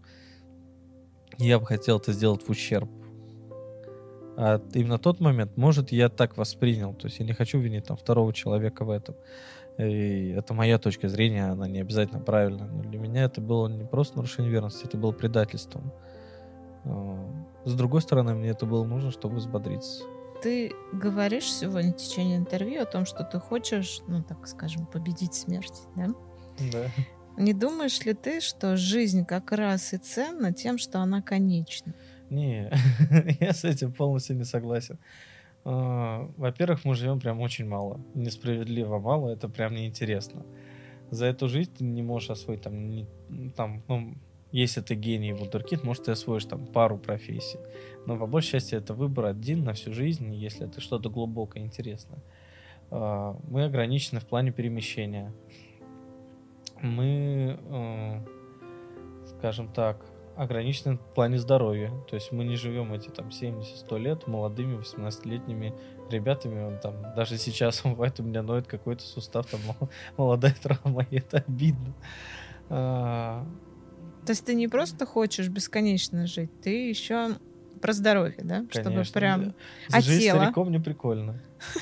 я 1.38 1.60
бы 1.60 1.66
хотел 1.66 1.98
это 1.98 2.12
сделать 2.14 2.44
в 2.44 2.50
ущерб. 2.50 2.90
А 4.36 4.62
именно 4.74 4.98
тот 4.98 5.20
момент, 5.20 5.58
может, 5.58 5.92
я 5.92 6.10
так 6.10 6.38
воспринял. 6.38 6.94
То 6.94 7.08
есть 7.08 7.20
я 7.20 7.26
не 7.26 7.34
хочу 7.34 7.60
винить 7.60 7.86
там 7.86 7.98
второго 7.98 8.34
человека 8.34 8.84
в 8.84 8.90
этом. 8.90 9.16
И 9.78 10.30
это 10.38 10.54
моя 10.54 10.78
точка 10.78 11.08
зрения, 11.08 11.46
она 11.46 11.68
не 11.68 11.82
обязательно 11.82 12.20
правильная. 12.20 12.68
Но 12.68 12.84
для 12.84 13.00
меня 13.00 13.24
это 13.24 13.42
было 13.42 13.68
не 13.68 13.86
просто 13.86 14.18
нарушение 14.18 14.52
верности, 14.52 14.86
это 14.86 14.98
было 14.98 15.12
предательством. 15.12 15.92
А, 16.86 17.18
с 17.66 17.74
другой 17.74 18.02
стороны, 18.02 18.36
мне 18.36 18.50
это 18.50 18.66
было 18.66 18.84
нужно, 18.84 19.12
чтобы 19.12 19.38
взбодриться. 19.38 20.04
Ты 20.44 20.74
говоришь 20.92 21.54
сегодня 21.54 21.94
в 21.94 21.96
течение 21.96 22.36
интервью 22.36 22.82
о 22.82 22.86
том, 22.86 23.06
что 23.06 23.24
ты 23.24 23.40
хочешь, 23.40 24.02
ну 24.10 24.22
так 24.22 24.46
скажем, 24.46 24.86
победить 24.86 25.34
смерть, 25.34 25.88
да? 25.96 26.08
Да. 26.74 26.88
Не 27.38 27.54
думаешь 27.54 28.04
ли 28.04 28.14
ты, 28.14 28.42
что 28.42 28.76
жизнь 28.76 29.26
как 29.26 29.54
раз 29.54 29.94
и 29.94 29.98
ценна 29.98 30.52
тем, 30.52 30.78
что 30.78 31.00
она 31.00 31.22
конечна? 31.22 31.94
Не, 32.30 32.70
я 33.40 33.54
с 33.54 33.64
этим 33.64 33.94
полностью 33.94 34.36
не 34.36 34.44
согласен. 34.44 35.00
А, 35.64 36.30
во-первых, 36.36 36.84
мы 36.84 36.94
живем 36.94 37.22
прям 37.22 37.40
очень 37.40 37.66
мало. 37.66 38.02
Несправедливо 38.14 39.00
мало, 39.00 39.30
это 39.30 39.48
прям 39.48 39.74
неинтересно. 39.74 40.46
За 41.10 41.26
эту 41.26 41.48
жизнь 41.48 41.72
ты 41.78 41.86
не 41.86 42.02
можешь 42.02 42.32
освоить 42.32 42.64
там, 42.64 42.90
не, 42.90 43.08
там 43.56 43.82
ну, 43.88 44.16
если 44.54 44.82
ты 44.82 44.94
гений 44.94 45.34
вундеркид, 45.34 45.84
может, 45.84 46.04
ты 46.04 46.12
освоишь 46.12 46.46
там 46.46 46.68
пару 46.68 46.98
профессий. 47.00 47.58
Но 48.06 48.18
по 48.18 48.28
большей 48.28 48.52
части 48.52 48.76
это 48.76 48.94
выбор 48.94 49.26
один 49.26 49.64
на 49.64 49.74
всю 49.74 49.92
жизнь, 49.94 50.34
если 50.36 50.68
это 50.68 50.80
что-то 50.80 51.10
глубокое, 51.10 51.64
интересное. 51.64 52.20
А, 52.92 53.36
мы 53.50 53.66
ограничены 53.66 54.20
в 54.20 54.26
плане 54.26 54.52
перемещения. 54.52 55.34
Мы, 56.82 57.60
э, 57.70 58.20
скажем 59.26 59.70
так, 59.74 60.06
ограничены 60.36 60.98
в 60.98 61.14
плане 61.16 61.40
здоровья. 61.40 61.92
То 62.08 62.16
есть 62.16 62.32
мы 62.32 62.44
не 62.44 62.56
живем 62.56 62.94
эти 62.94 63.10
там 63.10 63.30
70-100 63.30 63.98
лет 63.98 64.28
молодыми 64.28 64.78
18-летними 64.78 65.74
ребятами. 66.12 66.78
Там, 66.80 66.94
даже 67.16 67.40
сейчас 67.40 67.82
бывает 67.86 68.20
у 68.20 68.24
меня 68.24 68.44
ноет 68.44 68.68
какой-то 68.68 69.04
сустав, 69.04 69.48
там 69.48 69.62
молодая 70.18 70.56
травма, 70.62 71.08
и 71.10 71.18
это 71.18 71.38
обидно. 71.48 71.96
То 74.26 74.32
есть 74.32 74.46
ты 74.46 74.54
не 74.56 74.68
просто 74.68 75.06
хочешь 75.06 75.50
бесконечно 75.50 76.28
жить, 76.28 76.50
ты 76.62 76.90
еще 76.90 77.36
про 77.84 77.92
здоровье, 77.92 78.38
да? 78.38 78.66
Конечно. 78.72 79.04
Чтобы 79.04 79.04
прям... 79.14 79.54
А 79.92 80.00
Жизнь 80.00 80.22
тело? 80.22 80.38
стариком 80.38 80.72
не 80.72 80.80
прикольно. 80.80 81.42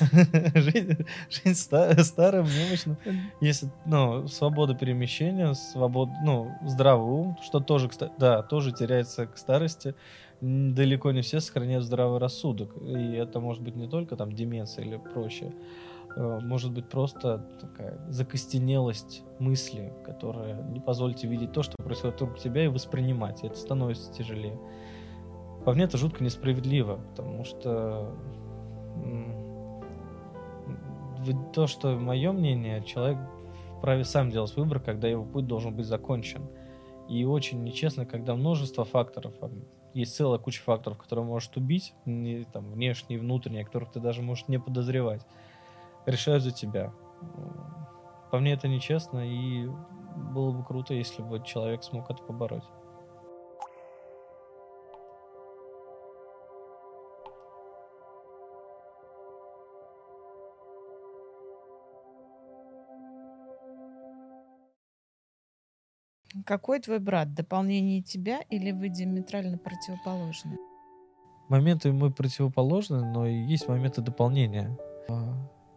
Жизнь, 0.54 0.96
жизнь 1.30 1.54
старым, 1.54 2.46
немощным. 2.46 2.96
Если, 3.40 3.70
ну, 3.86 4.26
свобода 4.26 4.74
перемещения, 4.74 5.54
свобода, 5.54 6.12
ну, 6.24 6.50
здравый 6.66 7.08
ум, 7.08 7.38
что 7.44 7.60
тоже, 7.60 7.88
да, 8.18 8.42
тоже 8.42 8.72
теряется 8.72 9.26
к 9.26 9.38
старости. 9.38 9.94
Далеко 10.40 11.12
не 11.12 11.22
все 11.22 11.38
сохраняют 11.38 11.84
здравый 11.84 12.18
рассудок. 12.18 12.70
И 12.82 13.12
это 13.12 13.38
может 13.38 13.62
быть 13.62 13.76
не 13.76 13.88
только 13.88 14.16
там 14.16 14.32
деменция 14.32 14.84
или 14.84 14.96
прочее. 14.96 15.52
Э, 16.16 16.38
может 16.42 16.72
быть 16.72 16.88
просто 16.88 17.44
такая 17.60 17.98
закостенелость 18.08 19.22
мысли, 19.38 19.92
которая 20.04 20.62
не 20.62 20.80
позволит 20.80 21.16
тебе 21.16 21.32
видеть 21.32 21.52
то, 21.52 21.62
что 21.62 21.76
происходит 21.82 22.20
вокруг 22.20 22.38
тебя, 22.38 22.64
и 22.64 22.68
воспринимать. 22.68 23.42
И 23.42 23.46
это 23.46 23.56
становится 23.56 24.12
тяжелее. 24.12 24.58
По 25.64 25.72
мне 25.72 25.84
это 25.84 25.96
жутко 25.96 26.24
несправедливо, 26.24 27.00
потому 27.10 27.44
что 27.44 28.12
то, 31.52 31.66
что 31.66 31.96
мое 31.96 32.32
мнение, 32.32 32.82
человек 32.82 33.18
вправе 33.78 34.04
сам 34.04 34.30
делать 34.30 34.56
выбор, 34.56 34.80
когда 34.80 35.08
его 35.08 35.24
путь 35.24 35.46
должен 35.46 35.74
быть 35.74 35.86
закончен. 35.86 36.42
И 37.08 37.24
очень 37.24 37.62
нечестно, 37.62 38.06
когда 38.06 38.34
множество 38.34 38.84
факторов, 38.84 39.34
есть 39.94 40.14
целая 40.14 40.38
куча 40.38 40.62
факторов, 40.62 40.98
которые 40.98 41.24
может 41.24 41.56
убить, 41.56 41.94
не, 42.06 42.44
там, 42.44 42.72
внешние, 42.72 43.18
внутренние, 43.18 43.64
которых 43.64 43.92
ты 43.92 44.00
даже 44.00 44.22
можешь 44.22 44.48
не 44.48 44.58
подозревать, 44.58 45.26
решают 46.06 46.42
за 46.42 46.50
тебя. 46.50 46.92
По 48.30 48.38
мне 48.38 48.52
это 48.52 48.68
нечестно, 48.68 49.18
и 49.18 49.68
было 50.32 50.52
бы 50.52 50.64
круто, 50.64 50.94
если 50.94 51.22
бы 51.22 51.42
человек 51.44 51.82
смог 51.82 52.10
это 52.10 52.22
побороть. 52.22 52.64
Какой 66.46 66.80
твой 66.80 66.98
брат? 66.98 67.34
Дополнение 67.34 68.02
тебя 68.02 68.40
или 68.48 68.72
вы 68.72 68.88
диаметрально 68.88 69.58
противоположны? 69.58 70.56
Моменты 71.48 71.92
мы 71.92 72.10
противоположны, 72.10 73.04
но 73.04 73.26
есть 73.26 73.68
моменты 73.68 74.00
дополнения. 74.00 74.76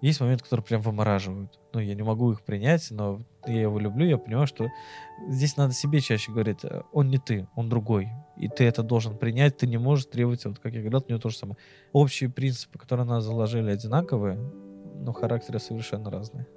Есть 0.01 0.19
моменты, 0.21 0.43
которые 0.43 0.63
прям 0.63 0.81
вымораживают. 0.81 1.59
Ну, 1.73 1.79
я 1.79 1.95
не 1.95 2.03
могу 2.03 2.31
их 2.31 2.43
принять, 2.43 2.87
но 2.91 3.21
я 3.47 3.61
его 3.61 3.79
люблю, 3.79 4.05
я 4.05 4.17
понимаю, 4.17 4.47
что 4.47 4.67
здесь 5.27 5.57
надо 5.57 5.73
себе 5.73 5.99
чаще 5.99 6.31
говорить, 6.31 6.63
«Э, 6.63 6.83
он 6.91 7.09
не 7.09 7.17
ты, 7.17 7.47
он 7.55 7.69
другой. 7.69 8.09
И 8.37 8.47
ты 8.47 8.65
это 8.65 8.83
должен 8.83 9.17
принять, 9.17 9.57
ты 9.57 9.67
не 9.67 9.77
можешь 9.77 10.05
требовать, 10.05 10.45
вот 10.45 10.59
как 10.59 10.73
я 10.73 10.81
говорил, 10.81 11.03
у 11.05 11.09
него 11.09 11.19
то 11.19 11.29
же 11.29 11.37
самое. 11.37 11.57
Общие 11.93 12.29
принципы, 12.29 12.77
которые 12.77 13.05
нас 13.05 13.23
заложили, 13.23 13.71
одинаковые, 13.71 14.35
но 14.35 15.13
характеры 15.13 15.59
совершенно 15.59 16.09
разные. 16.11 16.47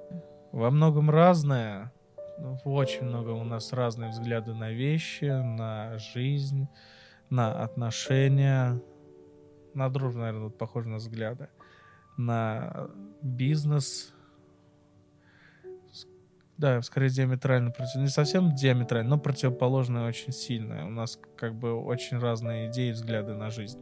Во 0.52 0.70
многом 0.70 1.10
разное. 1.10 1.92
Ну, 2.38 2.56
В 2.64 2.70
очень 2.70 3.04
многом 3.04 3.38
у 3.38 3.44
нас 3.44 3.72
разные 3.72 4.10
взгляды 4.10 4.54
на 4.54 4.70
вещи, 4.70 5.24
на 5.24 5.98
жизнь, 5.98 6.68
на 7.30 7.62
отношения. 7.62 8.80
На 9.74 9.88
дружбу, 9.90 10.20
наверное, 10.20 10.44
вот 10.44 10.58
похоже 10.58 10.88
на 10.88 10.96
взгляды. 10.96 11.48
На 12.18 12.90
бизнес. 13.22 14.12
Да, 16.58 16.82
скорее 16.82 17.08
диаметрально 17.08 17.70
против... 17.70 17.94
Не 18.00 18.08
совсем 18.08 18.54
диаметрально, 18.54 19.10
но 19.10 19.18
противоположное 19.18 20.06
очень 20.06 20.32
сильное. 20.32 20.84
У 20.84 20.90
нас 20.90 21.18
как 21.36 21.54
бы 21.54 21.72
очень 21.72 22.18
разные 22.18 22.68
идеи 22.68 22.90
и 22.90 22.92
взгляды 22.92 23.34
на 23.34 23.50
жизнь. 23.50 23.80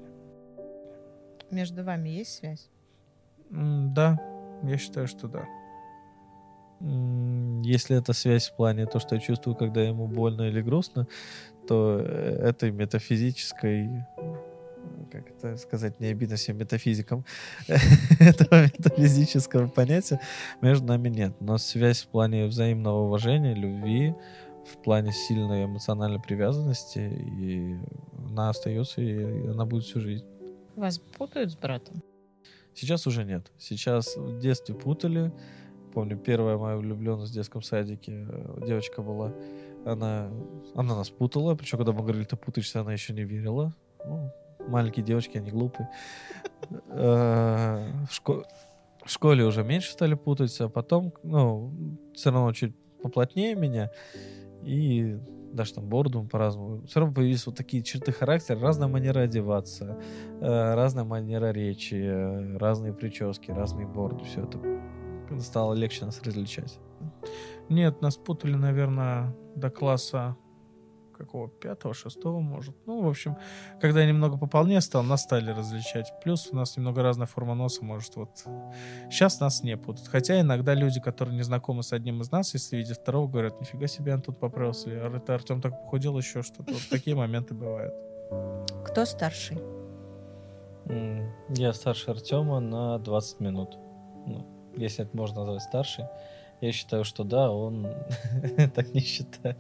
Между 1.50 1.82
вами 1.82 2.10
есть 2.10 2.34
связь? 2.34 2.70
Да, 3.50 4.20
я 4.62 4.76
считаю, 4.76 5.06
что 5.06 5.28
да. 5.28 5.46
Если 7.62 7.96
это 7.96 8.12
связь 8.12 8.50
в 8.50 8.56
плане 8.56 8.86
то, 8.86 8.98
что 8.98 9.14
я 9.14 9.20
чувствую, 9.20 9.56
когда 9.56 9.80
ему 9.80 10.06
больно 10.06 10.42
или 10.42 10.60
грустно, 10.60 11.06
то 11.66 11.98
э, 11.98 12.48
этой 12.48 12.70
метафизической, 12.70 14.04
как 15.10 15.30
это 15.30 15.56
сказать, 15.56 16.00
не 16.00 16.08
обидно 16.08 16.36
всем 16.36 16.58
метафизикам, 16.58 17.24
этого 18.20 18.64
метафизического 18.64 19.68
понятия 19.68 20.20
между 20.62 20.86
нами 20.86 21.08
нет. 21.08 21.34
Но 21.40 21.58
связь 21.58 22.02
в 22.02 22.08
плане 22.08 22.46
взаимного 22.46 23.06
уважения, 23.06 23.54
любви, 23.54 24.14
в 24.66 24.82
плане 24.82 25.12
сильной 25.12 25.64
эмоциональной 25.64 26.20
привязанности, 26.20 26.98
и 26.98 27.76
она 28.30 28.50
остается, 28.50 29.00
и 29.00 29.46
она 29.46 29.64
будет 29.64 29.84
всю 29.84 30.00
жизнь. 30.00 30.26
Вас 30.74 30.98
путают 30.98 31.52
с 31.52 31.56
братом? 31.56 32.02
Сейчас 32.74 33.06
уже 33.06 33.24
нет. 33.24 33.50
Сейчас 33.58 34.16
в 34.16 34.38
детстве 34.38 34.74
путали. 34.74 35.32
Помню, 35.94 36.18
первая 36.18 36.58
моя 36.58 36.76
влюбленность 36.76 37.32
в 37.32 37.34
детском 37.34 37.62
садике, 37.62 38.26
э, 38.28 38.66
девочка 38.66 39.00
была, 39.00 39.32
она, 39.86 40.30
она 40.74 40.94
нас 40.94 41.08
путала, 41.08 41.54
причем 41.54 41.78
когда 41.78 41.92
мы 41.92 42.02
говорили, 42.02 42.24
ты 42.24 42.36
путаешься, 42.36 42.80
она 42.80 42.92
еще 42.92 43.14
не 43.14 43.24
верила. 43.24 43.72
Ну, 44.04 44.30
маленькие 44.68 45.04
девочки, 45.04 45.38
они 45.38 45.50
глупые. 45.50 45.88
Э, 46.88 47.90
В 48.08 48.10
шко- 48.10 48.44
в 49.04 49.10
школе 49.10 49.44
уже 49.44 49.62
меньше 49.62 49.92
стали 49.92 50.14
путаться, 50.14 50.64
а 50.64 50.68
потом, 50.68 51.12
ну, 51.22 51.72
все 52.14 52.30
равно 52.30 52.52
чуть 52.52 52.74
поплотнее 53.02 53.54
меня, 53.54 53.90
и 54.62 55.18
даже 55.52 55.74
там 55.74 55.88
бороду 55.88 56.22
мы 56.22 56.28
по-разному. 56.28 56.86
Все 56.86 57.00
равно 57.00 57.14
появились 57.14 57.46
вот 57.46 57.56
такие 57.56 57.82
черты 57.82 58.12
характера, 58.12 58.58
разная 58.60 58.88
манера 58.88 59.20
одеваться, 59.20 59.96
э, 60.40 60.74
разная 60.74 61.04
манера 61.04 61.52
речи, 61.52 61.94
э, 61.94 62.56
разные 62.58 62.92
прически, 62.92 63.52
разные 63.52 63.86
бороды, 63.86 64.24
все 64.24 64.42
это 64.42 64.58
стало 65.40 65.74
легче 65.74 66.04
нас 66.04 66.20
различать. 66.22 66.78
Нет, 67.68 68.00
нас 68.02 68.16
путали, 68.16 68.54
наверное, 68.54 69.34
до 69.54 69.70
класса 69.70 70.36
какого? 71.16 71.48
Пятого, 71.48 71.94
шестого, 71.94 72.40
может. 72.40 72.74
Ну, 72.86 73.02
в 73.02 73.08
общем, 73.08 73.36
когда 73.80 74.00
я 74.00 74.06
немного 74.06 74.36
пополнее 74.36 74.80
стал, 74.80 75.02
нас 75.02 75.22
стали 75.22 75.50
различать. 75.50 76.12
Плюс 76.22 76.48
у 76.52 76.56
нас 76.56 76.76
немного 76.76 77.02
разная 77.02 77.26
форма 77.26 77.54
носа, 77.54 77.84
может, 77.84 78.16
вот. 78.16 78.44
Сейчас 79.10 79.40
нас 79.40 79.62
не 79.62 79.76
путают. 79.76 80.08
Хотя 80.08 80.40
иногда 80.40 80.74
люди, 80.74 81.00
которые 81.00 81.36
не 81.36 81.42
знакомы 81.42 81.82
с 81.82 81.92
одним 81.92 82.20
из 82.20 82.30
нас, 82.30 82.54
если 82.54 82.76
видят 82.76 82.98
второго, 82.98 83.28
говорят, 83.28 83.60
нифига 83.60 83.86
себе, 83.86 84.14
он 84.14 84.22
тут 84.22 84.38
поправился. 84.38 84.90
Или 84.90 85.16
это 85.16 85.34
Артем 85.34 85.60
так 85.60 85.82
похудел, 85.82 86.18
еще 86.18 86.42
что-то. 86.42 86.72
Вот 86.72 86.82
такие 86.90 87.16
моменты 87.16 87.54
бывают. 87.54 87.94
Кто 88.84 89.04
старший? 89.04 89.58
Я 91.48 91.72
старше 91.72 92.10
Артема 92.10 92.60
на 92.60 92.98
20 92.98 93.40
минут. 93.40 93.78
Ну, 94.26 94.46
если 94.76 95.04
это 95.04 95.16
можно 95.16 95.40
назвать 95.40 95.62
старший. 95.62 96.04
Я 96.60 96.72
считаю, 96.72 97.04
что 97.04 97.24
да, 97.24 97.50
он 97.50 97.88
так 98.74 98.94
не 98.94 99.00
считает. 99.00 99.58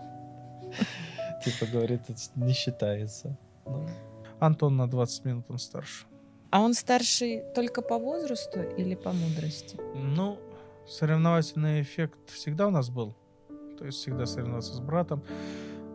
Типа 1.44 1.70
говорит, 1.70 2.02
это 2.08 2.20
не 2.36 2.52
считается. 2.52 3.38
Ну, 3.66 3.88
Антон 4.40 4.76
на 4.76 4.88
20 4.88 5.24
минут 5.24 5.44
он 5.48 5.58
старше. 5.58 6.06
А 6.50 6.60
он 6.60 6.74
старший 6.74 7.42
только 7.54 7.82
по 7.82 7.98
возрасту 7.98 8.62
или 8.62 8.94
по 8.94 9.12
мудрости? 9.12 9.78
Ну, 9.94 10.38
соревновательный 10.86 11.82
эффект 11.82 12.30
всегда 12.30 12.68
у 12.68 12.70
нас 12.70 12.88
был. 12.88 13.16
То 13.78 13.84
есть 13.84 13.98
всегда 13.98 14.26
соревноваться 14.26 14.74
с 14.74 14.80
братом. 14.80 15.22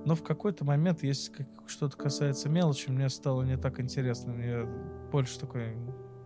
Но 0.05 0.15
в 0.15 0.23
какой-то 0.23 0.65
момент, 0.65 1.03
если 1.03 1.47
что-то 1.67 1.95
касается 1.95 2.49
мелочи, 2.49 2.89
мне 2.89 3.09
стало 3.09 3.43
не 3.43 3.57
так 3.57 3.79
интересно. 3.79 4.33
Мне 4.33 4.65
больше 5.11 5.39
такой 5.39 5.75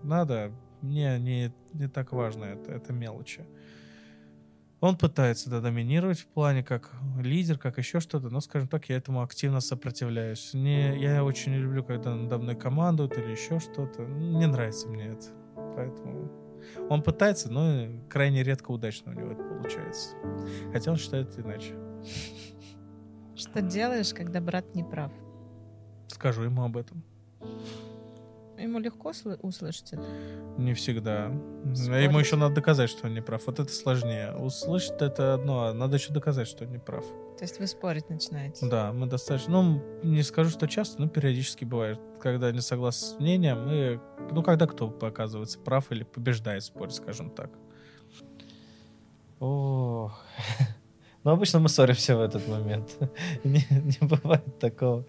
надо. 0.04 0.52
Мне 0.82 1.20
не, 1.20 1.54
не 1.74 1.88
так 1.88 2.12
важно 2.12 2.46
это, 2.46 2.72
это 2.72 2.94
мелочи. 2.94 3.46
Он 4.86 4.96
пытается 4.98 5.50
да, 5.50 5.62
доминировать 5.62 6.20
в 6.20 6.28
плане 6.28 6.64
как 6.64 6.92
лидер, 7.18 7.58
как 7.58 7.80
еще 7.80 8.00
что-то, 8.00 8.30
но, 8.30 8.40
скажем 8.40 8.68
так, 8.68 8.88
я 8.88 8.98
этому 8.98 9.24
активно 9.24 9.60
сопротивляюсь. 9.60 10.54
Не, 10.54 10.96
я 11.02 11.24
очень 11.24 11.54
не 11.54 11.58
люблю, 11.58 11.84
когда 11.84 12.14
надо 12.14 12.38
мной 12.38 12.56
командуют 12.56 13.18
или 13.18 13.32
еще 13.32 13.60
что-то. 13.60 14.04
Не 14.04 14.46
нравится 14.46 14.88
мне 14.88 15.08
это. 15.08 15.26
Поэтому 15.76 16.32
он 16.88 17.02
пытается, 17.02 17.52
но 17.52 17.88
крайне 18.12 18.44
редко 18.44 18.70
удачно 18.70 19.12
у 19.12 19.16
него 19.16 19.32
это 19.32 19.44
получается. 19.44 20.16
Хотя 20.72 20.92
он 20.92 20.98
считает 20.98 21.36
иначе. 21.40 21.74
Что 23.36 23.64
делаешь, 23.64 24.14
когда 24.14 24.40
брат 24.40 24.76
не 24.76 24.84
прав? 24.84 25.12
Скажу 26.10 26.44
ему 26.44 26.64
об 26.64 26.78
этом. 26.78 27.04
Ему 28.58 28.80
легко 28.80 29.12
сл- 29.12 29.38
услышать 29.42 29.94
это? 29.94 30.04
Не 30.58 30.74
всегда. 30.74 31.32
Спорить. 31.74 32.04
Ему 32.04 32.20
еще 32.20 32.36
надо 32.38 32.56
доказать, 32.56 32.90
что 32.90 33.08
он 33.08 33.14
не 33.14 33.22
прав. 33.22 33.46
Вот 33.46 33.60
это 33.60 33.72
сложнее. 33.72 34.36
Услышать 34.36 35.02
это 35.02 35.34
одно, 35.34 35.66
а 35.66 35.74
надо 35.74 35.98
еще 35.98 36.14
доказать, 36.14 36.48
что 36.48 36.64
он 36.64 36.72
не 36.72 36.78
прав. 36.80 37.06
То 37.38 37.44
есть 37.44 37.60
вы 37.60 37.68
спорить 37.68 38.10
начинаете? 38.10 38.66
Да, 38.68 38.94
мы 38.94 39.08
достаточно... 39.08 39.62
Ну, 39.62 39.84
не 40.04 40.24
скажу, 40.24 40.50
что 40.52 40.68
часто, 40.68 41.02
но 41.02 41.10
периодически 41.10 41.66
бывает. 41.66 42.00
Когда 42.22 42.52
не 42.52 42.62
согласны 42.62 43.18
с 43.18 43.20
мнением, 43.20 43.66
мы... 43.68 44.00
Ну, 44.32 44.42
когда 44.42 44.68
кто 44.68 44.88
оказывается 45.02 45.60
прав 45.60 45.92
или 45.92 46.04
побеждает 46.04 46.64
в 46.64 46.68
споре, 46.68 46.92
скажем 46.92 47.30
так. 47.30 47.52
Ох. 49.40 50.24
Ну, 51.26 51.32
обычно 51.32 51.58
мы 51.58 51.70
ссоримся 51.70 52.16
в 52.16 52.22
этот 52.22 52.48
момент. 52.48 52.98
Не, 53.44 53.66
не 53.72 54.08
бывает 54.08 54.60
такого. 54.60 55.06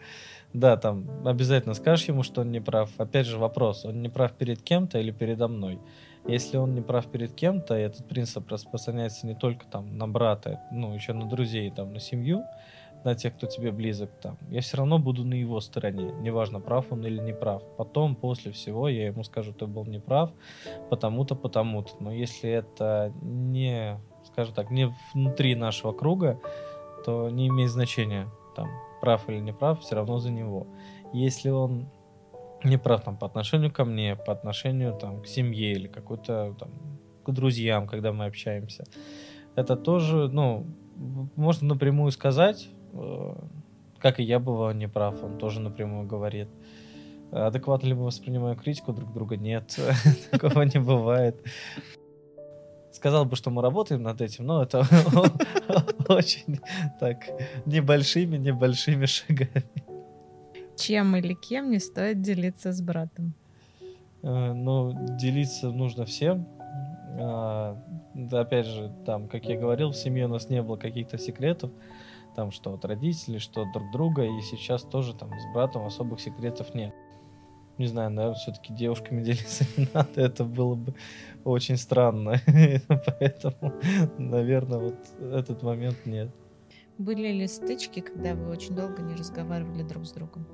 Да, 0.53 0.76
там 0.76 1.07
обязательно 1.26 1.74
скажешь 1.74 2.09
ему, 2.09 2.22
что 2.22 2.40
он 2.40 2.51
не 2.51 2.61
прав. 2.61 2.90
Опять 2.99 3.26
же 3.26 3.38
вопрос, 3.38 3.84
он 3.84 4.01
не 4.01 4.09
прав 4.09 4.32
перед 4.32 4.62
кем-то 4.62 4.99
или 4.99 5.11
передо 5.11 5.49
мной? 5.49 5.78
Если 6.26 6.57
он 6.57 6.74
не 6.74 6.80
прав 6.80 7.07
перед 7.07 7.32
кем-то, 7.34 7.74
этот 7.74 8.09
принцип 8.09 8.51
распространяется 8.51 9.26
не 9.26 9.34
только 9.34 9.64
там 9.66 9.97
на 9.97 10.09
брата, 10.09 10.61
ну, 10.72 10.92
еще 10.94 11.12
на 11.12 11.28
друзей, 11.28 11.70
там, 11.70 11.92
на 11.92 12.01
семью, 12.01 12.44
на 13.05 13.14
тех, 13.14 13.36
кто 13.36 13.47
тебе 13.47 13.70
близок, 13.70 14.11
там, 14.20 14.36
я 14.51 14.61
все 14.61 14.78
равно 14.78 14.99
буду 14.99 15.24
на 15.24 15.34
его 15.34 15.61
стороне. 15.61 16.12
Неважно, 16.20 16.59
прав 16.59 16.86
он 16.90 17.07
или 17.07 17.20
не 17.20 17.32
прав. 17.32 17.62
Потом, 17.76 18.16
после 18.16 18.51
всего, 18.51 18.88
я 18.88 19.07
ему 19.07 19.22
скажу, 19.22 19.53
ты 19.53 19.66
был 19.66 19.84
неправ, 19.84 20.32
потому-то, 20.90 21.36
потому-то. 21.36 21.92
Но 22.01 22.12
если 22.12 22.51
это 22.51 23.12
не, 23.22 24.01
скажем 24.24 24.55
так, 24.55 24.70
не 24.70 24.92
внутри 25.14 25.55
нашего 25.55 25.92
круга, 25.92 26.40
то 27.05 27.30
не 27.30 27.47
имеет 27.47 27.70
значения, 27.70 28.28
там, 28.57 28.68
прав 29.01 29.28
или 29.28 29.38
не 29.38 29.53
прав, 29.53 29.80
все 29.80 29.94
равно 29.94 30.18
за 30.18 30.30
него. 30.30 30.66
Если 31.12 31.51
он 31.51 31.88
не 32.64 32.78
прав 32.78 33.05
там, 33.05 33.16
по 33.16 33.26
отношению 33.26 33.72
ко 33.72 33.84
мне, 33.84 34.16
по 34.16 34.32
отношению 34.32 34.94
там, 34.94 35.22
к 35.22 35.26
семье 35.26 35.72
или 35.72 35.88
какой-то 35.88 36.55
там, 36.59 36.70
к 37.24 37.30
друзьям, 37.30 37.86
когда 37.86 38.12
мы 38.12 38.26
общаемся, 38.26 38.84
это 39.55 39.76
тоже, 39.76 40.28
ну, 40.28 40.66
можно 41.36 41.68
напрямую 41.68 42.11
сказать, 42.12 42.68
э, 42.92 43.34
как 43.99 44.20
и 44.20 44.22
я 44.22 44.38
бываю 44.38 44.76
неправ, 44.76 45.22
он 45.22 45.38
тоже 45.38 45.61
напрямую 45.61 46.07
говорит. 46.07 46.49
Адекватно 47.32 47.88
ли 47.88 47.94
мы 47.94 48.05
воспринимаем 48.05 48.57
критику 48.57 48.92
друг 48.92 49.12
друга? 49.12 49.36
Нет, 49.36 49.78
такого 50.30 50.62
не 50.62 50.78
бывает. 50.78 51.42
Сказал 52.97 53.26
бы, 53.26 53.36
что 53.36 53.51
мы 53.51 53.61
работаем 53.61 54.03
над 54.03 54.22
этим, 54.22 54.47
но 54.47 54.62
это 54.62 54.78
очень 56.09 56.61
так 56.99 57.18
небольшими-небольшими 57.66 59.05
шагами. 59.05 59.64
Чем 60.78 61.14
или 61.14 61.34
кем 61.34 61.70
не 61.70 61.78
стоит 61.78 62.22
делиться 62.22 62.72
с 62.72 62.80
братом? 62.80 63.34
Э, 64.22 64.55
Ну, 64.55 64.94
делиться 65.18 65.70
нужно 65.70 66.07
всем. 66.07 66.49
А, 67.20 67.76
опять 68.32 68.64
же, 68.64 68.90
там, 69.05 69.28
как 69.28 69.44
я 69.44 69.59
говорил, 69.59 69.90
в 69.90 69.97
семье 69.97 70.24
у 70.24 70.28
нас 70.28 70.49
не 70.49 70.62
было 70.62 70.78
каких-то 70.78 71.18
секретов, 71.18 71.70
там, 72.34 72.51
что 72.51 72.72
от 72.72 72.84
родителей, 72.86 73.40
что 73.40 73.61
от 73.61 73.72
друг 73.74 73.90
друга, 73.92 74.24
и 74.24 74.40
сейчас 74.40 74.82
тоже 74.84 75.12
там 75.12 75.28
с 75.38 75.53
братом 75.53 75.84
особых 75.84 76.18
секретов 76.20 76.74
нет. 76.74 76.94
Не 77.78 77.86
знаю, 77.86 78.10
наверное, 78.10 78.38
все-таки 78.38 78.72
девушками 78.72 79.22
делиться 79.24 79.64
не 79.76 79.88
надо, 79.92 80.20
это 80.20 80.44
было 80.44 80.74
бы 80.74 80.94
очень 81.44 81.76
странно. 81.76 82.40
Поэтому, 82.88 83.74
наверное, 84.18 84.78
вот 84.78 84.96
этот 85.20 85.62
момент 85.62 86.06
нет. 86.06 86.30
Были 86.98 87.30
ли 87.30 87.46
стычки, 87.46 88.00
когда 88.00 88.34
вы 88.34 88.50
очень 88.50 88.74
долго 88.74 89.02
не 89.02 89.14
разговаривали 89.14 89.82
друг 89.82 90.06
с 90.06 90.12
другом? 90.12 90.46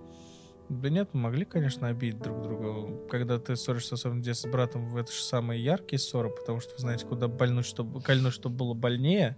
Да 0.68 0.88
нет, 0.88 1.10
мы 1.12 1.20
могли, 1.20 1.44
конечно, 1.44 1.88
обидеть 1.88 2.20
друг 2.20 2.42
друга. 2.42 3.06
Когда 3.08 3.38
ты 3.38 3.56
ссоришься, 3.56 3.94
особенно 3.94 4.22
детстве 4.22 4.48
с 4.48 4.52
братом, 4.52 4.96
это 4.96 5.12
же 5.12 5.22
самые 5.22 5.62
яркие 5.62 5.98
ссоры, 5.98 6.30
потому 6.30 6.60
что 6.60 6.70
знаете, 6.80 7.04
куда 7.04 7.28
больнуть, 7.28 7.66
чтобы, 7.66 8.00
кольнуть, 8.00 8.32
чтобы 8.32 8.56
было 8.56 8.74
больнее. 8.74 9.36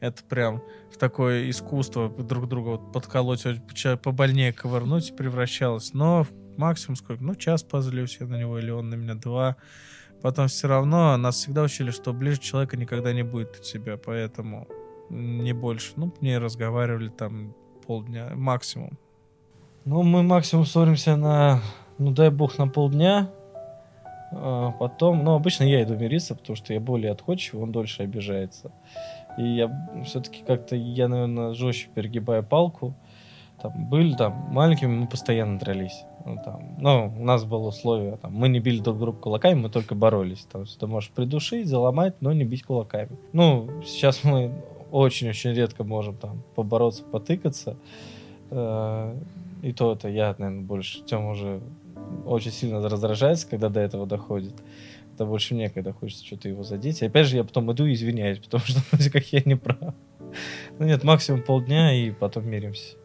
Это 0.00 0.24
прям 0.24 0.60
в 0.90 0.98
такое 0.98 1.48
искусство 1.48 2.08
друг 2.08 2.48
друга 2.48 2.70
вот 2.70 2.92
подколоть, 2.92 3.44
побольнее 4.02 4.52
ковырнуть 4.52 5.16
превращалось. 5.16 5.94
Но 5.94 6.26
максимум 6.56 6.96
сколько? 6.96 7.22
Ну, 7.22 7.34
час 7.34 7.62
позлюсь 7.62 8.18
я 8.20 8.26
на 8.26 8.36
него, 8.36 8.58
или 8.58 8.70
он 8.70 8.90
на 8.90 8.94
меня 8.94 9.14
два. 9.14 9.56
Потом 10.22 10.46
все 10.46 10.68
равно 10.68 11.16
нас 11.16 11.36
всегда 11.36 11.62
учили, 11.62 11.90
что 11.90 12.12
ближе 12.12 12.40
человека 12.40 12.76
никогда 12.76 13.12
не 13.12 13.22
будет 13.22 13.56
от 13.56 13.62
тебя, 13.62 13.96
поэтому 13.96 14.68
не 15.10 15.52
больше. 15.52 15.92
Ну, 15.96 16.12
не 16.20 16.38
разговаривали 16.38 17.08
там 17.08 17.54
полдня, 17.86 18.30
максимум. 18.34 18.98
Ну, 19.84 20.02
мы 20.02 20.22
максимум 20.22 20.64
ссоримся 20.64 21.16
на, 21.16 21.60
ну, 21.98 22.12
дай 22.12 22.30
бог, 22.30 22.56
на 22.58 22.68
полдня. 22.68 23.30
А 24.30 24.70
потом, 24.70 25.24
ну, 25.24 25.34
обычно 25.34 25.64
я 25.64 25.82
иду 25.82 25.96
мириться, 25.96 26.34
потому 26.34 26.56
что 26.56 26.72
я 26.72 26.80
более 26.80 27.12
отходчив, 27.12 27.56
он 27.56 27.72
дольше 27.72 28.02
обижается. 28.02 28.72
И 29.36 29.42
я 29.42 29.88
все-таки 30.04 30.42
как-то, 30.46 30.76
я, 30.76 31.08
наверное, 31.08 31.52
жестче 31.52 31.88
перегибаю 31.94 32.42
палку. 32.42 32.94
Там 33.62 33.86
были 33.88 34.14
там 34.14 34.32
маленькими, 34.50 34.88
мы 34.88 35.06
постоянно 35.06 35.58
дрались. 35.58 36.04
Ну, 36.24 36.36
там, 36.44 36.76
ну, 36.78 37.14
у 37.16 37.24
нас 37.24 37.44
было 37.44 37.68
условие, 37.68 38.16
там, 38.16 38.32
мы 38.32 38.48
не 38.48 38.60
били 38.60 38.80
друг 38.80 38.98
друга 38.98 39.18
кулаками, 39.18 39.54
мы 39.54 39.70
только 39.70 39.94
боролись. 39.94 40.46
Там, 40.50 40.64
ты 40.66 40.86
можешь 40.86 41.10
придушить, 41.10 41.68
заломать, 41.68 42.14
но 42.20 42.32
не 42.32 42.44
бить 42.44 42.64
кулаками. 42.64 43.10
Ну, 43.32 43.68
сейчас 43.84 44.24
мы 44.24 44.52
очень-очень 44.90 45.52
редко 45.52 45.84
можем 45.84 46.16
там 46.16 46.42
побороться, 46.54 47.02
потыкаться. 47.04 47.76
Э, 48.50 49.16
и 49.62 49.72
то 49.72 49.92
это 49.92 50.08
я, 50.08 50.34
наверное, 50.38 50.64
больше. 50.64 51.02
Тем 51.02 51.26
уже 51.26 51.60
очень 52.26 52.50
сильно 52.50 52.88
раздражается, 52.88 53.48
когда 53.48 53.68
до 53.68 53.80
этого 53.80 54.06
доходит. 54.06 54.54
Это 55.14 55.24
больше 55.24 55.54
мне, 55.54 55.70
когда 55.70 55.92
хочется 55.92 56.24
что-то 56.24 56.48
его 56.48 56.62
задеть. 56.62 57.02
И 57.02 57.06
опять 57.06 57.26
же, 57.26 57.36
я 57.36 57.44
потом 57.44 57.70
иду 57.72 57.86
и 57.86 57.94
извиняюсь, 57.94 58.38
потому 58.44 58.64
что 58.64 58.80
вроде 58.90 59.10
как 59.10 59.24
я 59.26 59.42
не 59.44 59.54
прав. 59.54 59.94
Ну 60.78 60.86
нет, 60.86 61.04
максимум 61.04 61.42
полдня, 61.42 61.94
и 61.94 62.10
потом 62.10 62.48
миримся. 62.48 62.96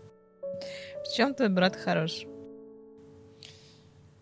В 1.08 1.16
чем 1.16 1.34
твой 1.34 1.50
брат 1.50 1.76
хорош? 1.76 2.26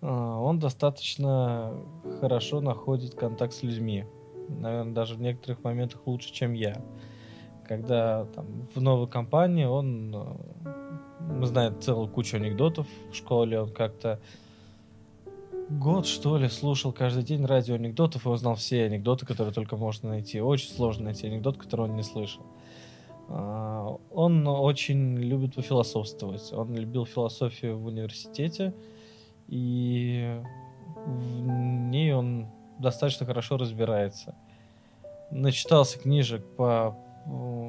А, 0.02 0.40
он 0.40 0.60
достаточно 0.60 1.74
хорошо 2.20 2.62
находит 2.62 3.16
контакт 3.16 3.54
с 3.54 3.64
людьми. 3.64 4.06
Наверное, 4.50 4.94
даже 4.94 5.16
в 5.16 5.22
некоторых 5.22 5.64
моментах 5.64 6.06
лучше, 6.06 6.32
чем 6.32 6.54
я. 6.54 6.82
Когда 7.68 8.26
там, 8.26 8.68
в 8.76 8.80
новой 8.80 9.08
компании 9.08 9.66
он 9.66 10.14
э, 11.20 11.46
знает 11.46 11.84
целую 11.84 12.08
кучу 12.08 12.38
анекдотов 12.38 12.86
в 13.12 13.16
школе, 13.16 13.62
он 13.62 13.74
как-то 13.74 14.20
год, 15.70 16.06
что 16.06 16.38
ли, 16.38 16.48
слушал 16.48 16.94
каждый 16.94 17.24
день 17.24 17.44
радио 17.44 17.74
анекдотов 17.74 18.28
и 18.28 18.30
узнал 18.30 18.54
все 18.54 18.86
анекдоты, 18.86 19.26
которые 19.26 19.54
только 19.54 19.76
можно 19.76 20.10
найти. 20.10 20.40
Очень 20.40 20.70
сложно 20.70 21.06
найти 21.06 21.26
анекдот, 21.26 21.58
который 21.58 21.90
он 21.90 21.96
не 21.96 22.04
слышал. 22.04 22.44
А, 22.44 22.65
он 23.28 24.48
очень 24.48 25.18
любит 25.18 25.56
пофилософствовать. 25.56 26.54
Он 26.54 26.76
любил 26.76 27.06
философию 27.06 27.78
в 27.78 27.86
университете, 27.88 28.74
и 29.48 30.42
в 31.06 31.42
ней 31.42 32.14
он 32.14 32.48
достаточно 32.80 33.26
хорошо 33.26 33.58
разбирается. 33.58 34.36
Начитался 35.32 36.00
книжек 36.00 36.46
по 36.56 36.96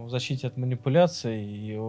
защите 0.09 0.47
от 0.47 0.57
манипуляций, 0.57 1.43
и 1.43 1.81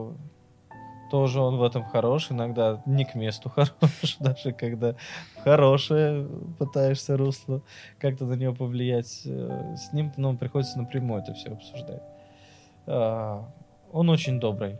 тоже 1.09 1.39
он 1.39 1.57
в 1.57 1.63
этом 1.63 1.85
хорош, 1.85 2.31
иногда 2.31 2.81
не 2.85 3.05
к 3.05 3.15
месту 3.15 3.49
хорош, 3.55 4.17
даже 4.19 4.51
когда 4.53 4.95
хорошее 5.43 6.27
пытаешься 6.57 7.17
русло 7.17 7.61
как-то 7.99 8.25
на 8.25 8.33
него 8.33 8.53
повлиять. 8.53 9.21
Э, 9.25 9.75
с 9.77 9.93
ним 9.93 10.11
ну, 10.17 10.35
приходится 10.37 10.77
напрямую 10.79 11.21
это 11.21 11.33
все 11.33 11.51
обсуждать. 11.51 12.03
Он 13.91 14.09
очень 14.09 14.39
добрый. 14.39 14.77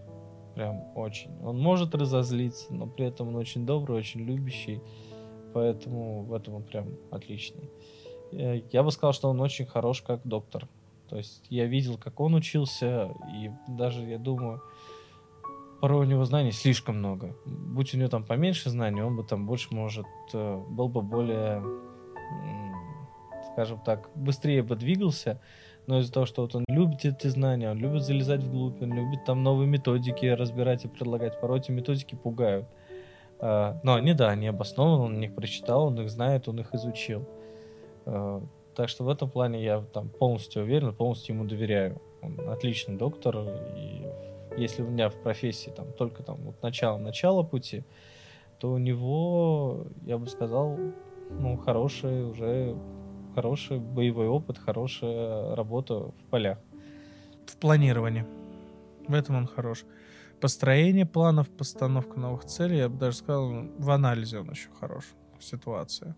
Прям 0.56 0.84
очень. 0.96 1.32
Он 1.44 1.60
может 1.60 1.94
разозлиться, 1.94 2.74
но 2.74 2.88
при 2.88 3.06
этом 3.06 3.30
он 3.30 3.36
очень 3.36 3.66
добрый, 3.66 3.98
очень 3.98 4.22
любящий. 4.22 4.82
Поэтому 5.54 6.24
в 6.24 6.34
этом 6.34 6.56
он 6.56 6.64
прям 6.64 6.90
отличный. 7.12 7.70
Э, 8.32 8.62
я 8.72 8.84
бы 8.84 8.92
сказал, 8.92 9.14
что 9.14 9.30
он 9.30 9.40
очень 9.42 9.66
хорош 9.66 10.02
как 10.02 10.22
доктор. 10.24 10.68
То 11.10 11.18
есть 11.18 11.46
я 11.50 11.66
видел, 11.66 11.98
как 11.98 12.20
он 12.20 12.34
учился, 12.36 13.14
и 13.34 13.50
даже, 13.68 14.02
я 14.02 14.18
думаю, 14.18 14.62
порой 15.80 16.06
у 16.06 16.10
него 16.10 16.26
знаний 16.26 16.52
слишком 16.52 16.98
много. 16.98 17.36
Будь 17.46 17.94
у 17.94 17.98
него 17.98 18.10
там 18.10 18.24
поменьше 18.26 18.70
знаний, 18.70 19.02
он 19.02 19.16
бы 19.16 19.24
там 19.24 19.46
больше, 19.46 19.74
может, 19.74 20.08
э, 20.34 20.64
был 20.70 20.90
бы 20.90 21.02
более, 21.02 21.64
скажем 23.54 23.80
так, 23.80 24.10
быстрее 24.16 24.64
бы 24.64 24.76
двигался, 24.76 25.42
но 25.88 26.00
из-за 26.00 26.12
того, 26.12 26.26
что 26.26 26.42
вот 26.42 26.54
он 26.54 26.66
любит 26.68 27.06
эти 27.06 27.28
знания, 27.28 27.72
он 27.72 27.80
любит 27.80 28.04
залезать 28.04 28.44
вглубь, 28.44 28.82
он 28.82 28.94
любит 28.94 29.24
там 29.26 29.42
новые 29.42 29.68
методики 29.68 30.26
разбирать 30.26 30.84
и 30.84 30.90
предлагать. 30.90 31.40
Порой 31.40 31.60
эти 31.60 31.72
методики 31.72 32.16
пугают. 32.16 32.68
А, 33.40 33.80
но 33.84 33.96
они, 33.96 34.14
да, 34.14 34.30
они 34.30 34.48
обоснованы, 34.48 35.04
он 35.06 35.24
их 35.24 35.34
прочитал, 35.34 35.86
он 35.86 36.02
их 36.02 36.10
знает, 36.10 36.50
он 36.50 36.60
их 36.60 36.74
изучил. 36.76 37.26
А, 38.06 38.44
так 38.76 38.90
что 38.90 39.06
в 39.06 39.10
этом 39.10 39.30
плане 39.30 39.64
я 39.64 39.82
там 39.82 40.10
полностью 40.10 40.64
уверен, 40.64 40.94
полностью 40.94 41.36
ему 41.36 41.46
доверяю. 41.46 42.02
Он 42.22 42.38
отличный 42.50 42.98
доктор, 42.98 43.38
и 43.78 44.06
если 44.58 44.82
у 44.82 44.88
меня 44.88 45.10
в 45.10 45.16
профессии 45.16 45.70
там 45.70 45.94
только 45.94 46.22
там 46.22 46.38
вот 46.38 46.62
начало-начало 46.62 47.44
пути, 47.44 47.86
то 48.60 48.74
у 48.74 48.78
него, 48.78 49.86
я 50.06 50.18
бы 50.18 50.28
сказал, 50.28 50.78
ну, 51.30 51.58
хороший 51.58 52.26
уже 52.26 52.76
хороший 53.38 53.78
боевой 53.78 54.28
опыт, 54.28 54.58
хорошая 54.58 55.56
работа 55.56 55.94
в 55.94 56.24
полях. 56.32 56.58
В 57.46 57.56
планировании. 57.58 58.26
В 59.08 59.14
этом 59.14 59.36
он 59.36 59.46
хорош. 59.46 59.84
Построение 60.42 61.06
планов, 61.06 61.48
постановка 61.48 62.20
новых 62.20 62.46
целей, 62.46 62.78
я 62.78 62.90
бы 62.90 62.98
даже 62.98 63.18
сказал, 63.18 63.68
в 63.78 63.92
анализе 63.92 64.40
он 64.40 64.50
еще 64.50 64.70
хорош. 64.80 65.04
Ситуация. 65.40 66.16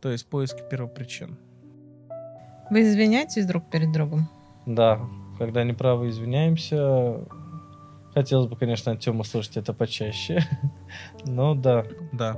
То 0.00 0.12
есть 0.12 0.30
поиски 0.30 0.62
первопричин. 0.70 1.36
Вы 2.70 2.82
извиняетесь 2.82 3.44
друг 3.44 3.68
перед 3.68 3.90
другом? 3.90 4.28
Да. 4.64 5.00
Когда 5.40 5.64
неправы 5.64 6.10
извиняемся, 6.10 7.26
Хотелось 8.14 8.46
бы, 8.46 8.56
конечно, 8.56 8.92
от 8.92 9.00
Тёмы 9.00 9.24
слышать 9.24 9.56
это 9.56 9.72
почаще. 9.72 10.42
Но 11.24 11.54
да. 11.54 11.86
Да. 12.12 12.36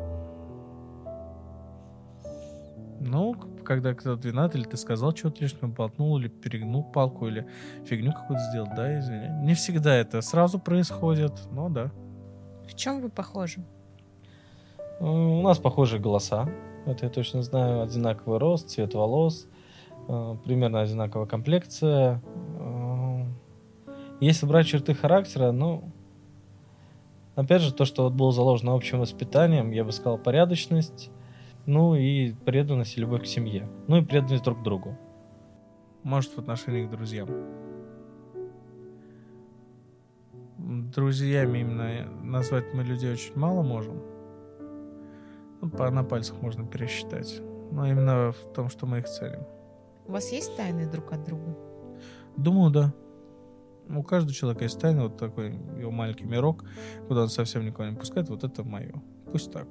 Ну, 3.01 3.35
когда 3.65 3.95
кто-то 3.95 4.29
виноват, 4.29 4.55
или 4.55 4.65
ты 4.65 4.77
сказал 4.77 5.15
что-то 5.15 5.43
лишнего, 5.43 5.69
болтнул, 5.69 6.19
или 6.19 6.29
перегнул 6.29 6.85
палку, 6.85 7.27
или 7.27 7.47
фигню 7.85 8.13
какую-то 8.13 8.45
сделал, 8.51 8.69
да, 8.77 8.99
извини. 8.99 9.29
Не 9.45 9.55
всегда 9.55 9.95
это 9.95 10.21
сразу 10.21 10.59
происходит, 10.59 11.33
но 11.51 11.69
да. 11.69 11.91
В 12.69 12.75
чем 12.75 13.01
вы 13.01 13.09
похожи? 13.09 13.65
У 15.01 15.43
нас 15.43 15.59
похожие 15.59 16.01
голоса. 16.01 16.49
Это 16.87 17.07
я 17.07 17.11
точно 17.11 17.43
знаю. 17.43 17.83
Одинаковый 17.83 18.39
рост, 18.39 18.69
цвет 18.69 18.95
волос, 18.95 19.49
э, 20.09 20.37
примерно 20.45 20.81
одинаковая 20.81 21.27
комплекция. 21.27 22.23
Э, 22.59 23.25
если 24.21 24.47
брать 24.47 24.67
черты 24.67 24.95
характера, 24.95 25.51
ну, 25.51 25.93
опять 27.35 27.63
же, 27.63 27.73
то, 27.73 27.85
что 27.85 28.05
вот 28.05 28.13
было 28.13 28.33
заложено 28.33 28.75
общим 28.75 29.01
воспитанием, 29.01 29.73
я 29.73 29.85
бы 29.85 29.93
сказал, 29.93 30.19
порядочность, 30.19 31.11
ну 31.67 31.95
и 31.95 32.33
преданность 32.33 32.97
и 32.97 33.01
любовь 33.01 33.23
к 33.23 33.27
семье. 33.27 33.69
Ну 33.89 33.97
и 33.97 34.05
преданность 34.05 34.45
друг 34.45 34.61
к 34.61 34.63
другу. 34.63 34.99
Может, 36.03 36.33
в 36.33 36.39
отношении 36.39 36.87
к 36.87 36.91
друзьям. 36.91 37.29
Друзьями 40.59 41.61
именно 41.61 42.07
назвать 42.23 42.73
мы 42.75 42.83
людей 42.83 43.13
очень 43.13 43.37
мало 43.37 43.63
можем. 43.63 44.03
Ну, 45.61 45.71
по, 45.71 45.91
на 45.91 46.05
пальцах 46.05 46.41
можно 46.43 46.67
пересчитать. 46.67 47.41
Но 47.71 47.87
именно 47.87 48.33
в 48.33 48.53
том, 48.53 48.69
что 48.69 48.87
мы 48.87 48.99
их 48.99 49.09
целим. 49.09 49.45
У 50.07 50.13
вас 50.13 50.31
есть 50.33 50.55
тайны 50.57 50.87
друг 50.91 51.13
от 51.13 51.25
друга? 51.25 51.57
Думаю, 52.37 52.71
да. 52.71 52.95
У 53.89 54.03
каждого 54.03 54.35
человека 54.35 54.65
есть 54.65 54.79
тайна, 54.79 55.05
вот 55.05 55.17
такой 55.17 55.55
его 55.79 55.91
маленький 55.91 56.25
мирок, 56.25 56.65
куда 57.09 57.23
он 57.23 57.29
совсем 57.29 57.65
никого 57.65 57.89
не 57.89 57.97
пускает, 57.97 58.29
вот 58.29 58.45
это 58.45 58.63
мое. 58.63 58.95
Пусть 59.31 59.51
так 59.51 59.69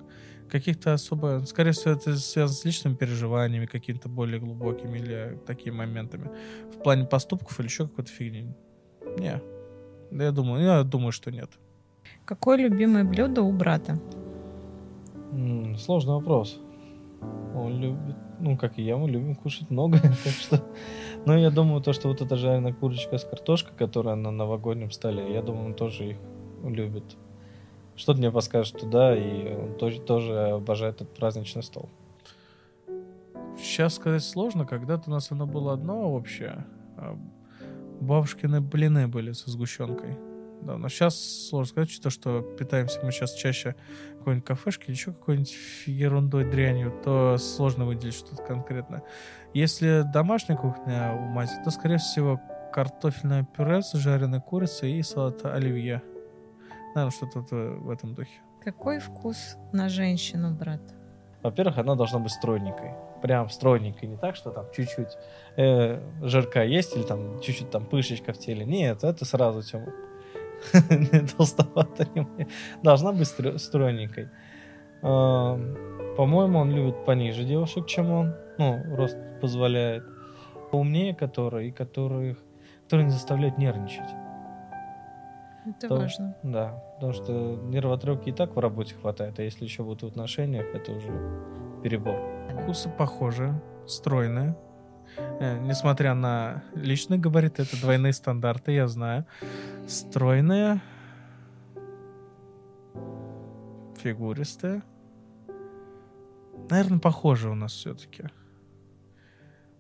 каких-то 0.50 0.94
особо... 0.94 1.41
Скорее 1.46 1.72
всего, 1.72 1.94
это 1.94 2.16
связано 2.18 2.56
с 2.56 2.66
личными 2.66 2.96
переживаниями, 2.96 3.66
какими-то 3.66 4.10
более 4.10 4.39
глубокими 4.39 5.00
или 5.00 5.39
такими 5.46 5.76
моментами. 5.76 6.30
В 6.74 6.84
плане 6.84 7.06
поступков 7.06 7.60
или 7.60 7.68
еще 7.68 7.88
какой-то 7.88 8.12
фигни. 8.12 8.54
Не. 9.18 9.41
Я 10.12 10.32
думаю, 10.32 10.64
я 10.64 10.84
думаю, 10.84 11.12
что 11.12 11.32
нет. 11.32 11.50
Какое 12.26 12.58
любимое 12.58 13.04
блюдо 13.04 13.41
у 13.41 13.52
брата? 13.52 14.00
М-м, 15.32 15.78
сложный 15.78 16.14
вопрос. 16.14 16.60
Он 17.56 17.80
любит, 17.80 18.16
ну, 18.39 18.58
как 18.58 18.80
и 18.80 18.84
я, 18.84 18.98
мы 18.98 19.10
любим 19.10 19.36
кушать 19.36 19.70
много, 19.70 20.00
так 20.02 20.34
что... 20.34 20.64
Ну, 21.26 21.38
я 21.38 21.50
думаю, 21.50 21.82
то, 21.82 21.94
что 21.94 22.10
вот 22.10 22.22
эта 22.22 22.36
жареная 22.36 22.74
курочка 22.74 23.18
с 23.18 23.24
картошкой, 23.24 23.76
которая 23.78 24.16
на 24.16 24.32
новогоднем 24.32 24.91
столе, 24.91 25.34
я 25.34 25.41
думаю, 25.41 25.68
он 25.68 25.74
тоже 25.74 26.12
их 26.12 26.18
любит. 26.64 27.18
Что-то 27.96 28.20
мне 28.20 28.32
подскажет 28.32 28.80
туда, 28.80 29.16
и 29.16 29.54
он 29.54 29.76
тоже, 29.76 30.02
тоже 30.02 30.39
обожает 30.50 30.96
этот 30.96 31.14
праздничный 31.14 31.64
стол. 31.64 31.89
Сейчас 33.58 33.96
сказать 33.96 34.24
сложно, 34.24 34.66
когда-то 34.66 35.10
у 35.10 35.12
нас 35.12 35.32
оно 35.32 35.46
было 35.46 35.74
одно 35.74 36.12
общее. 36.12 36.66
А 36.98 37.18
бабушкины 38.02 38.62
блины 38.62 39.08
были 39.08 39.32
со 39.32 39.50
сгущенкой. 39.52 40.18
Да, 40.62 40.78
но 40.78 40.88
сейчас 40.88 41.20
сложно 41.50 41.70
сказать, 41.70 42.02
то, 42.02 42.10
что 42.10 42.41
питаемся 42.41 43.00
мы 43.04 43.12
сейчас 43.12 43.34
чаще 43.34 43.76
какой-нибудь 44.18 44.46
кафешки 44.46 44.86
или 44.86 44.91
еще 44.91 45.12
какой-нибудь 45.12 45.56
ерундой, 45.86 46.50
дрянью, 46.50 46.94
то 47.04 47.38
сложно 47.38 47.86
выделить 47.86 48.14
что-то 48.14 48.41
конкретное. 48.44 49.04
Если 49.54 50.04
домашняя 50.14 50.58
кухня 50.58 51.14
у 51.14 51.26
мати, 51.26 51.54
то, 51.66 51.70
скорее 51.70 51.98
всего, 51.98 52.39
картофельное 52.72 53.44
пюре 53.44 53.82
с 53.82 53.91
жареной 53.94 54.41
курицей 54.41 54.94
и 54.94 55.04
салат 55.04 55.46
оливье. 55.46 56.02
Наверное, 56.96 57.12
что-то 57.12 57.56
в 57.56 57.89
этом 57.89 58.14
духе. 58.14 58.39
Какой 58.64 59.00
вкус 59.00 59.58
на 59.72 59.89
женщину, 59.89 60.54
брат? 60.54 60.82
Во-первых, 61.41 61.78
она 61.78 61.96
должна 61.96 62.20
быть 62.20 62.32
стройненькой. 62.32 62.94
Прям 63.22 63.50
стройненькой. 63.50 64.10
Не 64.10 64.18
так, 64.18 64.36
что 64.36 64.52
там 64.52 64.66
чуть-чуть 64.74 65.18
э, 65.58 66.02
жирка 66.22 66.64
есть 66.64 66.96
или 66.96 67.04
там 67.04 67.41
чуть-чуть 67.41 67.70
там 67.70 67.86
пышечка 67.86 68.32
в 68.32 68.38
теле. 68.38 68.66
Нет, 68.66 69.04
это 69.04 69.26
сразу 69.26 69.62
тема. 69.62 69.91
толстовато. 71.38 72.08
Должна 72.82 73.12
быть 73.12 73.28
стройненькой. 73.28 74.30
По-моему, 75.02 76.60
он 76.60 76.72
любит 76.72 77.06
пониже 77.06 77.44
девушек, 77.44 77.88
чем 77.88 78.12
он. 78.12 78.36
Ну, 78.58 78.82
рост 78.96 79.18
позволяет. 79.41 80.04
Умнее 80.72 81.14
которые, 81.14 81.70
и 81.70 81.72
которых, 81.72 82.38
которые 82.84 83.06
не 83.06 83.12
заставляют 83.12 83.58
нервничать. 83.58 84.10
Это 85.66 85.88
то, 85.88 85.95
важно. 85.95 86.36
Да, 86.43 86.84
потому 86.95 87.14
что 87.14 87.55
нервотрепки 87.64 88.30
и 88.30 88.34
так 88.34 88.55
в 88.55 88.59
работе 88.59 88.95
хватает, 88.95 89.39
а 89.39 89.43
если 89.43 89.64
еще 89.64 89.84
будут 89.84 90.03
в 90.03 90.07
отношениях, 90.07 90.66
это 90.74 90.91
уже 90.91 91.07
перебор. 91.84 92.20
Вкусы 92.61 92.89
похожи, 92.89 93.53
стройные. 93.88 94.57
Э, 95.39 95.59
несмотря 95.59 96.14
на 96.14 96.64
личные 96.76 97.20
габариты, 97.20 97.64
это 97.64 97.80
двойные 97.80 98.14
стандарты, 98.14 98.72
я 98.72 98.88
знаю. 98.88 99.26
Стройные, 99.88 100.82
фигуристые. 103.97 104.84
Наверное, 106.70 106.99
похоже 106.99 107.49
у 107.49 107.55
нас 107.55 107.74
все-таки. 107.74 108.26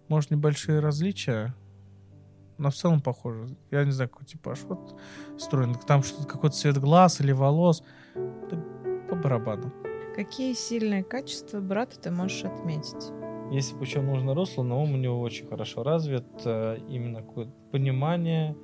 Может, 0.07 0.31
небольшие 0.31 0.79
различия, 0.79 1.55
но 2.57 2.69
в 2.69 2.75
целом 2.75 3.01
похоже. 3.01 3.55
Я 3.71 3.83
не 3.83 3.91
знаю, 3.91 4.09
какой 4.09 4.25
типаж. 4.25 4.59
Вот 4.63 4.99
стройный. 5.37 5.75
Там 5.87 6.03
что-то 6.03 6.27
какой-то 6.27 6.55
цвет 6.55 6.77
глаз 6.77 7.21
или 7.21 7.31
волос. 7.31 7.83
Да 8.15 8.57
по 9.13 9.15
барабану. 9.15 9.71
Какие 10.15 10.53
сильные 10.53 11.03
качества 11.03 11.59
брата 11.59 11.99
ты 11.99 12.11
можешь 12.11 12.43
отметить? 12.43 13.11
Если 13.51 13.75
почему 13.75 14.15
нужно 14.15 14.33
русло, 14.33 14.63
но 14.63 14.81
ум 14.81 14.93
у 14.93 14.97
него 14.97 15.19
очень 15.19 15.47
хорошо 15.47 15.83
развит. 15.83 16.25
Э, 16.45 16.77
именно 16.89 17.21
какое-то 17.21 17.51
понимание. 17.71 18.55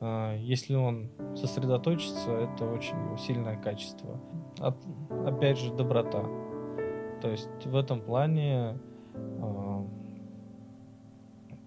Э, 0.00 0.36
если 0.38 0.74
он 0.74 1.10
сосредоточится, 1.36 2.30
это 2.30 2.64
очень 2.64 2.96
сильное 3.18 3.56
качество. 3.56 4.20
Опять 5.26 5.58
же, 5.58 5.72
доброта. 5.72 6.24
То 7.20 7.30
есть 7.30 7.48
в 7.64 7.76
этом 7.76 8.00
плане 8.00 8.78
э, 9.14 9.59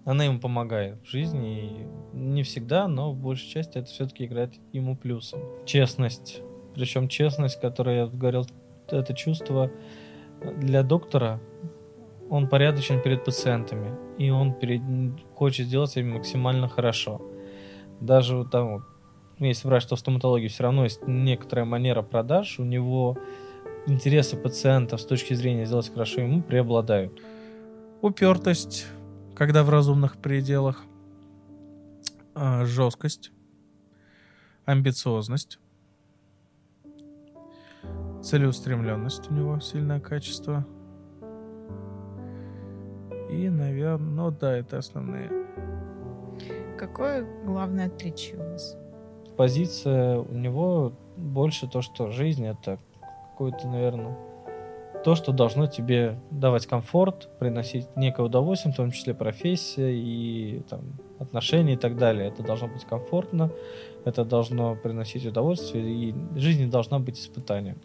она 0.04 0.24
ему 0.24 0.40
помогает 0.40 0.98
в 1.02 1.06
жизни. 1.08 1.88
И 2.12 2.16
не 2.16 2.42
всегда, 2.42 2.88
но 2.88 3.12
в 3.12 3.16
большей 3.16 3.48
части 3.48 3.78
это 3.78 3.88
все-таки 3.88 4.24
играет 4.24 4.54
ему 4.72 4.96
плюсом. 4.96 5.40
Честность. 5.64 6.42
Причем 6.74 7.08
честность, 7.08 7.60
которую 7.60 7.96
я 7.96 8.06
говорил, 8.06 8.46
это 8.88 9.14
чувство 9.14 9.70
для 10.58 10.82
доктора 10.82 11.40
он 12.30 12.48
порядочен 12.48 13.00
перед 13.00 13.24
пациентами, 13.24 13.94
и 14.18 14.30
он 14.30 14.54
перед, 14.54 14.82
хочет 15.34 15.66
сделать 15.66 15.96
им 15.96 16.12
максимально 16.12 16.68
хорошо. 16.68 17.20
Даже 18.00 18.44
там, 18.50 18.84
если 19.38 19.68
брать, 19.68 19.82
что 19.82 19.96
в 19.96 20.00
стоматологии 20.00 20.48
все 20.48 20.64
равно 20.64 20.84
есть 20.84 21.06
некоторая 21.06 21.64
манера 21.64 22.02
продаж, 22.02 22.58
у 22.58 22.64
него 22.64 23.18
интересы 23.86 24.36
пациентов 24.36 25.00
с 25.00 25.06
точки 25.06 25.34
зрения 25.34 25.66
сделать 25.66 25.92
хорошо 25.92 26.22
ему 26.22 26.42
преобладают. 26.42 27.20
Упертость, 28.00 28.86
когда 29.36 29.64
в 29.64 29.70
разумных 29.70 30.16
пределах, 30.16 30.82
а, 32.34 32.64
жесткость, 32.64 33.32
амбициозность, 34.64 35.58
целеустремленность 38.22 39.30
у 39.30 39.34
него 39.34 39.60
сильное 39.60 40.00
качество– 40.00 40.66
и, 43.34 43.48
наверное, 43.48 43.98
ну 43.98 44.30
да, 44.30 44.56
это 44.56 44.78
основные. 44.78 45.28
Какое 46.78 47.26
главное 47.44 47.86
отличие 47.86 48.36
у 48.36 48.50
вас? 48.50 48.76
Позиция 49.36 50.18
у 50.18 50.34
него 50.34 50.92
больше 51.16 51.68
то, 51.68 51.82
что 51.82 52.10
жизнь 52.10 52.46
это 52.46 52.78
какое-то, 53.30 53.66
наверное, 53.66 54.16
то, 55.04 55.14
что 55.14 55.32
должно 55.32 55.66
тебе 55.66 56.18
давать 56.30 56.66
комфорт, 56.66 57.28
приносить 57.38 57.86
некое 57.94 58.22
удовольствие, 58.22 58.72
в 58.72 58.76
том 58.76 58.90
числе 58.90 59.12
профессия 59.12 59.92
и 59.94 60.62
там, 60.68 60.80
отношения 61.18 61.74
и 61.74 61.76
так 61.76 61.98
далее. 61.98 62.28
Это 62.28 62.42
должно 62.42 62.68
быть 62.68 62.84
комфортно, 62.84 63.50
это 64.04 64.24
должно 64.24 64.74
приносить 64.76 65.26
удовольствие, 65.26 65.84
и 65.84 66.14
жизнь 66.36 66.70
должна 66.70 66.98
быть 66.98 67.18
испытанием. 67.18 67.76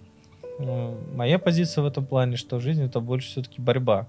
Э, 0.59 0.95
моя 1.13 1.39
позиция 1.39 1.83
в 1.83 1.87
этом 1.87 2.05
плане, 2.05 2.37
что 2.37 2.59
жизнь 2.61 2.83
это 2.83 3.01
больше 3.01 3.27
все-таки 3.27 3.61
борьба. 3.61 4.07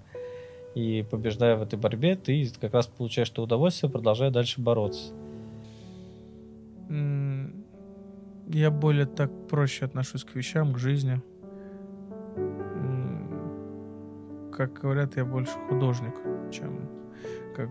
И 0.76 1.04
побеждая 1.11 1.56
в 1.56 1.62
этой 1.62 1.76
борьбе, 1.76 2.14
ты 2.14 2.48
как 2.61 2.74
раз 2.74 2.86
получаешь 2.86 3.30
то 3.30 3.42
удовольствие, 3.42 3.90
продолжая 3.90 4.30
дальше 4.30 4.61
бороться. 4.61 5.12
Я 6.88 8.70
более 8.70 9.06
так 9.06 9.30
проще 9.48 9.84
отношусь 9.84 10.22
к 10.22 10.36
вещам, 10.36 10.72
к 10.72 10.78
жизни. 10.78 11.20
Как 14.61 14.74
говорят, 14.74 15.16
я 15.16 15.24
больше 15.24 15.54
художник, 15.70 16.12
чем, 16.52 16.86
как, 17.56 17.70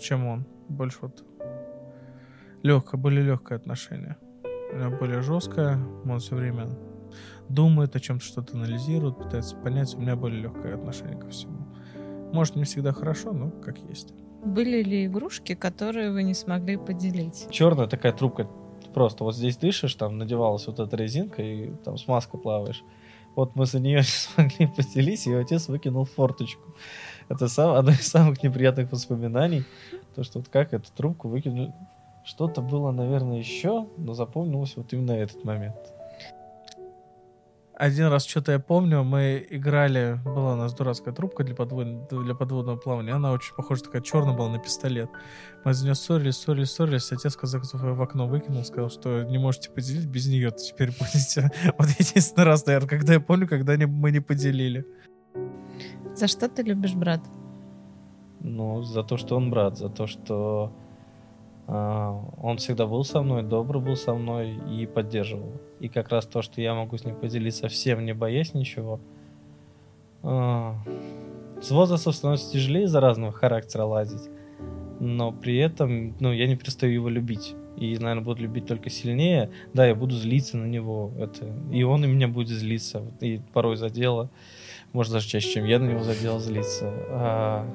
чем 0.00 0.26
он. 0.26 0.44
Больше 0.68 0.98
вот 1.02 1.24
легкое, 2.64 3.00
более 3.00 3.22
легкое 3.22 3.58
отношение. 3.58 4.16
У 4.72 4.74
меня 4.74 4.90
более 4.90 5.22
жесткое, 5.22 5.78
он 6.04 6.18
все 6.18 6.34
время 6.34 6.66
думает 7.48 7.94
о 7.94 8.00
чем-то, 8.00 8.24
что-то 8.24 8.56
анализирует, 8.56 9.18
пытается 9.18 9.54
понять. 9.54 9.94
У 9.94 10.00
меня 10.00 10.16
более 10.16 10.42
легкое 10.42 10.74
отношение 10.74 11.16
ко 11.16 11.28
всему. 11.28 11.68
Может, 12.32 12.56
не 12.56 12.64
всегда 12.64 12.92
хорошо, 12.92 13.30
но 13.30 13.52
как 13.52 13.78
есть. 13.78 14.12
Были 14.44 14.82
ли 14.82 15.06
игрушки, 15.06 15.54
которые 15.54 16.10
вы 16.10 16.24
не 16.24 16.34
смогли 16.34 16.76
поделить? 16.76 17.46
Черная 17.52 17.86
такая 17.86 18.12
трубка. 18.12 18.50
Просто 18.94 19.22
вот 19.22 19.36
здесь 19.36 19.56
дышишь, 19.56 19.94
там 19.94 20.18
надевалась 20.18 20.66
вот 20.66 20.80
эта 20.80 20.96
резинка, 20.96 21.40
и 21.40 21.70
там 21.84 21.96
с 21.98 22.08
маской 22.08 22.40
плаваешь. 22.40 22.82
Вот 23.38 23.54
мы 23.54 23.66
за 23.66 23.78
нее 23.78 23.98
не 23.98 24.02
смогли 24.02 24.66
поделить, 24.66 25.24
и 25.28 25.32
отец 25.32 25.68
выкинул 25.68 26.04
форточку. 26.06 26.74
Это 27.28 27.46
сам, 27.46 27.76
одно 27.76 27.92
из 27.92 28.08
самых 28.08 28.42
неприятных 28.42 28.90
воспоминаний. 28.90 29.62
То, 30.16 30.24
что 30.24 30.40
вот 30.40 30.48
как 30.48 30.74
эту 30.74 30.90
трубку 30.90 31.28
выкинули. 31.28 31.72
Что-то 32.24 32.62
было, 32.62 32.90
наверное, 32.90 33.38
еще, 33.38 33.86
но 33.96 34.14
запомнилось 34.14 34.76
вот 34.76 34.92
именно 34.92 35.12
этот 35.12 35.44
момент. 35.44 35.76
Один 37.78 38.08
раз 38.08 38.26
что-то 38.26 38.50
я 38.50 38.58
помню, 38.58 39.04
мы 39.04 39.46
играли, 39.50 40.18
была 40.24 40.54
у 40.54 40.56
нас 40.56 40.74
дурацкая 40.74 41.14
трубка 41.14 41.44
для, 41.44 41.54
подвод... 41.54 42.08
для 42.10 42.34
подводного 42.34 42.76
плавания, 42.76 43.12
она 43.12 43.30
очень 43.30 43.54
похожа, 43.54 43.84
такая 43.84 44.02
черная 44.02 44.36
была 44.36 44.48
на 44.48 44.58
пистолет. 44.58 45.08
Мы 45.64 45.72
за 45.74 45.84
нее 45.84 45.94
ссорились, 45.94 46.38
ссорились, 46.38 46.72
ссорились, 46.72 47.12
отец 47.12 47.36
казахов 47.36 47.70
в 47.72 48.02
окно 48.02 48.26
выкинул, 48.26 48.64
сказал, 48.64 48.90
что 48.90 49.22
не 49.22 49.38
можете 49.38 49.70
поделить 49.70 50.06
без 50.06 50.26
нее, 50.26 50.50
то 50.50 50.56
теперь 50.58 50.88
будете. 50.88 51.52
Вот 51.78 51.88
единственный 52.00 52.44
раз, 52.44 52.66
наверное, 52.66 52.88
когда 52.88 53.12
я 53.12 53.20
помню, 53.20 53.46
когда 53.46 53.76
мы 53.76 54.10
не 54.10 54.20
поделили. 54.20 54.84
За 56.16 56.26
что 56.26 56.48
ты 56.48 56.62
любишь 56.62 56.94
брат? 56.94 57.20
Ну, 58.40 58.82
за 58.82 59.04
то, 59.04 59.16
что 59.16 59.36
он 59.36 59.50
брат, 59.50 59.78
за 59.78 59.88
то, 59.88 60.08
что 60.08 60.72
он 61.68 62.56
всегда 62.56 62.86
был 62.86 63.04
со 63.04 63.20
мной, 63.20 63.42
добр 63.42 63.78
был 63.78 63.94
со 63.94 64.14
мной 64.14 64.58
и 64.70 64.86
поддерживал. 64.86 65.52
И 65.80 65.88
как 65.88 66.08
раз 66.08 66.24
то, 66.24 66.40
что 66.40 66.62
я 66.62 66.74
могу 66.74 66.96
с 66.96 67.04
ним 67.04 67.14
поделиться 67.14 67.68
всем, 67.68 68.06
не 68.06 68.14
боясь 68.14 68.54
ничего. 68.54 69.00
А, 70.22 70.76
с 71.60 71.70
возрастом 71.70 72.14
становится 72.14 72.50
тяжелее 72.52 72.84
из-за 72.84 73.00
разного 73.00 73.32
характера 73.32 73.84
лазить. 73.84 74.30
Но 74.98 75.30
при 75.30 75.58
этом, 75.58 76.16
ну, 76.20 76.32
я 76.32 76.46
не 76.46 76.56
перестаю 76.56 76.92
его 76.94 77.10
любить. 77.10 77.54
И, 77.76 77.98
наверное, 77.98 78.24
буду 78.24 78.42
любить 78.42 78.66
только 78.66 78.88
сильнее. 78.88 79.50
Да, 79.74 79.86
я 79.86 79.94
буду 79.94 80.16
злиться 80.16 80.56
на 80.56 80.64
него. 80.64 81.12
Это... 81.18 81.52
И 81.70 81.82
он 81.82 82.02
и 82.02 82.08
меня 82.08 82.28
будет 82.28 82.48
злиться. 82.48 83.02
И 83.20 83.40
порой 83.52 83.76
за 83.76 83.90
дело. 83.90 84.30
Может, 84.94 85.12
даже 85.12 85.28
чаще, 85.28 85.52
чем 85.52 85.66
я 85.66 85.78
на 85.78 85.90
него 85.90 86.02
за 86.02 86.18
дело 86.18 86.40
злиться. 86.40 86.90
А... 87.10 87.66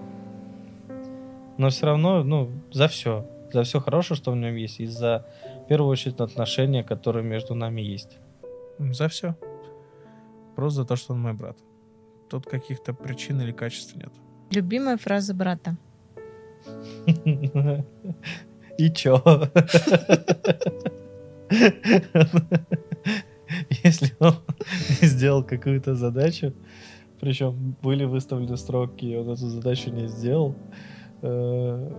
Но 1.57 1.69
все 1.69 1.85
равно, 1.85 2.23
ну, 2.23 2.49
за 2.71 2.87
все 2.87 3.27
за 3.53 3.63
все 3.63 3.79
хорошее, 3.79 4.17
что 4.17 4.31
в 4.31 4.35
нем 4.35 4.55
есть, 4.55 4.79
и 4.79 4.85
за, 4.85 5.25
в 5.63 5.67
первую 5.67 5.91
очередь, 5.91 6.19
отношения, 6.19 6.83
которые 6.83 7.23
между 7.23 7.55
нами 7.55 7.81
есть. 7.81 8.17
За 8.79 9.07
все. 9.07 9.35
Просто 10.55 10.81
за 10.81 10.87
то, 10.87 10.95
что 10.95 11.13
он 11.13 11.21
мой 11.21 11.33
брат. 11.33 11.57
Тут 12.29 12.45
каких-то 12.45 12.93
причин 12.93 13.41
или 13.41 13.51
качеств 13.51 13.95
нет. 13.95 14.11
Любимая 14.51 14.97
фраза 14.97 15.33
брата. 15.33 15.77
И 18.77 18.91
чё? 18.91 19.21
Если 23.83 24.15
он 24.19 24.33
сделал 25.01 25.43
какую-то 25.43 25.93
задачу, 25.95 26.53
причем 27.19 27.75
были 27.83 28.05
выставлены 28.05 28.57
сроки, 28.57 29.05
и 29.05 29.15
он 29.15 29.29
эту 29.29 29.47
задачу 29.47 29.91
не 29.91 30.07
сделал, 30.07 30.55
э, 31.21 31.91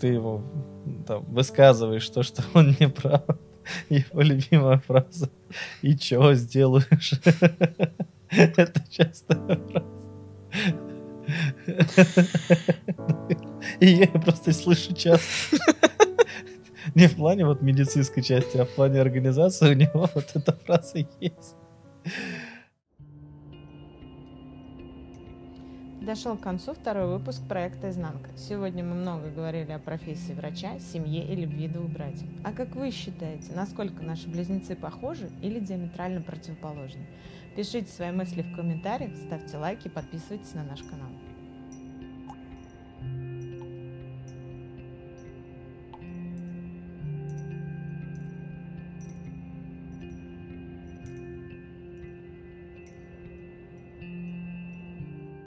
ты 0.00 0.08
ему 0.08 0.42
там 1.06 1.24
высказываешь 1.24 2.08
то, 2.08 2.22
что 2.22 2.42
он 2.54 2.76
не 2.78 2.88
прав. 2.88 3.22
Его 3.88 4.22
любимая 4.22 4.78
фраза 4.78 5.30
«И 5.82 5.96
чё 5.96 6.34
сделаешь?» 6.34 7.12
Это 8.30 8.82
частая 8.90 9.56
фраза. 9.56 9.96
И 13.80 13.86
я 13.86 14.06
просто 14.06 14.52
слышу 14.52 14.94
часто. 14.94 15.56
Не 16.94 17.08
в 17.08 17.16
плане 17.16 17.44
вот 17.44 17.62
медицинской 17.62 18.22
части, 18.22 18.58
а 18.58 18.64
в 18.64 18.70
плане 18.70 19.00
организации 19.00 19.70
у 19.70 19.74
него 19.74 20.08
вот 20.14 20.30
эта 20.34 20.52
фраза 20.52 20.98
есть. 21.20 21.56
Дошел 26.06 26.36
к 26.36 26.40
концу 26.40 26.72
второй 26.72 27.18
выпуск 27.18 27.42
проекта 27.48 27.90
«Изнанка». 27.90 28.30
Сегодня 28.36 28.84
мы 28.84 28.94
много 28.94 29.28
говорили 29.28 29.72
о 29.72 29.80
профессии 29.80 30.34
врача, 30.34 30.78
семье 30.78 31.26
и 31.26 31.34
любви 31.34 31.66
двух 31.66 31.90
братьев. 31.90 32.28
А 32.44 32.52
как 32.52 32.76
вы 32.76 32.92
считаете, 32.92 33.52
насколько 33.56 34.04
наши 34.04 34.28
близнецы 34.28 34.76
похожи 34.76 35.28
или 35.42 35.58
диаметрально 35.58 36.22
противоположны? 36.22 37.04
Пишите 37.56 37.90
свои 37.90 38.12
мысли 38.12 38.42
в 38.42 38.54
комментариях, 38.54 39.16
ставьте 39.16 39.56
лайки, 39.56 39.88
подписывайтесь 39.88 40.54
на 40.54 40.62
наш 40.62 40.84
канал. 40.84 41.10